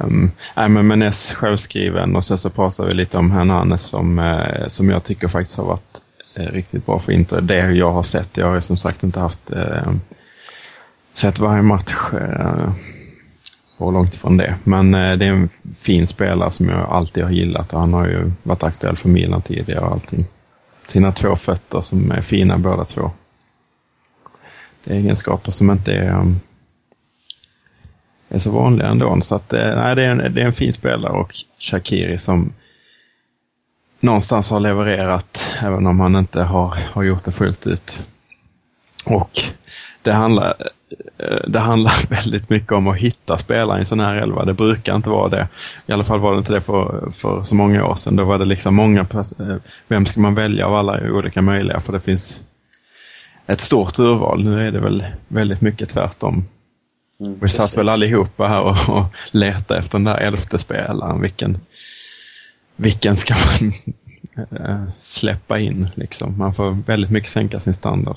Um, 0.00 0.30
nej, 0.56 0.68
men 0.68 0.86
Menes 0.86 1.32
självskriven 1.32 2.16
och 2.16 2.24
sen 2.24 2.38
så 2.38 2.50
pratar 2.50 2.86
vi 2.86 2.94
lite 2.94 3.18
om 3.18 3.30
Hernanes 3.30 3.82
som, 3.82 4.18
uh, 4.18 4.68
som 4.68 4.90
jag 4.90 5.04
tycker 5.04 5.28
faktiskt 5.28 5.58
har 5.58 5.64
varit 5.64 6.00
uh, 6.38 6.46
riktigt 6.46 6.86
bra 6.86 6.98
för 6.98 7.12
Inter. 7.12 7.40
Det 7.40 7.72
jag 7.72 7.92
har 7.92 8.02
sett, 8.02 8.36
jag 8.36 8.46
har 8.46 8.54
ju 8.54 8.60
som 8.60 8.76
sagt 8.76 9.02
inte 9.02 9.20
haft 9.20 9.52
uh, 9.52 9.92
sett 11.14 11.38
varje 11.38 11.62
match 11.62 11.94
uh, 12.14 12.72
och 13.76 13.92
långt 13.92 14.14
ifrån 14.14 14.36
det. 14.36 14.54
Men 14.64 14.90
det 14.90 14.98
är 14.98 15.22
en 15.22 15.48
fin 15.80 16.06
spelare 16.06 16.50
som 16.50 16.68
jag 16.68 16.90
alltid 16.90 17.24
har 17.24 17.30
gillat 17.30 17.74
och 17.74 17.80
han 17.80 17.94
har 17.94 18.06
ju 18.06 18.32
varit 18.42 18.62
aktuell 18.62 18.96
för 18.96 19.08
Milan 19.08 19.42
tidigare 19.42 19.80
och 19.80 19.92
allting. 19.92 20.26
Sina 20.86 21.12
två 21.12 21.36
fötter 21.36 21.80
som 21.80 22.10
är 22.10 22.20
fina 22.20 22.58
båda 22.58 22.84
två. 22.84 23.10
Det 24.84 24.94
är 24.94 24.98
egenskaper 24.98 25.52
som 25.52 25.70
inte 25.70 25.92
är, 25.92 26.10
um, 26.10 26.40
är 28.28 28.38
så 28.38 28.50
vanliga 28.50 28.88
ändå. 28.88 29.20
Så 29.20 29.34
att, 29.34 29.52
eh, 29.52 29.76
nej, 29.76 29.96
det, 29.96 30.02
är 30.02 30.10
en, 30.10 30.34
det 30.34 30.42
är 30.42 30.46
en 30.46 30.52
fin 30.52 30.72
spelare 30.72 31.12
och 31.12 31.34
Shakiri 31.58 32.18
som 32.18 32.52
någonstans 34.00 34.50
har 34.50 34.60
levererat 34.60 35.52
även 35.62 35.86
om 35.86 36.00
han 36.00 36.16
inte 36.16 36.42
har, 36.42 36.76
har 36.92 37.02
gjort 37.02 37.24
det 37.24 37.32
fullt 37.32 37.66
ut. 37.66 38.02
Och 39.04 39.30
det 40.02 40.12
handlar, 40.12 40.54
eh, 41.18 41.48
det 41.48 41.58
handlar 41.58 41.92
väldigt 42.10 42.50
mycket 42.50 42.72
om 42.72 42.88
att 42.88 42.96
hitta 42.96 43.38
spelare 43.38 43.78
i 43.78 43.80
en 43.80 43.86
sån 43.86 44.00
här 44.00 44.14
elva. 44.14 44.44
Det 44.44 44.54
brukar 44.54 44.96
inte 44.96 45.10
vara 45.10 45.28
det. 45.28 45.48
I 45.86 45.92
alla 45.92 46.04
fall 46.04 46.20
var 46.20 46.32
det 46.32 46.38
inte 46.38 46.54
det 46.54 46.60
för, 46.60 47.10
för 47.10 47.42
så 47.42 47.54
många 47.54 47.86
år 47.86 47.94
sedan. 47.94 48.16
Då 48.16 48.24
var 48.24 48.38
det 48.38 48.44
liksom 48.44 48.74
många, 48.74 49.00
eh, 49.00 49.56
vem 49.88 50.06
ska 50.06 50.20
man 50.20 50.34
välja 50.34 50.66
av 50.66 50.74
alla 50.74 51.10
olika 51.10 51.42
möjliga? 51.42 51.80
För 51.80 51.92
det 51.92 52.00
finns 52.00 52.40
ett 53.46 53.60
stort 53.60 53.98
urval. 53.98 54.44
Nu 54.44 54.66
är 54.66 54.72
det 54.72 54.80
väl 54.80 55.04
väldigt 55.28 55.60
mycket 55.60 55.88
tvärtom. 55.88 56.44
Mm, 57.20 57.38
Vi 57.42 57.48
satt 57.48 57.76
väl 57.76 57.88
allihopa 57.88 58.46
här 58.46 58.62
och, 58.62 58.98
och 58.98 59.04
letade 59.30 59.80
efter 59.80 59.98
den 59.98 60.04
där 60.04 60.16
elfte 60.18 60.58
spelaren. 60.58 61.20
Vilken, 61.20 61.58
vilken 62.76 63.16
ska 63.16 63.34
man 63.34 63.72
eh, 64.60 64.90
släppa 65.00 65.58
in 65.58 65.88
liksom? 65.94 66.38
Man 66.38 66.54
får 66.54 66.70
väldigt 66.86 67.10
mycket 67.10 67.30
sänka 67.30 67.60
sin 67.60 67.74
standard. 67.74 68.16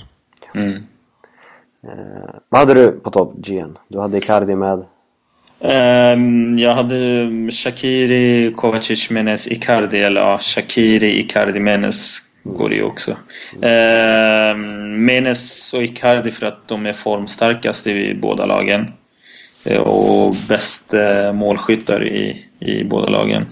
Mm. 0.55 0.83
Eh, 1.83 2.29
vad 2.49 2.59
hade 2.59 2.73
du 2.73 2.91
på 2.91 3.09
topp, 3.11 3.33
GN? 3.37 3.77
Du 3.87 3.99
hade 3.99 4.17
Icardi 4.17 4.55
med. 4.55 4.85
Ehm, 5.61 6.57
jag 6.59 6.75
hade 6.75 7.29
Shakiri, 7.51 8.53
Kovacic, 8.55 9.09
Menes, 9.09 9.47
Icardi. 9.47 9.99
Eller 10.01 10.21
ja, 10.21 10.37
Shakiri, 10.37 11.19
Icardi, 11.19 11.59
Menes 11.59 12.17
går 12.57 12.69
det 12.69 12.75
ju 12.75 12.83
också. 12.83 13.17
Ehm, 13.61 15.05
Menes 15.05 15.73
och 15.73 15.83
Icardi 15.83 16.31
för 16.31 16.45
att 16.45 16.67
de 16.67 16.85
är 16.85 16.93
formstarkast 16.93 17.87
i 17.87 18.13
båda 18.21 18.45
lagen. 18.45 18.85
Eh, 19.65 19.81
Och 19.81 20.35
bäst 20.49 20.93
eh, 20.93 21.33
målskyttar 21.33 22.07
i, 22.07 22.45
i 22.59 22.83
båda 22.83 23.09
lagen. 23.09 23.45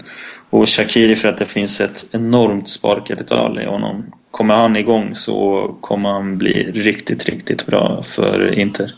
Och 0.50 0.68
Shakiri 0.68 1.16
för 1.16 1.28
att 1.28 1.38
det 1.38 1.46
finns 1.46 1.80
ett 1.80 2.06
enormt 2.10 2.68
sparkapital 2.68 3.60
i 3.60 3.64
honom. 3.64 4.04
kommer 4.30 4.54
han 4.54 4.76
igång 4.76 5.14
så 5.14 5.68
kommer 5.80 6.08
han 6.08 6.38
bli 6.38 6.70
riktigt, 6.72 7.24
riktigt 7.24 7.66
bra 7.66 8.02
för 8.02 8.58
Inter. 8.58 8.94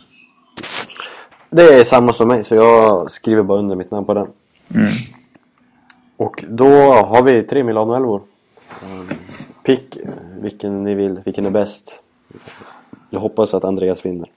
Det 1.50 1.62
är 1.62 1.84
samma 1.84 2.12
som 2.12 2.28
mig, 2.28 2.44
så 2.44 2.54
jag 2.54 3.10
skriver 3.10 3.42
bara 3.42 3.58
under 3.58 3.76
mitt 3.76 3.90
namn 3.90 4.06
på 4.06 4.14
den. 4.14 4.26
Mm. 4.74 4.92
Och 6.16 6.44
då 6.48 6.68
har 6.92 7.22
vi 7.22 7.42
tre 7.42 7.64
Milano-elvor. 7.64 8.20
Pick 9.62 9.98
vilken 10.40 10.84
ni 10.84 10.94
vill, 10.94 11.20
vilken 11.24 11.46
är 11.46 11.50
bäst. 11.50 12.02
Jag 13.10 13.20
hoppas 13.20 13.54
att 13.54 13.64
Andreas 13.64 14.06
vinner. 14.06 14.28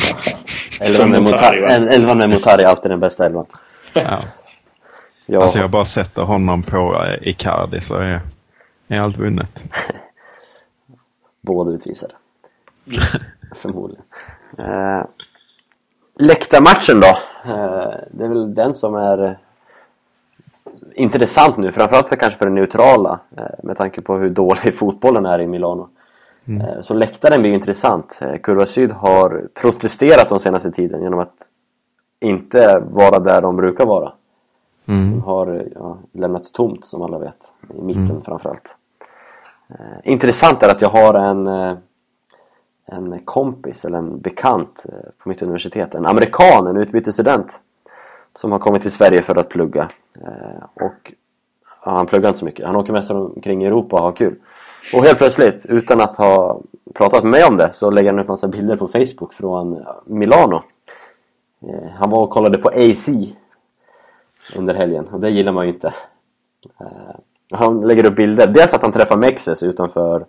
Elvan 0.80 1.10
med 1.10 1.22
Motari, 1.22 1.64
elvan 1.64 2.18
med 2.18 2.30
är 2.30 2.64
alltid 2.64 2.90
den 2.90 3.00
bästa 3.00 3.26
elvan. 3.26 3.46
Ja. 3.94 4.22
Jag, 5.26 5.42
Alltså 5.42 5.58
jag 5.58 5.70
bara 5.70 5.84
sätter 5.84 6.22
honom 6.22 6.62
på 6.62 7.04
eh, 7.04 7.28
Icardi 7.28 7.80
så 7.80 7.94
är, 7.94 8.20
är 8.88 9.00
allt 9.00 9.18
vunnet. 9.18 9.62
Båda 11.40 11.70
utvisade. 11.70 12.14
Förmodligen. 13.54 14.04
Eh, 14.58 15.04
läktarmatchen 16.18 17.00
då? 17.00 17.08
Eh, 17.52 17.90
det 18.10 18.24
är 18.24 18.28
väl 18.28 18.54
den 18.54 18.74
som 18.74 18.94
är 18.94 19.38
intressant 20.96 21.56
nu, 21.56 21.72
framförallt 21.72 22.08
för 22.08 22.16
kanske 22.16 22.38
för 22.38 22.46
det 22.46 22.52
neutrala 22.52 23.20
eh, 23.36 23.44
med 23.62 23.76
tanke 23.76 24.02
på 24.02 24.14
hur 24.16 24.30
dålig 24.30 24.74
fotbollen 24.78 25.26
är 25.26 25.38
i 25.40 25.46
Milano. 25.46 25.88
Eh, 26.48 26.80
så 26.80 26.94
läktaren 26.94 27.40
blir 27.40 27.50
ju 27.50 27.56
intressant. 27.56 28.18
Eh, 28.20 28.36
Kurva 28.36 28.66
Syd 28.66 28.90
har 28.90 29.48
protesterat 29.54 30.28
de 30.28 30.38
senaste 30.38 30.70
tiden 30.70 31.02
genom 31.02 31.18
att 31.18 31.34
inte 32.20 32.82
vara 32.90 33.18
där 33.18 33.42
de 33.42 33.56
brukar 33.56 33.86
vara. 33.86 34.12
De 34.84 34.92
Mm. 34.92 35.22
har 35.22 35.46
eh, 35.56 35.62
ja, 35.74 35.98
lämnat 36.12 36.52
tomt 36.52 36.84
som 36.84 37.02
alla 37.02 37.18
vet, 37.18 37.52
i 37.74 37.82
mitten 37.82 38.22
framförallt. 38.24 38.76
Eh, 39.68 40.12
intressant 40.12 40.62
är 40.62 40.68
att 40.68 40.80
jag 40.80 40.88
har 40.88 41.14
en, 41.14 41.46
eh, 41.46 41.72
en 42.86 43.18
kompis 43.24 43.84
eller 43.84 43.98
en 43.98 44.20
bekant 44.20 44.86
eh, 44.88 45.10
på 45.18 45.28
mitt 45.28 45.42
universitet, 45.42 45.94
en 45.94 46.06
amerikan, 46.06 46.66
en 46.66 46.76
utbytesstudent 46.76 47.60
som 48.38 48.52
har 48.52 48.58
kommit 48.58 48.82
till 48.82 48.92
Sverige 48.92 49.22
för 49.22 49.36
att 49.38 49.48
plugga. 49.48 49.88
Eh, 50.14 50.84
och 50.84 51.12
ja, 51.84 51.90
han 51.90 52.06
pluggar 52.06 52.28
inte 52.28 52.38
så 52.38 52.44
mycket, 52.44 52.66
han 52.66 52.76
åker 52.76 52.92
mest 52.92 53.10
omkring 53.10 53.62
i 53.62 53.66
Europa 53.66 53.96
och 53.96 54.02
har 54.02 54.12
kul. 54.12 54.34
Och 54.94 55.04
helt 55.04 55.18
plötsligt, 55.18 55.66
utan 55.66 56.00
att 56.00 56.16
ha 56.16 56.60
pratat 56.94 57.22
med 57.22 57.30
mig 57.30 57.44
om 57.44 57.56
det, 57.56 57.70
så 57.74 57.90
lägger 57.90 58.10
han 58.10 58.20
upp 58.20 58.28
massa 58.28 58.48
bilder 58.48 58.76
på 58.76 58.88
Facebook 58.88 59.34
från 59.34 59.84
Milano. 60.04 60.62
Eh, 61.62 61.90
han 61.98 62.10
var 62.10 62.22
och 62.22 62.30
kollade 62.30 62.58
på 62.58 62.68
AC 62.68 63.08
under 64.56 64.74
helgen 64.74 65.08
och 65.12 65.20
det 65.20 65.30
gillar 65.30 65.52
man 65.52 65.66
ju 65.66 65.72
inte. 65.72 65.92
Eh, 66.80 67.16
han 67.50 67.80
lägger 67.80 68.06
upp 68.06 68.16
bilder, 68.16 68.46
dels 68.46 68.74
att 68.74 68.82
han 68.82 68.92
träffar 68.92 69.16
Mexes 69.16 69.62
utanför 69.62 70.26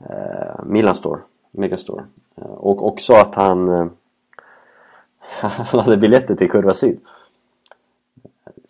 eh, 0.00 0.64
Milan 0.64 0.94
Store, 0.94 1.20
Megastore. 1.52 2.04
Eh, 2.36 2.44
och 2.44 2.86
också 2.86 3.14
att 3.14 3.34
han, 3.34 3.68
eh, 3.68 3.86
han 5.40 5.80
hade 5.80 5.96
biljetter 5.96 6.34
till 6.34 6.50
Kurva 6.50 6.74
Syd. 6.74 7.00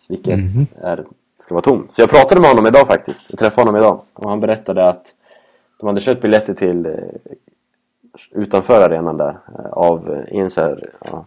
Vilket 0.09 0.39
är, 0.81 1.05
ska 1.39 1.53
vara 1.55 1.61
tom. 1.63 1.87
Så 1.91 2.01
jag 2.01 2.09
pratade 2.09 2.41
med 2.41 2.49
honom 2.49 2.67
idag 2.67 2.87
faktiskt. 2.87 3.25
Jag 3.27 3.39
träffade 3.39 3.61
honom 3.61 3.81
idag. 3.81 4.01
Och 4.13 4.29
han 4.29 4.39
berättade 4.39 4.89
att 4.89 5.05
de 5.79 5.87
hade 5.87 5.99
köpt 5.99 6.21
biljetter 6.21 6.53
till 6.53 6.85
eh, 6.85 6.93
utanför 8.31 8.81
arenan 8.81 9.17
där. 9.17 9.37
Eh, 9.59 9.71
av 9.71 10.13
eh, 10.13 10.35
i 10.35 10.39
en 10.39 10.49
så 10.49 10.61
här, 10.61 10.89
ja, 11.05 11.25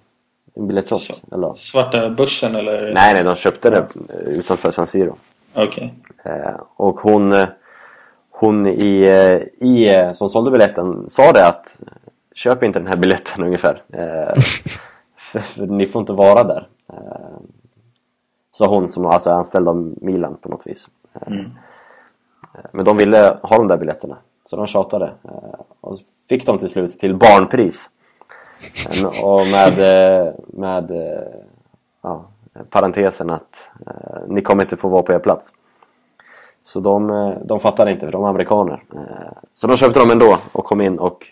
en 0.54 0.66
biljettkiosk. 0.66 1.06
Så. 1.06 1.34
Eller, 1.34 1.54
Svarta 1.54 2.10
börsen 2.10 2.54
eller? 2.54 2.92
nej, 2.94 3.14
nej, 3.14 3.24
de 3.24 3.34
köpte 3.34 3.70
det 3.70 3.76
eh, 3.78 4.38
utanför 4.38 4.72
San 4.72 4.86
Siro. 4.86 5.16
Okej. 5.54 5.94
Eh, 6.24 6.54
och 6.76 7.00
hon, 7.00 7.32
eh, 7.32 7.48
hon 8.30 8.66
i, 8.66 9.02
eh, 9.02 9.66
i, 9.68 9.94
eh, 9.94 10.12
som 10.12 10.28
sålde 10.28 10.50
biljetten 10.50 11.10
sa 11.10 11.32
det 11.32 11.46
att 11.46 11.78
eh, 11.80 11.92
köp 12.34 12.62
inte 12.62 12.78
den 12.78 12.88
här 12.88 12.96
biljetten 12.96 13.44
ungefär. 13.44 13.82
Eh, 13.92 14.42
för, 15.18 15.40
för 15.40 15.66
ni 15.66 15.86
får 15.86 16.00
inte 16.00 16.12
vara 16.12 16.44
där. 16.44 16.68
Eh, 16.92 17.38
sa 18.54 18.66
hon 18.66 18.88
som 18.88 19.06
alltså 19.06 19.30
är 19.30 19.34
anställd 19.34 19.68
av 19.68 19.94
Milan 20.00 20.36
på 20.40 20.48
något 20.48 20.66
vis. 20.66 20.88
Eh, 21.14 21.20
Mm. 21.32 21.40
eh, 22.54 22.60
Men 22.72 22.84
de 22.84 22.96
ville 22.96 23.38
ha 23.42 23.56
de 23.58 23.68
där 23.68 23.76
biljetterna. 23.76 24.16
Så 24.44 24.56
de 24.56 24.66
tjatade. 24.66 25.12
Eh, 25.24 25.60
och 25.80 25.98
fick 26.28 26.46
de 26.46 26.58
till 26.58 26.68
slut 26.68 26.98
till 27.00 27.14
barnpris. 27.16 27.90
Och 29.24 29.40
med, 29.46 29.78
med 30.46 30.90
ja, 32.02 32.24
parentesen 32.70 33.30
att 33.30 33.56
ni 34.28 34.42
kommer 34.42 34.62
inte 34.62 34.76
få 34.76 34.88
vara 34.88 35.02
på 35.02 35.12
er 35.12 35.18
plats. 35.18 35.52
Så 36.64 36.80
de, 36.80 37.34
de 37.44 37.60
fattade 37.60 37.90
inte 37.90 38.06
för 38.06 38.12
de 38.12 38.22
var 38.22 38.28
amerikaner. 38.28 38.82
Så 39.54 39.66
de 39.66 39.76
köpte 39.76 40.00
dem 40.00 40.10
ändå 40.10 40.36
och 40.54 40.64
kom 40.64 40.80
in 40.80 40.98
och 40.98 41.26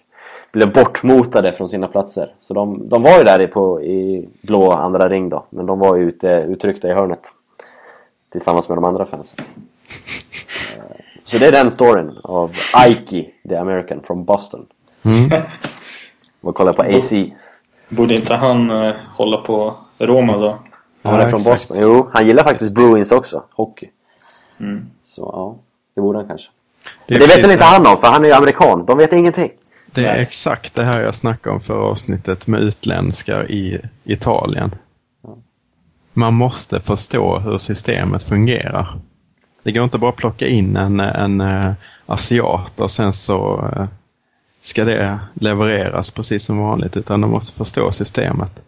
blev 0.52 0.72
bortmotade 0.72 1.52
från 1.52 1.68
sina 1.68 1.88
platser. 1.88 2.34
Så 2.40 2.54
de, 2.54 2.86
de 2.86 3.02
var 3.02 3.18
ju 3.18 3.24
där 3.24 3.40
i, 3.40 3.46
på, 3.46 3.82
i 3.82 4.28
blå 4.42 4.70
andra 4.70 5.08
ring 5.08 5.28
då. 5.28 5.44
Men 5.50 5.66
de 5.66 5.78
var 5.78 5.96
ju 5.96 6.02
ute, 6.08 6.26
uttryckta 6.48 6.88
i 6.88 6.92
hörnet. 6.92 7.20
Tillsammans 8.32 8.68
med 8.68 8.76
de 8.78 8.84
andra 8.84 9.06
fansen. 9.06 9.44
Eh, 10.76 10.82
Så 11.24 11.38
det 11.38 11.46
är 11.46 11.52
den 11.52 11.70
storyn 11.70 12.18
av 12.24 12.50
Ike, 12.88 13.30
the 13.48 13.56
American 13.56 14.00
from 14.02 14.24
Boston. 14.24 14.66
Och 16.40 16.54
kolla 16.54 16.72
på 16.72 16.82
AC. 16.82 17.12
Borde 17.88 18.14
inte 18.14 18.34
han 18.34 18.70
eh, 18.70 18.94
hålla 19.16 19.36
på 19.36 19.74
Roma 19.98 20.36
då? 20.36 20.58
Han 21.02 21.14
är 21.14 21.18
Ja, 21.22 21.28
från 21.28 21.40
exakt. 21.40 21.44
Boston. 21.68 21.76
Jo, 21.80 22.08
han 22.12 22.26
gillar 22.26 22.44
faktiskt 22.44 22.74
Bruins 22.74 23.12
också. 23.12 23.42
Hockey. 23.50 23.88
Mm. 24.60 24.86
Så 25.00 25.30
ja, 25.34 25.56
det 25.94 26.00
borde 26.00 26.18
han 26.18 26.28
kanske. 26.28 26.50
Det, 27.06 27.14
Men 27.14 27.20
det 27.20 27.26
vet 27.26 27.44
väl 27.44 27.50
inte 27.50 27.64
han 27.64 27.86
om, 27.86 27.98
för 28.00 28.06
han 28.06 28.24
är 28.24 28.28
ju 28.28 28.34
amerikan. 28.34 28.84
De 28.86 28.98
vet 28.98 29.12
ingenting. 29.12 29.50
Det 29.94 30.06
är 30.06 30.16
exakt 30.18 30.74
det 30.74 30.82
här 30.84 31.00
jag 31.00 31.14
snackade 31.14 31.54
om 31.54 31.60
förra 31.62 31.82
avsnittet 31.84 32.46
med 32.46 32.60
utländskar 32.60 33.50
i 33.50 33.80
Italien. 34.04 34.74
Man 36.12 36.34
måste 36.34 36.80
förstå 36.80 37.38
hur 37.38 37.58
systemet 37.58 38.22
fungerar. 38.22 38.98
Det 39.62 39.72
går 39.72 39.84
inte 39.84 39.98
bara 39.98 40.10
att 40.10 40.16
plocka 40.16 40.46
in 40.46 40.76
en, 40.76 41.00
en 41.00 41.40
eh, 41.40 41.72
asiat 42.06 42.80
och 42.80 42.90
sen 42.90 43.12
så 43.12 43.68
eh, 43.76 43.86
ska 44.60 44.84
det 44.84 45.18
levereras 45.34 46.10
precis 46.10 46.44
som 46.44 46.58
vanligt 46.58 46.96
utan 46.96 47.20
de 47.20 47.30
måste 47.30 47.52
förstå 47.56 47.92
systemet. 47.92 48.62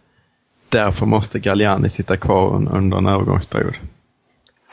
Därför 0.69 1.05
måste 1.05 1.39
Galliani 1.39 1.89
sitta 1.89 2.17
kvar 2.17 2.49
un- 2.49 2.77
under 2.77 2.97
en 2.97 3.05
övergångsperiod. 3.07 3.75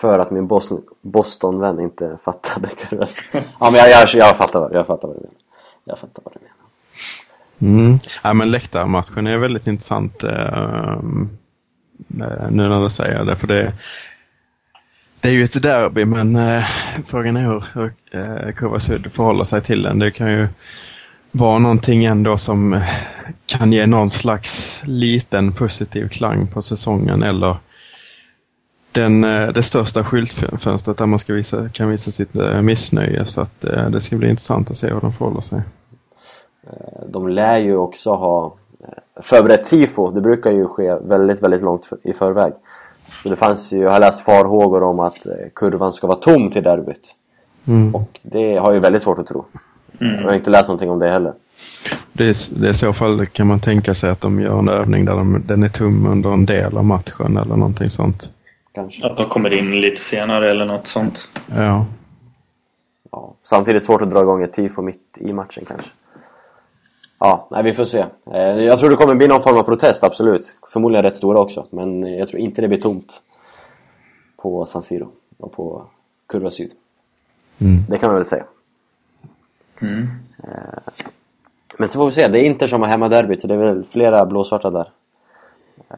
För 0.00 0.18
att 0.18 0.30
min 0.30 0.46
Boston, 0.46 0.82
Boston-vän 1.03 1.80
inte 1.80 2.18
fattade. 2.24 2.68
Ja, 3.32 3.70
men 3.70 3.74
jag, 3.74 3.90
jag, 3.90 4.09
jag, 4.14 4.36
fattar, 4.36 4.61
vad- 4.61 4.74
jag 4.74 4.86
fattar 4.86 5.09
vad 5.09 5.16
du 5.16 5.20
menar. 5.20 5.34
Jag 5.85 5.99
fattar 5.99 6.22
vad 6.24 6.35
du 6.35 6.41
menar. 6.41 6.62
Mm. 7.78 7.99
Ja, 8.22 8.35
men 8.35 8.51
läktarmatchen 8.51 9.26
är 9.26 9.39
väldigt 9.39 9.66
intressant 9.66 10.22
eh, 10.22 10.93
eh, 12.20 12.51
nu 12.51 12.68
när 12.68 12.83
du 12.83 12.91
säger 12.91 13.24
det. 13.24 13.37
För 13.37 13.47
det, 13.47 13.72
det 15.20 15.28
är 15.28 15.33
ju 15.33 15.45
ett 15.45 15.62
derby 15.62 16.05
men 16.05 16.37
eh, 16.37 16.64
frågan 17.07 17.37
är 17.37 17.41
hur, 17.41 17.64
hur 17.74 17.93
eh, 18.11 18.53
Kovasud 18.55 19.12
förhåller 19.12 19.45
sig 19.45 19.62
till 19.62 19.83
den. 19.83 19.99
Det 19.99 20.11
kan 20.11 20.33
ju 20.33 20.49
vara 21.30 21.59
någonting 21.59 22.05
ändå 22.05 22.39
som 22.39 22.72
eh, 22.72 22.89
kan 23.47 23.72
ge 23.72 23.87
någon 23.87 24.11
slags 24.11 24.83
liten 24.85 25.53
positiv 25.53 26.09
klang 26.09 26.47
på 26.47 26.62
säsongen 26.62 27.22
eller 27.22 27.57
den, 28.93 29.24
eh, 29.24 29.49
det 29.49 29.62
största 29.62 30.05
skyltfönstret 30.05 30.99
där 30.99 31.07
man 31.07 31.18
ska 31.18 31.32
visa, 31.32 31.68
kan 31.68 31.90
visa 31.90 32.11
sitt 32.11 32.36
eh, 32.36 32.62
missnöje. 32.62 33.24
Så 33.24 33.40
att, 33.40 33.64
eh, 33.64 33.90
det 33.90 34.01
ska 34.01 34.16
bli 34.16 34.30
intressant 34.30 34.70
att 34.70 34.76
se 34.76 34.86
hur 34.86 35.01
de 35.01 35.12
förhåller 35.12 35.40
sig. 35.40 35.61
De 37.07 37.28
lär 37.28 37.57
ju 37.57 37.76
också 37.76 38.11
ha 38.11 38.55
förberett 39.22 39.68
tifo. 39.68 40.11
Det 40.11 40.20
brukar 40.20 40.51
ju 40.51 40.66
ske 40.66 40.95
väldigt, 40.95 41.43
väldigt 41.43 41.62
långt 41.62 41.90
i 42.03 42.12
förväg. 42.12 42.53
Så 43.22 43.28
det 43.28 43.36
fanns 43.36 43.72
ju, 43.72 43.78
jag 43.78 43.90
har 43.90 44.01
läst 44.01 44.20
farhågor 44.20 44.82
om 44.82 45.01
att 45.01 45.26
kurvan 45.55 45.93
ska 45.93 46.07
vara 46.07 46.18
tom 46.18 46.51
till 46.51 46.62
derbyt. 46.62 47.14
Mm. 47.64 47.95
Och 47.95 48.20
det 48.22 48.57
har 48.57 48.66
jag 48.66 48.74
ju 48.74 48.80
väldigt 48.80 49.03
svårt 49.03 49.18
att 49.18 49.26
tro. 49.26 49.45
Mm. 50.01 50.14
Jag 50.14 50.28
har 50.28 50.34
inte 50.34 50.51
läst 50.51 50.68
någonting 50.68 50.90
om 50.90 50.99
det 50.99 51.09
heller. 51.09 51.32
Det 52.12 52.24
är, 52.24 52.61
det 52.61 52.66
är 52.66 52.70
i 52.70 52.74
så 52.74 52.93
fall 52.93 53.26
kan 53.26 53.47
man 53.47 53.61
tänka 53.61 53.95
sig 53.95 54.11
att 54.11 54.20
de 54.20 54.40
gör 54.40 54.59
en 54.59 54.68
övning 54.68 55.05
där 55.05 55.16
de, 55.16 55.43
den 55.47 55.62
är 55.62 55.68
tom 55.68 56.07
under 56.07 56.32
en 56.32 56.47
del 56.47 56.76
av 56.76 56.84
matchen 56.84 57.36
eller 57.36 57.57
någonting 57.57 57.90
sånt. 57.90 58.30
Kanske. 58.74 59.06
Att 59.06 59.16
de 59.16 59.26
kommer 59.28 59.52
in 59.52 59.80
lite 59.80 60.00
senare 60.00 60.50
eller 60.50 60.64
något 60.66 60.86
sånt. 60.86 61.30
Ja, 61.56 61.86
Ja. 63.10 63.34
Samtidigt 63.42 63.84
svårt 63.84 64.00
att 64.02 64.10
dra 64.10 64.20
igång 64.22 64.42
ett 64.42 64.52
tifo 64.52 64.82
mitt 64.82 65.18
i 65.20 65.32
matchen 65.32 65.64
kanske. 65.68 65.90
Ja, 67.20 67.48
nej, 67.50 67.62
vi 67.62 67.72
får 67.72 67.84
se. 67.84 68.04
Eh, 68.32 68.40
Jag 68.40 68.78
tror 68.78 68.90
det 68.90 68.96
kommer 68.96 69.14
bli 69.14 69.28
någon 69.28 69.42
form 69.42 69.56
av 69.56 69.62
protest, 69.62 70.04
absolut. 70.04 70.56
Förmodligen 70.68 71.02
rätt 71.02 71.16
stora 71.16 71.40
också. 71.40 71.66
Men 71.70 72.02
jag 72.16 72.28
tror 72.28 72.40
inte 72.40 72.62
det 72.62 72.68
blir 72.68 72.80
tomt 72.80 73.22
på 74.36 74.66
San 74.66 74.82
Siro 74.82 75.08
och 75.38 75.52
på 75.52 75.84
Kurva 76.26 76.50
Syd. 76.50 76.72
Mm. 77.58 77.84
Det 77.88 77.98
kan 77.98 78.08
man 78.08 78.16
väl 78.16 78.26
säga. 78.26 78.44
Mm. 79.80 80.08
Men 81.78 81.88
så 81.88 81.98
får 81.98 82.06
vi 82.06 82.12
se. 82.12 82.28
Det 82.28 82.40
är 82.40 82.44
Inter 82.44 82.66
som 82.66 82.82
har 82.82 82.88
hemmaderbyt, 82.88 83.40
så 83.40 83.46
det 83.46 83.54
är 83.54 83.58
väl 83.58 83.84
flera 83.84 84.26
blåsvarta 84.26 84.70
där. 84.70 84.90
Eh, 85.90 85.96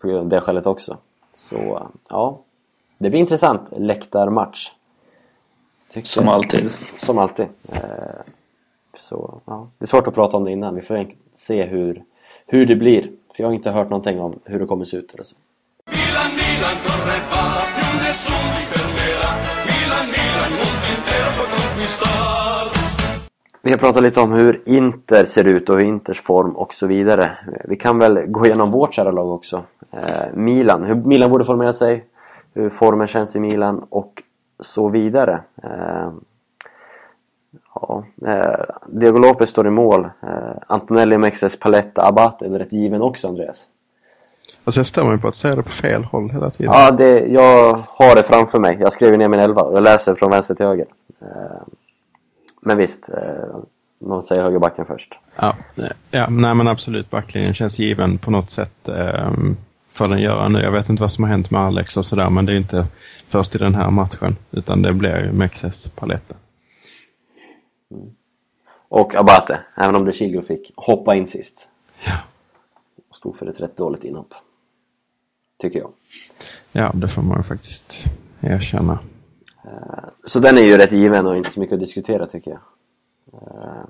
På 0.00 0.08
grund 0.08 0.20
av 0.20 0.28
det 0.28 0.40
skälet 0.40 0.66
också. 0.66 0.96
Så, 1.38 1.88
ja. 2.08 2.38
Det 2.98 3.10
blir 3.10 3.20
intressant 3.20 3.62
läktarmatch. 3.76 4.70
tycker- 5.92 6.08
Som 6.08 6.28
alltid. 6.28 6.72
Som 6.98 7.18
alltid. 7.18 7.46
Eh, 7.68 7.78
Så, 8.96 9.40
ja. 9.44 9.68
Det 9.78 9.84
är 9.84 9.86
svårt 9.86 10.06
att 10.06 10.14
prata 10.14 10.36
om 10.36 10.44
det 10.44 10.52
innan. 10.52 10.74
Vi 10.74 10.82
får 10.82 11.06
se 11.34 11.64
hur, 11.64 12.02
hur 12.46 12.66
det 12.66 12.76
blir. 12.76 13.02
För 13.02 13.42
jag 13.42 13.46
har 13.48 13.54
inte 13.54 13.70
hört 13.70 13.90
någonting 13.90 14.20
om 14.20 14.38
hur 14.44 14.58
det 14.60 14.66
kommer 14.66 14.84
se 14.84 14.96
ut. 14.96 15.14
Eller 15.14 15.24
så. 15.24 15.36
Milan, 15.86 16.30
Milan 16.36 16.78
Vi 23.62 23.70
har 23.70 23.78
pratat 23.78 24.02
lite 24.02 24.20
om 24.20 24.32
hur 24.32 24.62
Inter 24.64 25.24
ser 25.24 25.44
ut 25.44 25.68
och 25.68 25.76
hur 25.76 25.84
Inters 25.84 26.22
form 26.22 26.56
och 26.56 26.74
så 26.74 26.86
vidare. 26.86 27.38
Vi 27.64 27.76
kan 27.76 27.98
väl 27.98 28.18
gå 28.26 28.46
igenom 28.46 28.70
vårt 28.70 28.94
kära 28.94 29.10
lag 29.10 29.30
också. 29.30 29.62
Eh, 29.92 30.34
Milan, 30.34 30.84
hur 30.84 30.94
Milan 30.94 31.30
borde 31.30 31.44
formera 31.44 31.72
sig, 31.72 32.04
hur 32.54 32.70
formen 32.70 33.06
känns 33.06 33.36
i 33.36 33.40
Milan 33.40 33.86
och 33.90 34.22
så 34.60 34.88
vidare. 34.88 35.40
Eh, 35.62 36.10
ja, 37.74 38.04
eh, 38.26 38.64
Diego 38.86 39.18
Lopez 39.18 39.50
står 39.50 39.66
i 39.66 39.70
mål. 39.70 40.04
Eh, 40.04 40.30
Antonelli, 40.66 41.18
Mexes, 41.18 41.58
Paletta, 41.58 42.06
Abate 42.06 42.44
är 42.44 42.48
väl 42.48 42.58
rätt 42.58 42.72
given 42.72 43.02
också 43.02 43.28
Andreas? 43.28 43.66
Alltså 44.64 44.78
jag 44.78 44.86
stör 44.86 45.04
mig 45.04 45.20
på 45.20 45.28
att 45.28 45.36
säga 45.36 45.56
det 45.56 45.62
på 45.62 45.70
fel 45.70 46.04
håll 46.04 46.30
hela 46.30 46.50
tiden. 46.50 46.72
Ja, 46.72 46.90
det, 46.90 47.26
jag 47.26 47.78
har 47.86 48.16
det 48.16 48.22
framför 48.22 48.58
mig. 48.58 48.76
Jag 48.80 48.92
skrev 48.92 49.18
ner 49.18 49.28
min 49.28 49.40
elva 49.40 49.62
och 49.62 49.76
jag 49.76 49.82
läser 49.82 50.14
från 50.14 50.30
vänster 50.30 50.54
till 50.54 50.66
höger. 50.66 50.86
Eh, 52.62 52.68
men 52.68 52.76
visst, 52.76 53.08
eh, 53.08 53.58
man 54.00 54.22
säger 54.22 54.42
högerbacken 54.42 54.86
först. 54.86 55.18
Ja, 55.36 55.56
ja, 56.10 56.30
nej 56.30 56.54
men 56.54 56.68
absolut. 56.68 57.10
Backlinjen 57.10 57.54
känns 57.54 57.78
given 57.78 58.18
på 58.18 58.30
något 58.30 58.50
sätt. 58.50 58.88
Eh, 58.88 59.32
för 59.98 60.08
den 60.08 60.20
göra 60.20 60.48
nu. 60.48 60.60
Jag 60.60 60.72
vet 60.72 60.88
inte 60.88 61.02
vad 61.02 61.12
som 61.12 61.24
har 61.24 61.30
hänt 61.30 61.50
med 61.50 61.60
Alex 61.60 61.96
och 61.96 62.06
sådär, 62.06 62.30
men 62.30 62.46
det 62.46 62.52
är 62.52 62.56
inte 62.56 62.86
först 63.28 63.54
i 63.54 63.58
den 63.58 63.74
här 63.74 63.90
matchen. 63.90 64.36
Utan 64.50 64.82
det 64.82 64.92
blir 64.92 65.30
Mexes 65.32 65.88
paletta. 65.88 66.34
Och 68.88 69.14
Abate, 69.14 69.60
även 69.76 69.96
om 69.96 70.04
De 70.04 70.12
Chilio 70.12 70.42
fick 70.42 70.72
hoppa 70.76 71.14
in 71.14 71.26
sist. 71.26 71.68
Ja. 72.04 72.16
Och 73.10 73.16
stod 73.16 73.36
för 73.36 73.46
ett 73.46 73.60
rätt 73.60 73.76
dåligt 73.76 74.04
inhopp. 74.04 74.34
Tycker 75.60 75.78
jag. 75.78 75.90
ja, 76.72 76.92
det 76.94 77.08
får 77.08 77.22
man 77.22 77.44
faktiskt 77.44 78.04
erkänna. 78.40 78.98
Så 80.28 80.38
den 80.38 80.58
är 80.58 80.62
ju 80.62 80.76
rätt 80.76 80.92
given 80.92 81.26
och 81.26 81.36
inte 81.36 81.50
så 81.50 81.60
mycket 81.60 81.74
att 81.74 81.80
diskutera 81.80 82.26
tycker 82.26 82.50
jag. 82.50 82.60
Eh, 83.32 83.82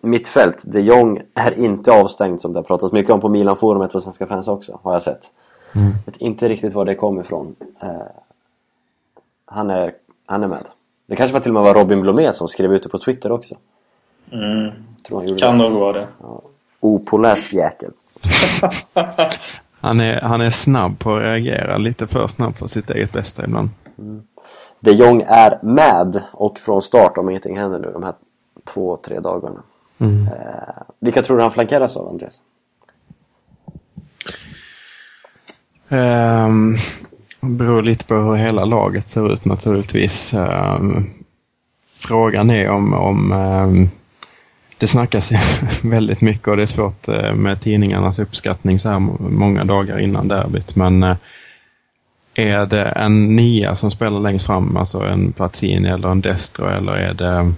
Mittfält, 0.00 0.62
de 0.66 0.80
Jong 0.80 1.22
är 1.34 1.58
inte 1.58 1.92
avstängd 1.92 2.40
som 2.40 2.52
det 2.52 2.58
har 2.58 2.64
pratats 2.64 2.92
mycket 2.92 3.12
om 3.12 3.20
på 3.20 3.28
Milan-forumet 3.28 3.92
på 3.92 4.00
Svenska 4.00 4.26
fans 4.26 4.48
också, 4.48 4.80
har 4.82 4.92
jag 4.92 5.02
sett. 5.02 5.30
Vet 6.06 6.16
inte 6.16 6.48
riktigt 6.48 6.74
var 6.74 6.84
det 6.84 6.94
kom 6.94 7.20
ifrån. 7.20 7.54
Eh, 7.82 7.88
han, 9.46 9.70
är, 9.70 9.94
han 10.26 10.42
är 10.42 10.48
med. 10.48 10.64
Det 11.06 11.16
kanske 11.16 11.32
var 11.32 11.40
till 11.40 11.50
och 11.50 11.54
med 11.54 11.62
var 11.62 11.74
Robin 11.74 12.00
Blomé 12.00 12.32
som 12.32 12.48
skrev 12.48 12.74
ut 12.74 12.82
det 12.82 12.88
på 12.88 12.98
Twitter 12.98 13.32
också. 13.32 13.54
Mm. 14.32 14.70
Tror 15.06 15.18
han 15.18 15.28
gjorde 15.28 15.40
Kan 15.40 15.58
det. 15.58 15.68
nog 15.68 15.80
vara 15.80 15.92
det. 15.92 16.08
Opåläst 16.80 17.52
jäkel. 17.52 17.90
Han 19.84 20.00
är, 20.00 20.20
han 20.20 20.40
är 20.40 20.50
snabb 20.50 20.98
på 20.98 21.14
att 21.14 21.22
reagera, 21.22 21.76
lite 21.78 22.06
för 22.06 22.26
snabb 22.28 22.56
för 22.56 22.66
sitt 22.66 22.90
eget 22.90 23.12
bästa 23.12 23.44
ibland. 23.44 23.68
De 24.84 24.92
Jong 24.92 25.22
är 25.26 25.58
med 25.62 26.22
och 26.32 26.58
från 26.58 26.82
start 26.82 27.18
om 27.18 27.30
ingenting 27.30 27.58
händer 27.58 27.78
nu 27.78 27.90
de 27.92 28.02
här 28.02 28.14
två, 28.64 28.96
tre 28.96 29.20
dagarna. 29.20 29.62
Eh, 29.98 30.82
vilka 30.98 31.22
tror 31.22 31.36
du 31.36 31.42
han 31.42 31.52
flankeras 31.52 31.96
av, 31.96 32.08
Andreas? 32.08 32.40
Um, 35.88 36.76
beror 37.40 37.82
lite 37.82 38.04
på 38.04 38.14
hur 38.14 38.34
hela 38.34 38.64
laget 38.64 39.08
ser 39.08 39.32
ut 39.32 39.44
naturligtvis. 39.44 40.34
Ehm, 40.34 41.10
frågan 41.94 42.50
är 42.50 42.68
om, 42.68 42.94
om 42.94 43.32
ehm, 43.32 43.88
det 44.78 44.86
snackas 44.86 45.32
ju 45.32 45.38
väldigt 45.88 46.20
mycket 46.20 46.48
och 46.48 46.56
det 46.56 46.62
är 46.62 46.66
svårt 46.66 47.08
eh, 47.08 47.34
med 47.34 47.60
tidningarnas 47.60 48.18
uppskattning 48.18 48.78
så 48.78 48.88
här 48.88 48.98
många 49.18 49.64
dagar 49.64 49.98
innan 49.98 50.28
derbyt. 50.28 50.76
Men 50.76 51.02
eh, 51.02 51.16
är 52.34 52.66
det 52.66 52.84
en 52.84 53.36
nia 53.36 53.76
som 53.76 53.90
spelar 53.90 54.20
längst 54.20 54.46
fram, 54.46 54.76
alltså 54.76 55.00
en 55.00 55.32
Platini 55.32 55.88
eller 55.88 56.08
en 56.08 56.20
Destro 56.20 56.68
eller 56.68 56.92
är 56.92 57.14
det 57.14 57.52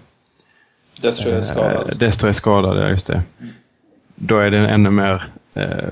Destro 1.03 1.31
är 1.31 1.43
skadad. 1.43 1.91
Eh, 1.91 1.97
Destro 1.97 2.29
är 2.29 2.33
skadad, 2.33 2.79
ja 2.79 2.89
just 2.89 3.07
det. 3.07 3.23
Då 4.15 4.39
är 4.39 4.51
det 4.51 4.59
en 4.59 4.67
ännu 4.67 4.91
mer 4.91 5.25
eh, 5.55 5.89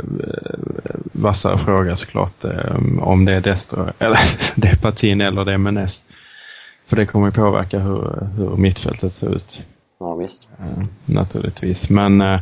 vassare 1.13 1.59
fråga 1.59 1.97
såklart 1.97 2.45
eh, 2.45 2.77
om 3.01 3.25
det 3.25 3.33
är 3.33 3.41
Destro, 3.41 3.93
eller 3.99 4.19
det 4.61 4.69
är 4.69 4.77
Patin 4.77 5.21
eller 5.21 5.45
det 5.45 5.53
är 5.53 5.59
Menes. 5.59 6.05
För 6.87 6.97
det 6.97 7.07
kommer 7.07 7.27
ju 7.27 7.33
påverka 7.33 7.79
hur, 7.79 8.29
hur 8.37 8.57
mittfältet 8.57 9.13
ser 9.13 9.35
ut. 9.35 9.63
Ja, 10.01 10.15
visst. 10.15 10.49
Eh, 10.61 10.85
naturligtvis. 11.05 11.91
Men 11.91 12.21
eh, 12.21 12.41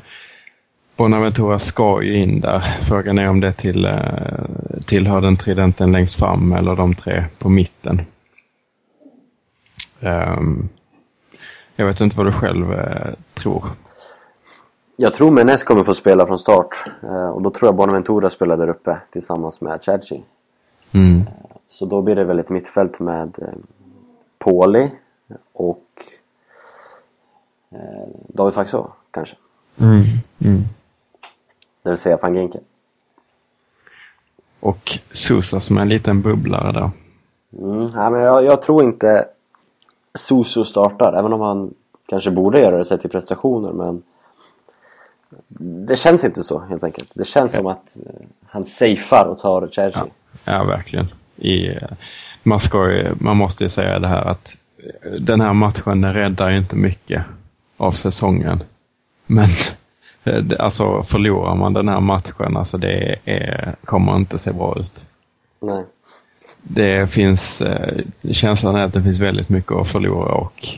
Bonaventura 1.00 1.58
ska 1.58 2.02
ju 2.02 2.16
in 2.16 2.40
där. 2.40 2.60
Frågan 2.82 3.18
är 3.18 3.28
om 3.28 3.40
det 3.40 3.52
till, 3.52 3.84
eh, 3.84 4.82
tillhör 4.86 5.20
den 5.20 5.36
tridenten 5.36 5.92
längst 5.92 6.18
fram 6.18 6.52
eller 6.52 6.76
de 6.76 6.94
tre 6.94 7.24
på 7.38 7.48
mitten. 7.48 8.00
Ehm, 10.00 10.68
jag 11.76 11.86
vet 11.86 12.00
inte 12.00 12.16
vad 12.16 12.26
du 12.26 12.32
själv 12.32 12.72
eh, 12.72 13.14
tror. 13.34 13.64
Jag 14.96 15.14
tror 15.14 15.30
Menes 15.30 15.64
kommer 15.64 15.84
få 15.84 15.94
spela 15.94 16.26
från 16.26 16.38
start. 16.38 16.84
Eh, 17.02 17.28
och 17.28 17.42
då 17.42 17.50
tror 17.50 17.68
jag 17.68 17.76
Bonaventura 17.76 18.30
spelar 18.30 18.56
där 18.56 18.68
uppe 18.68 18.96
tillsammans 19.10 19.60
med 19.60 19.84
Cerci. 19.84 20.22
Mm. 20.92 21.22
Så 21.68 21.86
då 21.86 22.02
blir 22.02 22.14
det 22.16 22.24
väl 22.24 22.38
ett 22.38 22.50
mittfält 22.50 23.00
med 23.00 23.34
Poli 24.38 24.90
och 25.52 25.84
David 28.28 28.54
Faxå 28.54 28.92
kanske. 29.10 29.36
Mm. 29.78 30.02
Mm. 30.38 30.64
Det 31.82 31.88
vill 31.88 31.98
säga 31.98 32.18
van 32.22 32.34
Ginkel. 32.34 32.60
Och 34.60 34.98
Sousa 35.10 35.60
som 35.60 35.76
är 35.76 35.82
en 35.82 35.88
liten 35.88 36.22
bubblare 36.22 36.72
där. 36.72 36.90
Mm, 37.58 37.86
nej, 37.86 38.10
men 38.10 38.20
jag, 38.20 38.44
jag 38.44 38.62
tror 38.62 38.84
inte 38.84 39.26
Suso 40.14 40.64
startar, 40.64 41.12
även 41.12 41.32
om 41.32 41.40
han 41.40 41.74
kanske 42.08 42.30
borde 42.30 42.60
göra 42.60 42.78
det 42.78 42.84
sett 42.84 43.00
till 43.00 43.10
prestationer. 43.10 43.72
Men 43.72 44.02
det 45.86 45.96
känns 45.96 46.24
inte 46.24 46.42
så 46.42 46.58
helt 46.58 46.84
enkelt. 46.84 47.10
Det 47.14 47.24
känns 47.24 47.52
som 47.52 47.66
att 47.66 47.96
eh, 48.06 48.26
han 48.46 48.64
safear 48.64 49.24
och 49.24 49.38
tar 49.38 49.68
Chelsea. 49.72 50.06
Ja, 50.44 50.64
verkligen. 50.64 51.06
I, 51.36 51.68
eh, 51.68 51.88
man, 52.42 52.60
ska 52.60 52.90
ju, 52.90 53.14
man 53.20 53.36
måste 53.36 53.64
ju 53.64 53.70
säga 53.70 53.98
det 53.98 54.08
här 54.08 54.24
att 54.24 54.56
eh, 54.78 55.10
den 55.10 55.40
här 55.40 55.52
matchen 55.52 56.00
den 56.00 56.14
räddar 56.14 56.50
inte 56.50 56.76
mycket 56.76 57.24
av 57.76 57.92
säsongen. 57.92 58.62
Men 59.26 59.48
alltså 60.58 61.02
förlorar 61.02 61.54
man 61.54 61.72
den 61.72 61.88
här 61.88 62.00
matchen, 62.00 62.56
alltså 62.56 62.78
det 62.78 63.16
är, 63.24 63.74
kommer 63.84 64.16
inte 64.16 64.38
se 64.38 64.52
bra 64.52 64.76
ut. 64.78 65.06
Nej. 65.62 65.84
Det 66.62 67.10
finns, 67.10 67.60
eh, 67.60 68.04
känslan 68.30 68.76
är 68.76 68.84
att 68.84 68.92
det 68.92 69.02
finns 69.02 69.20
väldigt 69.20 69.48
mycket 69.48 69.72
att 69.72 69.88
förlora 69.88 70.32
och 70.32 70.68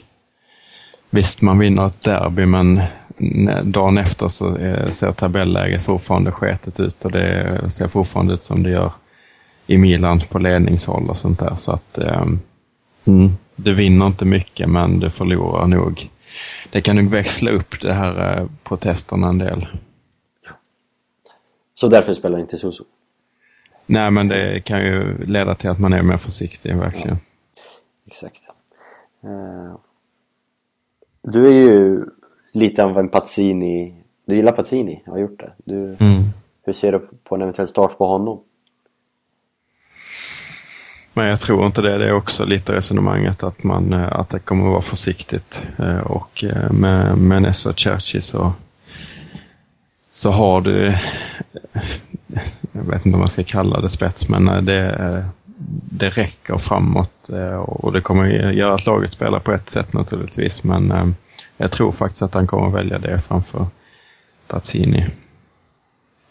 visst 1.10 1.40
man 1.40 1.58
vinner 1.58 1.86
ett 1.86 2.02
derby 2.02 2.46
men 2.46 2.82
dagen 3.64 3.98
efter 3.98 4.28
så 4.28 4.56
eh, 4.56 4.90
ser 4.90 5.12
tabelläget 5.12 5.82
fortfarande 5.82 6.32
sketet 6.32 6.80
ut 6.80 7.04
och 7.04 7.12
det 7.12 7.70
ser 7.70 7.88
fortfarande 7.88 8.34
ut 8.34 8.44
som 8.44 8.62
det 8.62 8.70
gör 8.70 8.92
i 9.66 9.78
Milan 9.78 10.22
på 10.30 10.38
ledningshåll 10.38 11.10
och 11.10 11.16
sånt 11.16 11.38
där. 11.38 11.54
Så 11.56 11.72
att 11.72 11.98
eh, 11.98 12.26
mm, 13.04 13.32
du 13.56 13.74
vinner 13.74 14.06
inte 14.06 14.24
mycket 14.24 14.68
men 14.68 15.00
du 15.00 15.10
förlorar 15.10 15.66
nog. 15.66 16.10
Det 16.70 16.80
kan 16.80 16.96
nog 16.96 17.10
växla 17.10 17.50
upp 17.50 17.80
det 17.80 17.92
här 17.92 18.38
eh, 18.40 18.46
protesterna 18.64 19.28
en 19.28 19.38
del. 19.38 19.66
Så 21.74 21.88
därför 21.88 22.14
spelar 22.14 22.38
inte 22.38 22.58
Suso. 22.58 22.84
Nej 23.86 24.10
men 24.10 24.28
det 24.28 24.60
kan 24.64 24.80
ju 24.84 25.24
leda 25.26 25.54
till 25.54 25.70
att 25.70 25.78
man 25.78 25.92
är 25.92 26.02
mer 26.02 26.16
försiktig 26.16 26.76
verkligen. 26.76 27.16
Exakt. 28.06 28.40
Eh, 29.24 29.76
Du 31.22 31.46
är 31.46 31.52
ju 31.52 32.04
lite 32.52 32.84
av 32.84 32.98
en 32.98 33.08
Pazzini. 33.08 33.94
Du 34.24 34.36
gillar 34.36 34.52
Pazzini, 34.52 35.02
har 35.06 35.18
gjort 35.18 35.40
det. 35.40 35.52
Du, 35.64 35.96
Mm. 36.00 36.22
Hur 36.64 36.72
ser 36.72 36.92
du 36.92 36.98
på 37.24 37.34
en 37.34 37.42
eventuell 37.42 37.68
start 37.68 37.98
på 37.98 38.06
honom? 38.06 38.40
Men 41.14 41.26
jag 41.26 41.40
tror 41.40 41.66
inte 41.66 41.82
det. 41.82 41.98
Det 41.98 42.08
är 42.08 42.12
också 42.12 42.44
lite 42.44 42.72
resonemanget 42.72 43.42
att, 43.42 43.62
man, 43.62 43.92
eh, 43.92 44.12
att 44.12 44.30
det 44.30 44.38
kommer 44.38 44.64
att 44.64 44.70
vara 44.70 44.82
försiktigt. 44.82 45.62
Eh, 45.78 45.98
och 45.98 46.44
eh, 46.44 46.72
med, 46.72 47.18
med 47.18 47.42
Nessa 47.42 47.68
och 47.68 47.78
Churchy 47.78 48.20
så, 48.20 48.52
så 50.10 50.30
har 50.30 50.60
du, 50.60 50.98
jag 52.72 52.82
vet 52.82 53.06
inte 53.06 53.16
om 53.16 53.18
man 53.18 53.28
ska 53.28 53.44
kalla 53.44 53.80
det 53.80 53.88
spets, 53.88 54.28
men 54.28 54.64
det, 54.64 55.24
det 55.90 56.10
räcker 56.10 56.58
framåt. 56.58 57.30
Och 57.66 57.92
det 57.92 58.00
kommer 58.00 58.52
göra 58.52 58.74
att 58.74 58.86
laget 58.86 59.12
spelar 59.12 59.38
på 59.38 59.52
ett 59.52 59.70
sätt 59.70 59.92
naturligtvis. 59.92 60.64
Men 60.64 61.14
jag 61.56 61.70
tror 61.70 61.92
faktiskt 61.92 62.22
att 62.22 62.34
han 62.34 62.46
kommer 62.46 62.66
att 62.66 62.74
välja 62.74 62.98
det 62.98 63.20
framför 63.28 63.66
Tazzini. 64.46 65.06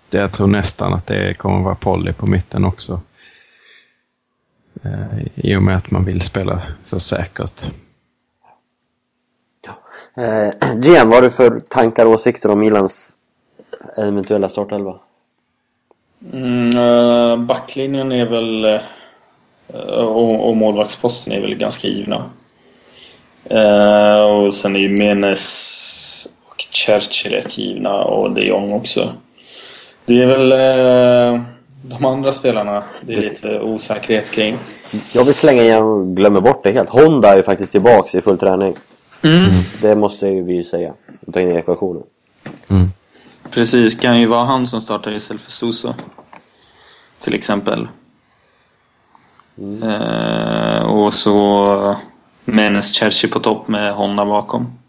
Jag 0.09 0.31
tror 0.31 0.47
nästan 0.47 0.93
att 0.93 1.07
det 1.07 1.33
kommer 1.33 1.57
att 1.57 1.63
vara 1.63 1.75
Polly 1.75 2.13
på 2.13 2.27
mitten 2.27 2.65
också. 2.65 3.01
Eh, 4.83 5.27
I 5.35 5.55
och 5.55 5.63
med 5.63 5.77
att 5.77 5.91
man 5.91 6.05
vill 6.05 6.21
spela 6.21 6.61
så 6.85 6.99
säkert. 6.99 7.65
Eh, 10.17 10.49
Gian, 10.81 11.09
vad 11.09 11.15
har 11.15 11.21
du 11.21 11.29
för 11.29 11.59
tankar 11.59 12.05
och 12.05 12.11
åsikter 12.11 12.51
om 12.51 12.59
Milans 12.59 13.17
eventuella 13.97 14.49
startelva? 14.49 14.95
Mm, 16.33 16.77
eh, 16.77 17.37
backlinjen 17.37 18.11
är 18.11 18.25
väl 18.25 18.65
eh, 18.65 20.05
och, 20.05 20.49
och 20.49 20.57
målvaktsposten 20.57 21.33
är 21.33 21.41
väl 21.41 21.55
ganska 21.55 21.87
givna. 21.87 22.29
Eh, 23.43 24.21
och 24.21 24.53
sen 24.53 24.75
är 24.75 24.79
ju 24.79 24.89
Menes 24.89 26.27
och 26.49 26.55
Churchill 26.59 27.31
rätt 27.31 27.57
givna 27.57 28.03
och 28.03 28.31
de 28.31 28.41
Jong 28.41 28.73
också. 28.73 29.13
Det 30.05 30.23
är 30.23 30.27
väl 30.27 30.51
eh, 30.51 31.41
de 31.81 32.05
andra 32.05 32.31
spelarna 32.31 32.83
det 33.01 33.13
är 33.13 33.15
Det- 33.17 33.21
lite 33.21 33.59
osäkerhet 33.59 34.31
kring. 34.31 34.57
Jag 35.13 35.23
vill 35.25 35.33
slänga 35.33 35.61
igen 35.61 35.83
och 35.83 36.15
glömmer 36.15 36.41
bort 36.41 36.63
det 36.63 36.71
helt. 36.71 36.89
Honda 36.89 37.29
är 37.33 37.37
ju 37.37 37.43
faktiskt 37.43 37.71
tillbaks 37.71 38.15
i 38.15 38.21
full 38.21 38.37
träning. 38.37 38.75
Det 39.81 39.95
måste 39.95 40.27
ju 40.27 40.43
vi 40.43 40.53
ju 40.53 40.63
säga. 40.63 40.93
Ta 41.33 41.39
in 41.39 41.51
i 41.51 41.55
ekvationen. 41.55 42.03
Precis, 43.51 43.95
kan 43.95 44.19
ju 44.19 44.25
vara 44.25 44.45
han 44.45 44.67
som 44.67 44.81
startar 44.81 45.11
istället 45.11 45.41
för 45.43 45.51
Suso. 45.51 45.93
Till 47.19 47.33
exempel. 47.33 47.87
Eh, 49.83 50.81
och 50.83 51.13
så 51.13 51.95
Menes 52.45 52.91
Cherchi 52.99 53.27
på 53.27 53.39
topp 53.39 53.67
med 53.67 53.93
Honda 53.93 54.25
bakom. 54.25 54.79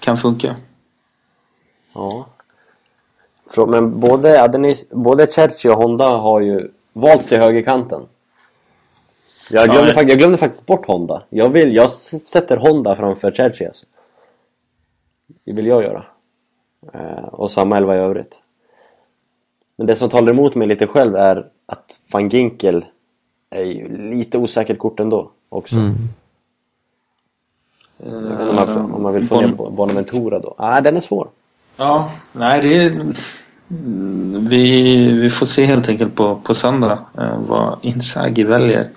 Kan 0.00 0.18
funka. 0.18 0.56
Ja. 1.94 2.26
Men 3.68 4.00
både, 4.00 4.42
Adenis, 4.42 4.90
både 4.90 5.26
Cherchi 5.26 5.68
och 5.68 5.74
Honda 5.76 6.08
har 6.16 6.40
ju 6.40 6.68
valts 6.92 7.26
till 7.26 7.38
högerkanten. 7.38 8.02
Jag 9.50 9.68
glömde, 9.70 9.92
Ja, 9.96 10.02
jag 10.02 10.18
glömde 10.18 10.36
faktiskt 10.38 10.66
bort 10.66 10.86
Honda. 10.86 11.22
Jag, 11.30 11.48
vill, 11.48 11.74
jag 11.74 11.90
sätter 11.90 12.56
Honda 12.56 12.96
framför 12.96 13.30
Cherchi 13.30 13.66
alltså. 13.66 13.86
Det 15.44 15.52
vill 15.52 15.66
jag 15.66 15.82
göra. 15.82 16.04
Eh, 16.92 17.24
och 17.24 17.50
samma 17.50 17.76
elva 17.76 17.96
i 17.96 17.98
övrigt. 17.98 18.40
Men 19.76 19.86
det 19.86 19.96
som 19.96 20.08
talar 20.08 20.32
emot 20.32 20.54
mig 20.54 20.68
lite 20.68 20.86
själv 20.86 21.16
är 21.16 21.46
att 21.66 22.00
van 22.12 22.28
Ginkel 22.28 22.84
är 23.50 23.62
ju 23.64 24.10
lite 24.10 24.38
osäkert 24.38 24.78
kort 24.78 25.00
ändå 25.00 25.30
också. 25.48 25.76
Jag 27.98 28.10
vet 28.20 28.22
inte 28.30 28.44
om, 28.48 28.54
man, 28.56 28.92
om 28.94 29.02
man 29.02 29.14
vill 29.14 29.28
få 29.28 29.40
ner 29.40 29.48
Bon- 29.48 29.74
Bonaventura 29.76 30.38
då. 30.38 30.54
Nej, 30.58 30.82
den 30.82 30.96
är 30.96 31.00
svår. 31.00 31.28
Ja, 31.76 32.12
nej 32.32 32.60
det 32.62 32.76
är... 32.76 33.16
Vi, 34.48 35.12
vi 35.12 35.30
får 35.30 35.46
se 35.46 35.64
helt 35.64 35.88
enkelt 35.88 36.14
på, 36.14 36.36
på 36.36 36.54
söndag 36.54 37.04
eh, 37.18 37.38
vad 37.38 37.78
Inzaghi 37.82 38.44
väljer. 38.44 38.90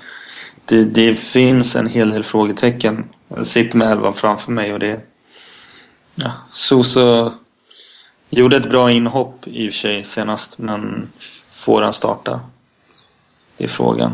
Det, 0.66 0.84
det 0.84 1.16
finns 1.16 1.76
en 1.76 1.88
hel 1.88 2.10
del 2.10 2.24
frågetecken. 2.24 3.10
Jag 3.28 3.48
sitter 3.48 3.78
med 3.78 3.92
elvan 3.92 4.14
framför 4.14 4.52
mig 4.52 4.74
och 4.74 4.80
det... 4.80 5.02
Ja, 6.16 6.32
Soso 6.50 7.32
gjorde 8.30 8.58
ett 8.58 8.70
bra 8.70 8.92
inhopp 8.92 9.48
i 9.48 9.70
och 9.70 9.74
för 9.74 9.78
sig 9.78 10.04
senast 10.04 10.58
men 10.58 11.10
får 11.52 11.82
han 11.82 11.94
starta? 11.94 12.40
Det 13.58 13.64
är 13.64 13.68
frågan. 13.68 14.12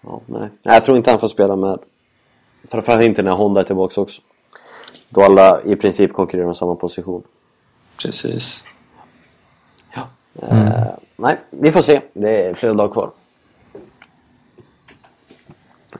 Ja, 0.00 0.20
nej, 0.26 0.48
jag 0.62 0.84
tror 0.84 0.96
inte 0.96 1.10
han 1.10 1.20
får 1.20 1.28
spela 1.28 1.56
med. 1.56 1.78
Framförallt 2.68 3.04
inte 3.04 3.22
när 3.22 3.32
Honda 3.32 3.60
är 3.60 3.64
tillbaka 3.64 4.00
också. 4.00 4.20
Då 5.08 5.22
alla 5.22 5.62
i 5.62 5.76
princip 5.76 6.12
konkurrerar 6.12 6.48
om 6.48 6.54
samma 6.54 6.74
position. 6.74 7.22
Precis. 8.02 8.64
Eh, 10.42 10.86
nej, 11.16 11.40
vi 11.50 11.72
får 11.72 11.82
se. 11.82 12.00
Det 12.12 12.46
är 12.46 12.54
flera 12.54 12.74
dagar 12.74 12.92
kvar. 12.92 13.10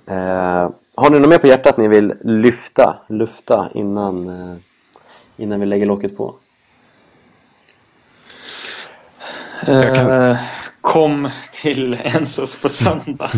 Eh, 0.06 0.70
har 0.96 1.10
ni 1.10 1.18
något 1.18 1.28
mer 1.28 1.38
på 1.38 1.46
hjärtat 1.46 1.76
ni 1.76 1.88
vill 1.88 2.14
lyfta, 2.24 2.98
lufta 3.08 3.70
innan, 3.74 4.28
eh, 4.28 4.56
innan 5.36 5.60
vi 5.60 5.66
lägger 5.66 5.86
locket 5.86 6.16
på? 6.16 6.34
Eh, 9.66 10.36
kom 10.80 11.30
till 11.52 11.94
Ensos 12.04 12.62
på 12.62 12.68
söndag. 12.68 13.30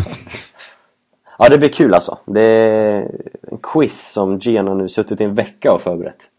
Ja, 1.37 1.49
det 1.49 1.57
blir 1.57 1.69
kul 1.69 1.93
alltså. 1.93 2.17
Det 2.25 2.41
är 2.41 3.11
en 3.41 3.57
quiz 3.63 4.11
som 4.11 4.39
Gian 4.39 4.67
har 4.67 4.75
nu 4.75 4.89
suttit 4.89 5.21
i 5.21 5.23
en 5.23 5.33
vecka 5.33 5.73
och 5.73 5.81
förberett. 5.81 6.29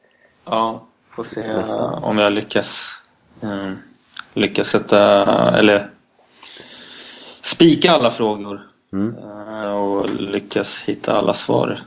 Ja, 0.45 0.87
får 1.11 1.25
se 1.25 1.41
eh, 1.41 1.57
Nästan. 1.57 2.05
om 2.05 2.19
jag 2.19 2.33
lyckas 2.33 3.03
eh, 3.41 3.73
lyckas 4.35 4.67
sätta 4.69 5.25
eller 5.59 5.91
spika 7.41 7.91
alla 7.91 8.11
frågor 8.11 8.61
eh, 8.93 9.71
och 9.71 10.11
lyckas 10.11 10.83
hitta 10.87 11.13
alla 11.13 11.33
svar. 11.33 11.79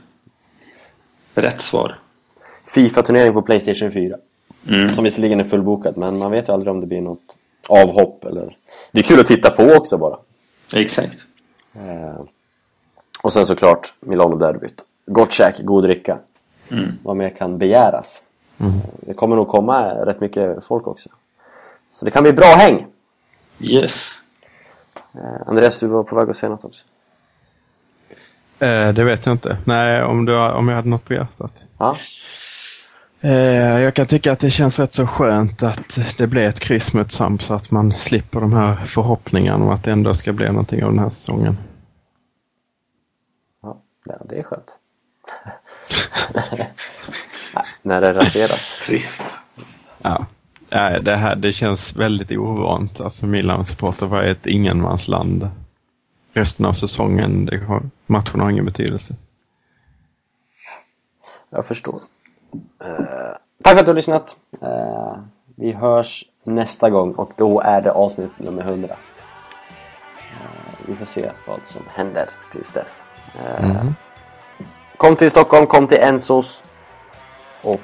Rätt 1.34 1.60
svar. 1.60 1.98
Fifa-turnering 2.66 3.32
på 3.32 3.42
Playstation 3.42 3.92
4. 3.92 4.16
Mm. 4.68 4.92
Som 4.92 5.04
visserligen 5.04 5.40
är 5.40 5.44
fullbokad, 5.44 5.96
men 5.96 6.18
man 6.18 6.30
vet 6.30 6.48
ju 6.48 6.52
aldrig 6.52 6.70
om 6.70 6.80
det 6.80 6.86
blir 6.86 7.00
något 7.00 7.36
avhopp 7.68 8.24
eller... 8.24 8.56
Det 8.92 8.98
är 8.98 9.02
kul 9.04 9.20
att 9.20 9.26
titta 9.26 9.50
på 9.50 9.62
också 9.62 9.98
bara. 9.98 10.18
Exakt. 10.74 11.26
Eh, 11.74 12.24
och 13.22 13.32
sen 13.32 13.46
såklart 13.46 13.94
Milano-derbyt. 14.00 14.80
Gott 15.06 15.32
käk, 15.32 15.54
god 15.64 15.84
dricka. 15.84 16.18
Mm. 16.70 16.92
Vad 17.02 17.16
mer 17.16 17.30
kan 17.30 17.58
begäras? 17.58 18.22
Eh, 18.60 18.66
Det 19.00 19.14
kommer 19.14 19.36
nog 19.36 19.48
komma 19.48 19.82
rätt 19.90 20.20
mycket 20.20 20.64
folk 20.64 20.86
också. 20.86 21.08
Så 21.92 22.04
det 22.04 22.10
kan 22.10 22.22
bli 22.22 22.32
bra 22.32 22.46
häng! 22.46 22.86
Yes. 23.60 24.18
Eh, 25.14 25.42
Andreas, 25.48 25.78
du 25.78 25.86
var 25.86 26.02
på 26.02 26.16
väg 26.16 26.30
att 26.30 26.36
säga 26.36 26.50
något 26.50 26.64
också. 26.64 26.84
Eh, 28.58 28.92
det 28.92 29.04
vet 29.04 29.26
jag 29.26 29.34
inte. 29.34 29.56
Nej, 29.64 30.02
om, 30.04 30.24
du, 30.24 30.34
har- 30.36 30.52
om 30.52 30.68
jag 30.68 30.76
hade 30.76 30.88
något 30.88 31.04
på 31.04 31.14
hjärtat. 31.14 31.62
Ja, 31.78 31.96
Eh, 33.24 33.80
jag 33.80 33.94
kan 33.94 34.06
tycka 34.06 34.32
att 34.32 34.40
det 34.40 34.50
känns 34.50 34.78
rätt 34.78 34.94
så 34.94 35.06
skönt 35.06 35.62
att 35.62 35.98
det 36.18 36.26
blev 36.26 36.48
ett 36.48 36.60
kryss 36.60 36.92
mot 36.92 37.10
Samp 37.12 37.42
så 37.42 37.54
att 37.54 37.70
man 37.70 37.94
slipper 37.98 38.40
de 38.40 38.52
här 38.52 38.74
förhoppningarna 38.86 39.64
om 39.64 39.70
att 39.70 39.84
det 39.84 39.90
ändå 39.92 40.14
ska 40.14 40.32
bli 40.32 40.46
någonting 40.46 40.84
av 40.84 40.90
den 40.90 40.98
här 40.98 41.08
säsongen. 41.10 41.58
Ja 44.04 44.14
det- 44.24 44.38
är 44.38 44.42
skönt. 44.42 44.76
När 47.82 48.00
det 48.00 48.12
raseras. 48.12 48.78
Trist. 48.86 49.38
Ja. 50.02 50.26
Nej, 50.70 51.02
det, 51.02 51.16
här, 51.16 51.36
det 51.36 51.52
känns 51.52 51.96
väldigt 51.96 52.30
ovant. 52.30 53.00
Alltså 53.00 53.26
Milan-supporter 53.26 54.06
var 54.06 54.22
ett 54.22 54.46
ingenmansland. 54.46 55.50
Resten 56.32 56.66
av 56.66 56.72
säsongen, 56.72 57.46
det 57.46 57.58
har, 57.64 57.82
matchen 58.06 58.40
har 58.40 58.50
ingen 58.50 58.64
betydelse. 58.64 59.14
Jag 61.50 61.66
förstår. 61.66 62.00
Eh, 62.84 63.36
tack 63.64 63.72
för 63.72 63.78
att 63.80 63.84
du 63.86 63.90
har 63.90 63.96
lyssnat. 63.96 64.36
Eh, 64.62 65.16
vi 65.56 65.72
hörs 65.72 66.24
nästa 66.44 66.90
gång 66.90 67.12
och 67.14 67.32
då 67.36 67.60
är 67.60 67.82
det 67.82 67.90
avsnitt 67.92 68.38
nummer 68.38 68.62
100. 68.62 68.88
Eh, 70.18 70.78
vi 70.86 70.94
får 70.96 71.04
se 71.04 71.30
vad 71.46 71.60
som 71.64 71.82
händer 71.94 72.30
tills 72.52 72.72
dess. 72.72 73.04
Mm. 73.38 73.94
Kom 74.96 75.16
till 75.16 75.30
Stockholm, 75.30 75.66
kom 75.66 75.88
till 75.88 75.98
Ensos 75.98 76.62
och 77.62 77.80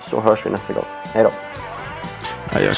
så 0.00 0.20
hörs 0.20 0.46
vi 0.46 0.50
nästa 0.50 0.72
gång. 0.72 0.84
Hej 1.02 1.24
då! 1.24 1.30
Ja, 2.52 2.60
jag 2.60 2.76